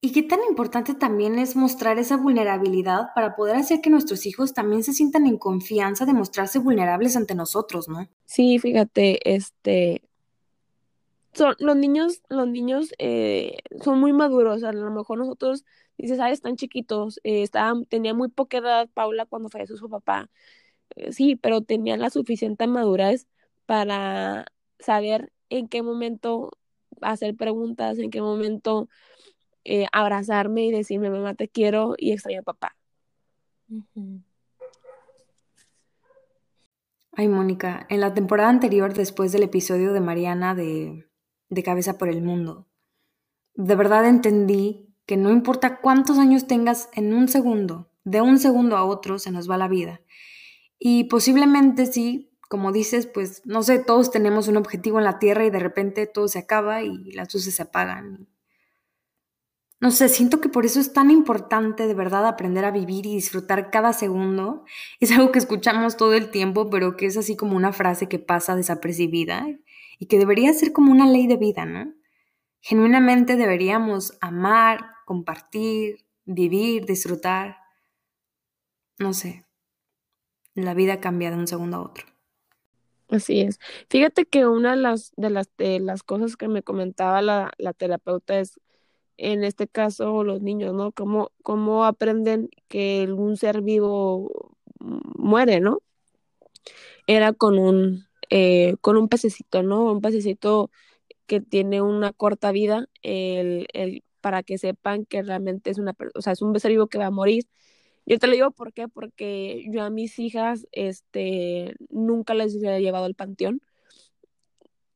Y 0.00 0.12
qué 0.12 0.22
tan 0.22 0.40
importante 0.48 0.92
también 0.92 1.38
es 1.38 1.56
mostrar 1.56 1.98
esa 1.98 2.18
vulnerabilidad 2.18 3.14
para 3.14 3.34
poder 3.34 3.56
hacer 3.56 3.80
que 3.80 3.88
nuestros 3.88 4.26
hijos 4.26 4.52
también 4.52 4.82
se 4.82 4.92
sientan 4.92 5.26
en 5.26 5.38
confianza 5.38 6.04
de 6.04 6.12
mostrarse 6.12 6.58
vulnerables 6.58 7.16
ante 7.16 7.34
nosotros, 7.34 7.88
¿no? 7.88 8.06
Sí, 8.26 8.58
fíjate, 8.58 9.34
este, 9.34 10.02
son, 11.34 11.54
los 11.58 11.76
niños, 11.76 12.22
los 12.28 12.46
niños 12.46 12.94
eh, 12.98 13.56
son 13.82 13.98
muy 13.98 14.12
maduros, 14.12 14.62
a 14.62 14.72
lo 14.72 14.90
mejor 14.90 15.18
nosotros, 15.18 15.64
dices, 15.98 16.20
ah, 16.20 16.30
están 16.30 16.56
chiquitos, 16.56 17.20
eh, 17.24 17.46
tenía 17.88 18.14
muy 18.14 18.28
poca 18.28 18.58
edad 18.58 18.88
Paula 18.92 19.26
cuando 19.26 19.48
falleció 19.48 19.76
su 19.76 19.88
papá, 19.88 20.30
eh, 20.96 21.12
sí, 21.12 21.36
pero 21.36 21.62
tenía 21.62 21.96
la 21.96 22.10
suficiente 22.10 22.66
madurez 22.66 23.26
para 23.66 24.46
saber 24.78 25.32
en 25.50 25.68
qué 25.68 25.82
momento 25.82 26.50
hacer 27.00 27.34
preguntas, 27.36 27.98
en 27.98 28.10
qué 28.10 28.20
momento 28.20 28.88
abrazarme 29.92 30.66
y 30.66 30.72
decirme, 30.72 31.08
mamá, 31.08 31.34
te 31.34 31.48
quiero 31.48 31.94
y 31.96 32.12
extraño 32.12 32.40
a 32.40 32.42
papá. 32.42 32.76
Ay, 37.12 37.28
Mónica, 37.28 37.86
en 37.88 38.00
la 38.00 38.12
temporada 38.12 38.50
anterior, 38.50 38.92
después 38.92 39.32
del 39.32 39.44
episodio 39.44 39.94
de 39.94 40.00
Mariana 40.00 40.54
de 40.54 41.06
de 41.48 41.62
cabeza 41.62 41.98
por 41.98 42.08
el 42.08 42.22
mundo. 42.22 42.66
De 43.54 43.76
verdad 43.76 44.06
entendí 44.06 44.93
que 45.06 45.16
no 45.16 45.30
importa 45.30 45.80
cuántos 45.80 46.18
años 46.18 46.46
tengas 46.46 46.88
en 46.94 47.14
un 47.14 47.28
segundo, 47.28 47.90
de 48.04 48.20
un 48.20 48.38
segundo 48.38 48.76
a 48.76 48.84
otro 48.84 49.18
se 49.18 49.30
nos 49.30 49.50
va 49.50 49.56
la 49.56 49.68
vida. 49.68 50.00
Y 50.78 51.04
posiblemente 51.04 51.86
sí, 51.86 52.30
como 52.48 52.72
dices, 52.72 53.06
pues 53.06 53.42
no 53.44 53.62
sé, 53.62 53.78
todos 53.78 54.10
tenemos 54.10 54.48
un 54.48 54.56
objetivo 54.56 54.98
en 54.98 55.04
la 55.04 55.18
Tierra 55.18 55.44
y 55.44 55.50
de 55.50 55.58
repente 55.58 56.06
todo 56.06 56.28
se 56.28 56.40
acaba 56.40 56.82
y 56.82 57.12
las 57.12 57.32
luces 57.34 57.54
se 57.54 57.62
apagan. 57.62 58.28
No 59.80 59.90
sé, 59.90 60.08
siento 60.08 60.40
que 60.40 60.48
por 60.48 60.64
eso 60.64 60.80
es 60.80 60.92
tan 60.92 61.10
importante 61.10 61.86
de 61.86 61.94
verdad 61.94 62.26
aprender 62.26 62.64
a 62.64 62.70
vivir 62.70 63.04
y 63.06 63.14
disfrutar 63.16 63.70
cada 63.70 63.92
segundo. 63.92 64.64
Es 65.00 65.12
algo 65.12 65.30
que 65.30 65.38
escuchamos 65.38 65.96
todo 65.96 66.14
el 66.14 66.30
tiempo, 66.30 66.70
pero 66.70 66.96
que 66.96 67.06
es 67.06 67.16
así 67.16 67.36
como 67.36 67.56
una 67.56 67.72
frase 67.72 68.08
que 68.08 68.18
pasa 68.18 68.56
desapercibida 68.56 69.46
y 69.98 70.06
que 70.06 70.18
debería 70.18 70.52
ser 70.54 70.72
como 70.72 70.90
una 70.90 71.06
ley 71.06 71.26
de 71.26 71.36
vida, 71.36 71.66
¿no? 71.66 71.92
Genuinamente 72.60 73.36
deberíamos 73.36 74.16
amar, 74.22 74.93
compartir, 75.04 76.06
vivir, 76.24 76.86
disfrutar. 76.86 77.58
No 78.98 79.12
sé, 79.12 79.44
la 80.54 80.74
vida 80.74 81.00
cambia 81.00 81.30
de 81.30 81.36
un 81.36 81.46
segundo 81.46 81.76
a 81.78 81.82
otro. 81.82 82.06
Así 83.08 83.40
es. 83.40 83.58
Fíjate 83.90 84.24
que 84.26 84.46
una 84.46 84.72
de 84.72 84.76
las, 84.78 85.12
de 85.16 85.30
las, 85.30 85.48
de 85.58 85.78
las 85.80 86.02
cosas 86.02 86.36
que 86.36 86.48
me 86.48 86.62
comentaba 86.62 87.22
la, 87.22 87.52
la 87.58 87.72
terapeuta 87.72 88.40
es, 88.40 88.60
en 89.16 89.44
este 89.44 89.68
caso, 89.68 90.24
los 90.24 90.42
niños, 90.42 90.74
¿no? 90.74 90.92
Cómo, 90.92 91.30
cómo 91.42 91.84
aprenden 91.84 92.48
que 92.68 93.06
un 93.12 93.36
ser 93.36 93.62
vivo 93.62 94.56
muere, 94.80 95.60
¿no? 95.60 95.80
Era 97.06 97.32
con 97.32 97.58
un, 97.58 98.06
eh, 98.30 98.76
con 98.80 98.96
un 98.96 99.08
pececito, 99.08 99.62
¿no? 99.62 99.92
Un 99.92 100.00
pececito 100.00 100.70
que 101.26 101.40
tiene 101.40 101.82
una 101.82 102.12
corta 102.12 102.52
vida, 102.52 102.88
el, 103.02 103.66
el, 103.74 104.02
para 104.24 104.42
que 104.42 104.56
sepan 104.56 105.04
que 105.04 105.22
realmente 105.22 105.70
es 105.70 105.78
una, 105.78 105.94
o 106.14 106.22
sea, 106.22 106.32
es 106.32 106.40
un 106.40 106.58
ser 106.58 106.70
vivo 106.70 106.86
que 106.86 106.96
va 106.96 107.06
a 107.06 107.10
morir. 107.10 107.44
Yo 108.06 108.18
te 108.18 108.26
lo 108.26 108.32
digo 108.32 108.52
¿por 108.52 108.72
qué? 108.72 108.88
porque 108.88 109.66
yo 109.70 109.82
a 109.82 109.90
mis 109.90 110.18
hijas, 110.18 110.66
este, 110.72 111.74
nunca 111.90 112.32
les 112.32 112.54
he 112.54 112.80
llevado 112.80 113.04
al 113.04 113.14
panteón. 113.14 113.60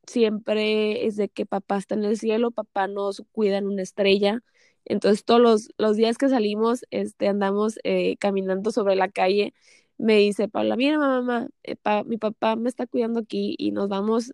Siempre 0.07 1.07
es 1.07 1.17
de 1.17 1.29
que 1.29 1.45
papá 1.45 1.77
está 1.77 1.95
en 1.95 2.05
el 2.05 2.19
cielo, 2.19 2.51
papá 2.51 2.89
nos 2.89 3.23
cuida 3.33 3.59
en 3.59 3.67
una 3.67 3.83
estrella. 3.83 4.43
Entonces 4.87 5.25
todos 5.27 5.41
los, 5.43 5.69
los 5.77 5.97
días 5.97 6.17
que 6.17 6.31
salimos, 6.31 6.87
este, 6.91 7.29
andamos 7.29 7.79
eh, 7.85 8.17
caminando 8.19 8.71
sobre 8.71 8.97
la 8.97 9.11
calle 9.11 9.53
me 9.99 10.17
dice 10.17 10.49
Paula, 10.49 10.77
mira 10.77 10.99
mamá, 10.99 11.49
eh, 11.65 11.77
mi 12.07 12.17
papá 12.19 12.57
me 12.57 12.69
está 12.71 12.87
cuidando 12.87 13.21
aquí 13.21 13.57
y 13.59 13.73
nos 13.73 13.89
vamos 13.89 14.33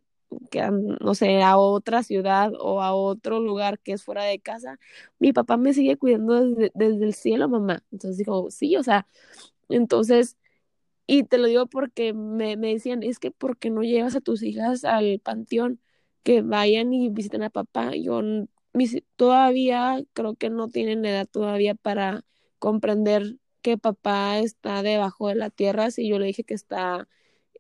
que, 0.51 0.63
no 1.01 1.15
sé, 1.15 1.43
a 1.43 1.57
otra 1.59 2.03
ciudad 2.03 2.53
o 2.61 2.83
a 2.83 2.95
otro 2.95 3.41
lugar 3.41 3.79
que 3.81 3.93
es 3.93 4.05
fuera 4.05 4.25
de 4.25 4.41
casa, 4.41 4.79
mi 5.19 5.33
papá 5.33 5.57
me 5.57 5.75
sigue 5.75 5.97
cuidando 5.97 6.35
desde, 6.47 6.73
desde 6.75 7.05
el 7.05 7.15
cielo, 7.15 7.49
mamá. 7.49 7.85
Entonces 7.93 8.19
digo, 8.19 8.51
sí, 8.51 8.77
o 8.77 8.83
sea, 8.83 9.07
entonces, 9.69 10.37
y 11.07 11.25
te 11.25 11.39
lo 11.39 11.47
digo 11.49 11.67
porque 11.69 12.15
me, 12.15 12.57
me 12.57 12.75
decían, 12.75 13.03
es 13.03 13.19
que 13.19 13.31
¿por 13.31 13.59
qué 13.59 13.71
no 13.71 13.83
llevas 13.83 14.17
a 14.17 14.21
tus 14.21 14.43
hijas 14.43 14.85
al 14.85 15.21
panteón? 15.21 15.81
Que 16.25 16.43
vayan 16.43 16.93
y 16.95 17.11
visiten 17.11 17.43
a 17.43 17.51
papá. 17.51 17.93
Yo 17.97 18.23
todavía 19.17 20.03
creo 20.13 20.37
que 20.37 20.51
no 20.51 20.69
tienen 20.69 21.05
edad 21.05 21.27
todavía 21.27 21.75
para 21.75 22.25
comprender 22.59 23.37
que 23.63 23.79
papá 23.79 24.39
está 24.39 24.83
debajo 24.83 25.29
de 25.29 25.37
la 25.37 25.51
tierra 25.51 25.91
si 25.91 26.09
yo 26.09 26.19
le 26.19 26.27
dije 26.27 26.45
que 26.45 26.55
está 26.55 27.09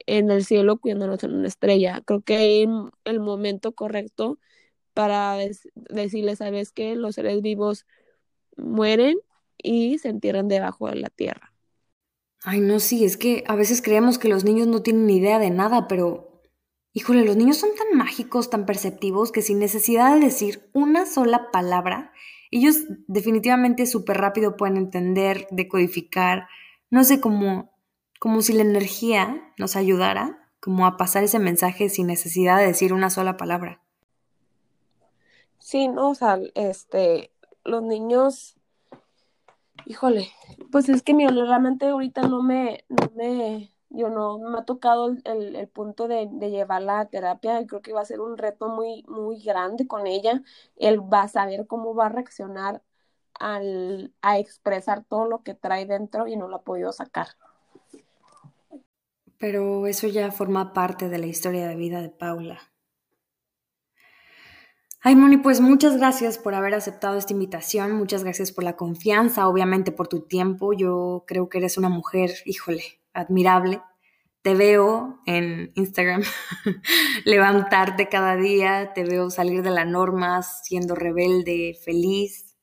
en 0.06 0.30
el 0.30 0.44
cielo 0.44 0.78
cuidándonos 0.78 1.24
en 1.24 1.34
una 1.34 1.48
estrella. 1.48 2.02
Creo 2.04 2.22
que 2.22 2.62
es 2.64 2.68
el 3.04 3.20
momento 3.20 3.72
correcto 3.74 4.38
para 4.94 5.36
decirles, 5.90 6.38
¿sabes 6.38 6.72
que 6.72 6.96
Los 6.96 7.16
seres 7.16 7.42
vivos 7.42 7.86
mueren 8.56 9.18
y 9.58 9.98
se 9.98 10.10
entierran 10.10 10.48
debajo 10.48 10.88
de 10.88 10.96
la 10.96 11.10
tierra. 11.10 11.52
Ay, 12.42 12.60
no, 12.60 12.78
sí, 12.80 13.04
es 13.04 13.16
que 13.16 13.42
a 13.46 13.56
veces 13.56 13.80
creemos 13.82 14.18
que 14.18 14.28
los 14.28 14.44
niños 14.44 14.68
no 14.68 14.82
tienen 14.82 15.06
ni 15.06 15.16
idea 15.16 15.38
de 15.38 15.50
nada, 15.50 15.88
pero, 15.88 16.42
híjole, 16.92 17.24
los 17.24 17.36
niños 17.36 17.56
son 17.56 17.70
tan 17.76 17.96
mágicos, 17.98 18.50
tan 18.50 18.66
perceptivos, 18.66 19.32
que 19.32 19.42
sin 19.42 19.58
necesidad 19.58 20.14
de 20.14 20.20
decir 20.26 20.68
una 20.74 21.06
sola 21.06 21.50
palabra, 21.52 22.12
ellos 22.50 22.76
definitivamente 23.08 23.86
súper 23.86 24.18
rápido 24.18 24.56
pueden 24.56 24.76
entender, 24.76 25.46
decodificar, 25.50 26.46
no 26.90 27.02
sé, 27.04 27.20
cómo 27.20 27.73
como 28.18 28.42
si 28.42 28.52
la 28.52 28.62
energía 28.62 29.52
nos 29.58 29.76
ayudara 29.76 30.44
como 30.64 30.86
a 30.86 30.96
pasar 30.96 31.24
ese 31.24 31.38
mensaje 31.38 31.90
sin 31.90 32.06
necesidad 32.06 32.58
de 32.58 32.66
decir 32.68 32.94
una 32.94 33.10
sola 33.10 33.36
palabra. 33.36 33.82
Sí, 35.58 35.88
no, 35.88 36.08
o 36.10 36.14
sea, 36.14 36.38
este, 36.54 37.30
los 37.64 37.82
niños, 37.82 38.56
híjole, 39.84 40.30
pues 40.72 40.88
es 40.88 41.02
que 41.02 41.12
mi 41.12 41.26
realmente 41.26 41.88
ahorita 41.88 42.22
no 42.28 42.42
me, 42.42 42.84
no 42.88 43.10
me, 43.14 43.74
yo 43.90 44.08
no, 44.08 44.38
me 44.38 44.58
ha 44.58 44.64
tocado 44.64 45.08
el, 45.24 45.54
el 45.56 45.68
punto 45.68 46.08
de, 46.08 46.28
de, 46.32 46.50
llevarla 46.50 47.00
a 47.00 47.08
terapia 47.10 47.60
y 47.60 47.66
creo 47.66 47.82
que 47.82 47.92
va 47.92 48.00
a 48.00 48.06
ser 48.06 48.20
un 48.20 48.38
reto 48.38 48.68
muy, 48.68 49.04
muy 49.06 49.42
grande 49.42 49.86
con 49.86 50.06
ella. 50.06 50.42
Él 50.76 51.00
va 51.00 51.22
a 51.22 51.28
saber 51.28 51.66
cómo 51.66 51.94
va 51.94 52.06
a 52.06 52.08
reaccionar 52.08 52.82
al, 53.38 54.14
a 54.22 54.38
expresar 54.38 55.04
todo 55.04 55.26
lo 55.26 55.42
que 55.42 55.54
trae 55.54 55.84
dentro 55.84 56.26
y 56.26 56.36
no 56.36 56.48
lo 56.48 56.56
ha 56.56 56.62
podido 56.62 56.92
sacar 56.92 57.28
pero 59.38 59.86
eso 59.86 60.06
ya 60.08 60.30
forma 60.30 60.72
parte 60.72 61.08
de 61.08 61.18
la 61.18 61.26
historia 61.26 61.68
de 61.68 61.76
vida 61.76 62.00
de 62.02 62.10
Paula. 62.10 62.60
Ay, 65.06 65.16
Moni, 65.16 65.36
pues 65.36 65.60
muchas 65.60 65.98
gracias 65.98 66.38
por 66.38 66.54
haber 66.54 66.72
aceptado 66.72 67.18
esta 67.18 67.34
invitación, 67.34 67.92
muchas 67.92 68.24
gracias 68.24 68.52
por 68.52 68.64
la 68.64 68.74
confianza, 68.74 69.46
obviamente 69.48 69.92
por 69.92 70.08
tu 70.08 70.22
tiempo. 70.22 70.72
Yo 70.72 71.24
creo 71.26 71.50
que 71.50 71.58
eres 71.58 71.76
una 71.76 71.90
mujer, 71.90 72.30
híjole, 72.46 73.02
admirable. 73.12 73.82
Te 74.40 74.54
veo 74.54 75.20
en 75.26 75.72
Instagram 75.74 76.22
levantarte 77.26 78.08
cada 78.08 78.36
día, 78.36 78.94
te 78.94 79.04
veo 79.04 79.28
salir 79.28 79.62
de 79.62 79.72
la 79.72 79.84
norma, 79.84 80.42
siendo 80.42 80.94
rebelde, 80.94 81.78
feliz. 81.84 82.56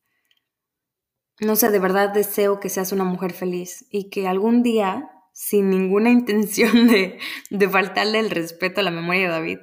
No 1.39 1.55
sé, 1.55 1.69
de 1.69 1.77
verdad 1.77 2.09
deseo 2.09 2.59
que 2.59 2.69
seas 2.69 2.91
una 2.91 3.03
mujer 3.03 3.33
feliz 3.33 3.85
y 3.91 4.09
que 4.09 4.27
algún 4.27 4.63
día 4.63 5.11
sin 5.41 5.71
ninguna 5.71 6.11
intención 6.19 6.87
de, 6.87 7.17
de 7.49 7.69
faltarle 7.69 8.19
el 8.19 8.29
respeto 8.29 8.79
a 8.79 8.83
la 8.83 8.91
memoria 8.91 9.23
de 9.23 9.27
David. 9.27 9.59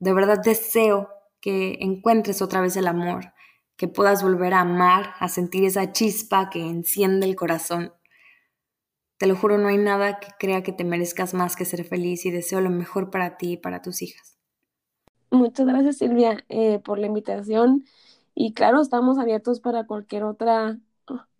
De 0.00 0.14
verdad 0.14 0.40
deseo 0.42 1.10
que 1.40 1.76
encuentres 1.80 2.40
otra 2.40 2.62
vez 2.62 2.76
el 2.76 2.86
amor, 2.86 3.34
que 3.76 3.88
puedas 3.88 4.22
volver 4.22 4.54
a 4.54 4.60
amar, 4.60 5.12
a 5.18 5.28
sentir 5.28 5.64
esa 5.64 5.92
chispa 5.92 6.48
que 6.48 6.60
enciende 6.60 7.26
el 7.26 7.36
corazón. 7.36 7.92
Te 9.18 9.26
lo 9.26 9.36
juro, 9.36 9.58
no 9.58 9.68
hay 9.68 9.76
nada 9.76 10.18
que 10.18 10.28
crea 10.38 10.62
que 10.62 10.72
te 10.72 10.84
merezcas 10.84 11.34
más 11.34 11.56
que 11.56 11.66
ser 11.66 11.84
feliz 11.84 12.24
y 12.24 12.30
deseo 12.30 12.62
lo 12.62 12.70
mejor 12.70 13.10
para 13.10 13.36
ti 13.36 13.52
y 13.52 13.56
para 13.58 13.82
tus 13.82 14.00
hijas. 14.00 14.38
Muchas 15.30 15.66
gracias 15.66 15.98
Silvia 15.98 16.42
eh, 16.48 16.78
por 16.78 16.98
la 16.98 17.06
invitación 17.06 17.84
y 18.34 18.54
claro, 18.54 18.80
estamos 18.80 19.18
abiertos 19.18 19.60
para 19.60 19.86
cualquier 19.86 20.24
otra 20.24 20.78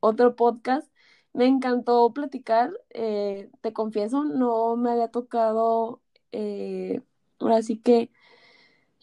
otro 0.00 0.36
podcast 0.36 0.91
me 1.32 1.46
encantó 1.46 2.12
platicar, 2.12 2.72
eh, 2.90 3.50
te 3.60 3.72
confieso, 3.72 4.24
no 4.24 4.76
me 4.76 4.90
había 4.92 5.08
tocado, 5.08 6.02
eh, 6.32 7.02
ahora 7.40 7.62
sí 7.62 7.78
que 7.78 8.10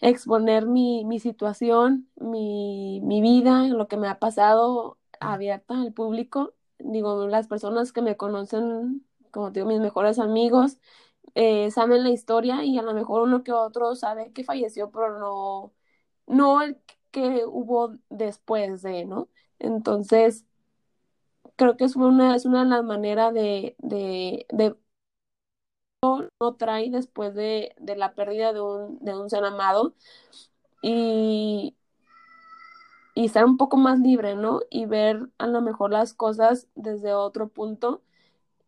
exponer 0.01 0.65
mi, 0.67 1.05
mi 1.05 1.19
situación, 1.19 2.09
mi, 2.15 3.01
mi, 3.03 3.21
vida, 3.21 3.63
lo 3.67 3.87
que 3.87 3.97
me 3.97 4.07
ha 4.07 4.19
pasado 4.19 4.97
abierta 5.19 5.81
al 5.81 5.93
público. 5.93 6.53
Digo, 6.79 7.27
las 7.27 7.47
personas 7.47 7.91
que 7.91 8.01
me 8.01 8.17
conocen, 8.17 9.05
como 9.31 9.51
digo, 9.51 9.67
mis 9.67 9.79
mejores 9.81 10.19
amigos, 10.19 10.79
eh, 11.35 11.71
saben 11.71 12.03
la 12.03 12.09
historia 12.09 12.63
y 12.65 12.77
a 12.77 12.81
lo 12.81 12.93
mejor 12.93 13.23
uno 13.23 13.43
que 13.43 13.51
otro 13.51 13.95
sabe 13.95 14.31
que 14.33 14.43
falleció, 14.43 14.91
pero 14.91 15.19
no, 15.19 15.73
no 16.27 16.61
el 16.61 16.77
que 17.11 17.45
hubo 17.45 17.97
después 18.09 18.81
de, 18.81 19.05
¿no? 19.05 19.29
Entonces, 19.59 20.45
creo 21.59 21.77
que 21.77 21.85
es 21.85 21.97
una, 21.97 22.35
es 22.37 22.45
una 22.47 22.65
de 22.65 22.71
las 22.71 22.85
maneras 22.85 23.33
de, 23.35 23.75
de, 23.79 24.47
de 24.51 24.75
no 26.41 26.55
trae 26.55 26.89
después 26.89 27.33
de, 27.35 27.73
de, 27.79 27.95
la 27.95 28.13
pérdida 28.15 28.53
de 28.53 28.61
un, 28.61 28.99
de 28.99 29.15
un 29.17 29.29
ser 29.29 29.43
amado 29.45 29.93
y, 30.81 31.75
y 33.15 33.25
estar 33.25 33.45
un 33.45 33.57
poco 33.57 33.77
más 33.77 33.99
libre, 33.99 34.35
¿no? 34.35 34.61
Y 34.69 34.85
ver 34.85 35.29
a 35.37 35.47
lo 35.47 35.61
mejor 35.61 35.91
las 35.91 36.13
cosas 36.13 36.67
desde 36.75 37.13
otro 37.13 37.49
punto 37.49 38.01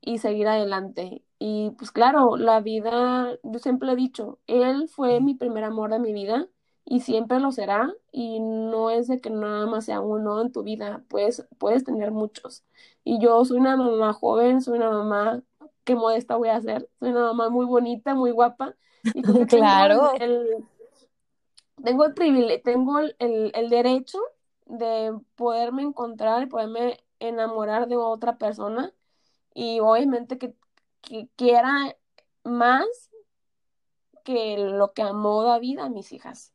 y 0.02 0.20
seguir 0.20 0.48
adelante. 0.48 1.24
Y 1.40 1.72
pues 1.80 1.92
claro, 1.92 2.38
la 2.38 2.62
vida, 2.62 3.38
yo 3.44 3.60
siempre 3.60 3.92
he 3.94 3.98
dicho, 3.98 4.40
él 4.48 4.90
fue 4.90 5.22
mi 5.22 5.36
primer 5.36 5.64
amor 5.66 5.92
de 5.92 6.00
mi 6.00 6.14
vida 6.14 6.50
y 6.86 7.02
siempre 7.02 7.40
lo 7.40 7.52
será 7.52 7.94
y 8.12 8.40
no 8.40 8.90
es 8.90 9.08
de 9.08 9.22
que 9.22 9.30
nada 9.30 9.66
más 9.66 9.86
sea 9.86 10.02
uno 10.02 10.42
en 10.42 10.52
tu 10.52 10.64
vida, 10.64 11.04
puedes, 11.08 11.48
puedes 11.58 11.84
tener 11.84 12.12
muchos. 12.12 12.64
Y 13.04 13.20
yo 13.20 13.44
soy 13.46 13.58
una 13.58 13.78
mamá 13.78 14.14
joven, 14.14 14.62
soy 14.62 14.78
una 14.78 14.92
mamá 14.92 15.42
que 15.84 15.96
modesta 15.96 16.36
voy 16.36 16.50
a 16.50 16.62
ser, 16.62 16.90
soy 17.00 17.12
una 17.12 17.22
mamá 17.28 17.50
muy 17.50 17.66
bonita, 17.66 18.14
muy 18.14 18.32
guapa. 18.32 18.76
Y 19.04 19.22
claro. 19.48 20.12
Tengo 20.18 20.26
el, 20.26 20.66
tengo 21.84 22.06
el 22.06 22.14
privilegio, 22.14 22.62
tengo 22.64 23.00
el, 23.00 23.16
el, 23.20 23.70
derecho 23.70 24.20
de 24.66 25.18
poderme 25.36 25.84
encontrar 25.84 26.44
y 26.44 26.48
poderme 26.48 27.00
enamorar 27.20 27.88
de 27.88 27.98
otra 27.98 28.38
persona 28.38 28.94
y 29.54 29.80
obviamente 29.80 30.38
que, 30.38 30.54
que 31.02 31.30
quiera 31.36 31.96
más 32.44 32.86
que 34.24 34.58
lo 34.58 34.94
que 34.94 35.02
amó 35.02 35.44
David 35.44 35.80
a 35.80 35.90
mis 35.90 36.12
hijas. 36.12 36.54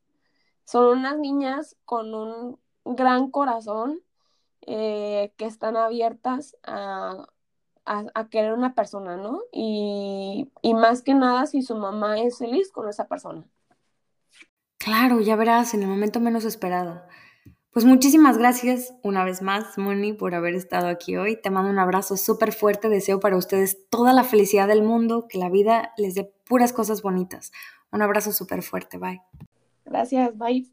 Son 0.67 0.99
unas 0.99 1.17
niñas 1.17 1.77
con 1.85 2.13
un 2.13 2.59
gran 2.83 3.31
corazón 3.31 4.01
eh, 4.65 5.31
que 5.37 5.45
están 5.45 5.77
abiertas 5.77 6.57
a, 6.63 7.29
a, 7.85 8.27
querer 8.27 8.51
una 8.51 8.75
persona, 8.75 9.15
¿no? 9.15 9.43
Y, 9.53 10.51
y 10.61 10.73
más 10.73 11.03
que 11.03 11.13
nada 11.13 11.45
si 11.45 11.61
su 11.61 11.75
mamá 11.75 12.19
es 12.19 12.39
feliz 12.39 12.69
con 12.69 12.89
esa 12.89 13.07
persona. 13.07 13.45
Claro, 14.77 15.21
ya 15.21 15.37
verás, 15.37 15.73
en 15.73 15.83
el 15.83 15.87
momento 15.87 16.19
menos 16.19 16.43
esperado. 16.43 17.01
Pues 17.71 17.85
muchísimas 17.85 18.37
gracias 18.37 18.93
una 19.03 19.23
vez 19.23 19.41
más, 19.41 19.77
Moni, 19.77 20.11
por 20.11 20.35
haber 20.35 20.53
estado 20.53 20.89
aquí 20.89 21.15
hoy. 21.15 21.39
Te 21.41 21.49
mando 21.49 21.71
un 21.71 21.79
abrazo 21.79 22.17
súper 22.17 22.51
fuerte. 22.51 22.89
Deseo 22.89 23.21
para 23.21 23.37
ustedes 23.37 23.87
toda 23.89 24.11
la 24.11 24.25
felicidad 24.25 24.67
del 24.67 24.83
mundo, 24.83 25.27
que 25.29 25.37
la 25.37 25.49
vida 25.49 25.93
les 25.95 26.13
dé 26.13 26.29
puras 26.45 26.73
cosas 26.73 27.01
bonitas. 27.01 27.53
Un 27.89 28.01
abrazo 28.01 28.33
súper 28.33 28.63
fuerte. 28.63 28.97
Bye. 28.97 29.21
Gracias, 29.87 30.37
bye. 30.37 30.65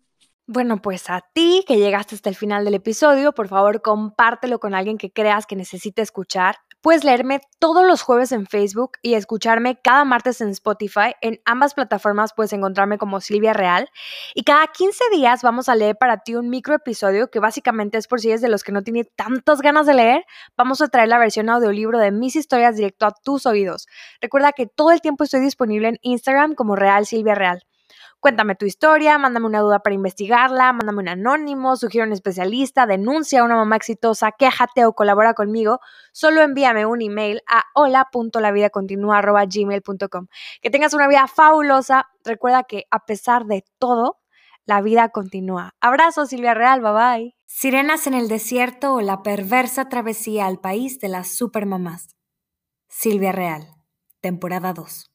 Bueno, 0.47 0.83
pues 0.83 1.09
a 1.09 1.25
ti 1.33 1.65
que 1.67 1.79
llegaste 1.79 2.15
hasta 2.15 2.29
el 2.29 2.37
final 2.37 2.67
del 2.67 2.75
episodio, 2.75 3.33
por 3.33 3.49
favor 3.49 3.81
compártelo 3.81 4.61
con 4.61 4.75
alguien 4.75 4.99
que 4.99 5.11
creas 5.11 5.47
que 5.47 5.57
necesite 5.57 6.03
escuchar. 6.03 6.57
Puedes 6.83 7.03
leerme 7.03 7.41
todos 7.59 7.87
los 7.87 8.03
jueves 8.03 8.31
en 8.31 8.45
Facebook 8.45 8.99
y 9.01 9.15
escucharme 9.15 9.81
cada 9.81 10.05
martes 10.05 10.43
en 10.43 10.51
Spotify. 10.51 11.15
En 11.23 11.41
ambas 11.47 11.73
plataformas 11.73 12.35
puedes 12.37 12.53
encontrarme 12.53 12.99
como 12.99 13.23
Silvia 13.23 13.55
Real. 13.55 13.89
Y 14.35 14.43
cada 14.43 14.67
15 14.67 15.05
días 15.11 15.41
vamos 15.41 15.71
a 15.71 15.77
leer 15.77 15.97
para 15.97 16.19
ti 16.19 16.35
un 16.35 16.51
micro 16.51 16.75
episodio 16.75 17.31
que 17.31 17.41
básicamente 17.41 17.97
es 17.97 18.07
por 18.07 18.21
si 18.21 18.29
eres 18.29 18.43
de 18.43 18.51
los 18.51 18.62
que 18.65 18.73
no 18.73 18.83
tiene 18.83 19.05
tantas 19.05 19.62
ganas 19.62 19.87
de 19.87 19.95
leer. 19.95 20.27
Vamos 20.59 20.83
a 20.83 20.89
traer 20.89 21.09
la 21.09 21.17
versión 21.19 21.49
audiolibro 21.49 21.99
de 21.99 22.11
mis 22.11 22.37
historias 22.37 22.77
directo 22.77 23.07
a 23.07 23.12
tus 23.12 23.47
oídos. 23.47 23.87
Recuerda 24.21 24.53
que 24.53 24.67
todo 24.67 24.91
el 24.91 25.01
tiempo 25.01 25.25
estoy 25.25 25.41
disponible 25.41 25.89
en 25.89 25.99
Instagram 26.03 26.55
como 26.55 26.77
Real 26.77 27.07
Silvia 27.07 27.35
Real. 27.35 27.62
Cuéntame 28.25 28.55
tu 28.55 28.64
historia, 28.64 29.18
mándame 29.18 29.45
una 29.45 29.61
duda 29.61 29.81
para 29.81 29.93
investigarla, 29.93 30.72
mándame 30.72 31.01
un 31.01 31.09
anónimo, 31.09 31.77
sugiere 31.77 32.07
un 32.07 32.14
especialista, 32.14 32.87
denuncia 32.87 33.43
a 33.43 33.45
una 33.45 33.55
mamá 33.55 33.77
exitosa, 33.77 34.33
quéjate 34.33 34.87
o 34.87 34.95
colabora 34.95 35.35
conmigo. 35.35 35.81
Solo 36.11 36.41
envíame 36.41 36.87
un 36.87 37.03
email 37.03 37.43
a 37.47 37.64
hola.lavidacontinua.gmail.com. 37.75 40.27
Que 40.62 40.70
tengas 40.70 40.95
una 40.95 41.07
vida 41.07 41.27
fabulosa. 41.27 42.09
Recuerda 42.25 42.62
que 42.62 42.85
a 42.91 43.05
pesar 43.05 43.45
de 43.45 43.62
todo, 43.79 44.22
la 44.64 44.81
vida 44.81 45.11
continúa. 45.11 45.75
Abrazo, 45.83 46.25
Silvia 46.25 46.55
Real, 46.55 46.81
bye 46.81 46.93
bye. 46.93 47.37
Sirenas 47.45 48.07
en 48.07 48.14
el 48.14 48.29
desierto 48.29 48.95
o 48.95 49.03
la 49.03 49.22
perversa 49.22 49.91
travesía 49.91 50.47
al 50.47 50.61
país 50.61 50.99
de 50.99 51.09
las 51.09 51.29
supermamás. 51.29 52.16
Silvia 52.89 53.33
Real, 53.33 53.68
temporada 54.22 54.72
2. 54.72 55.11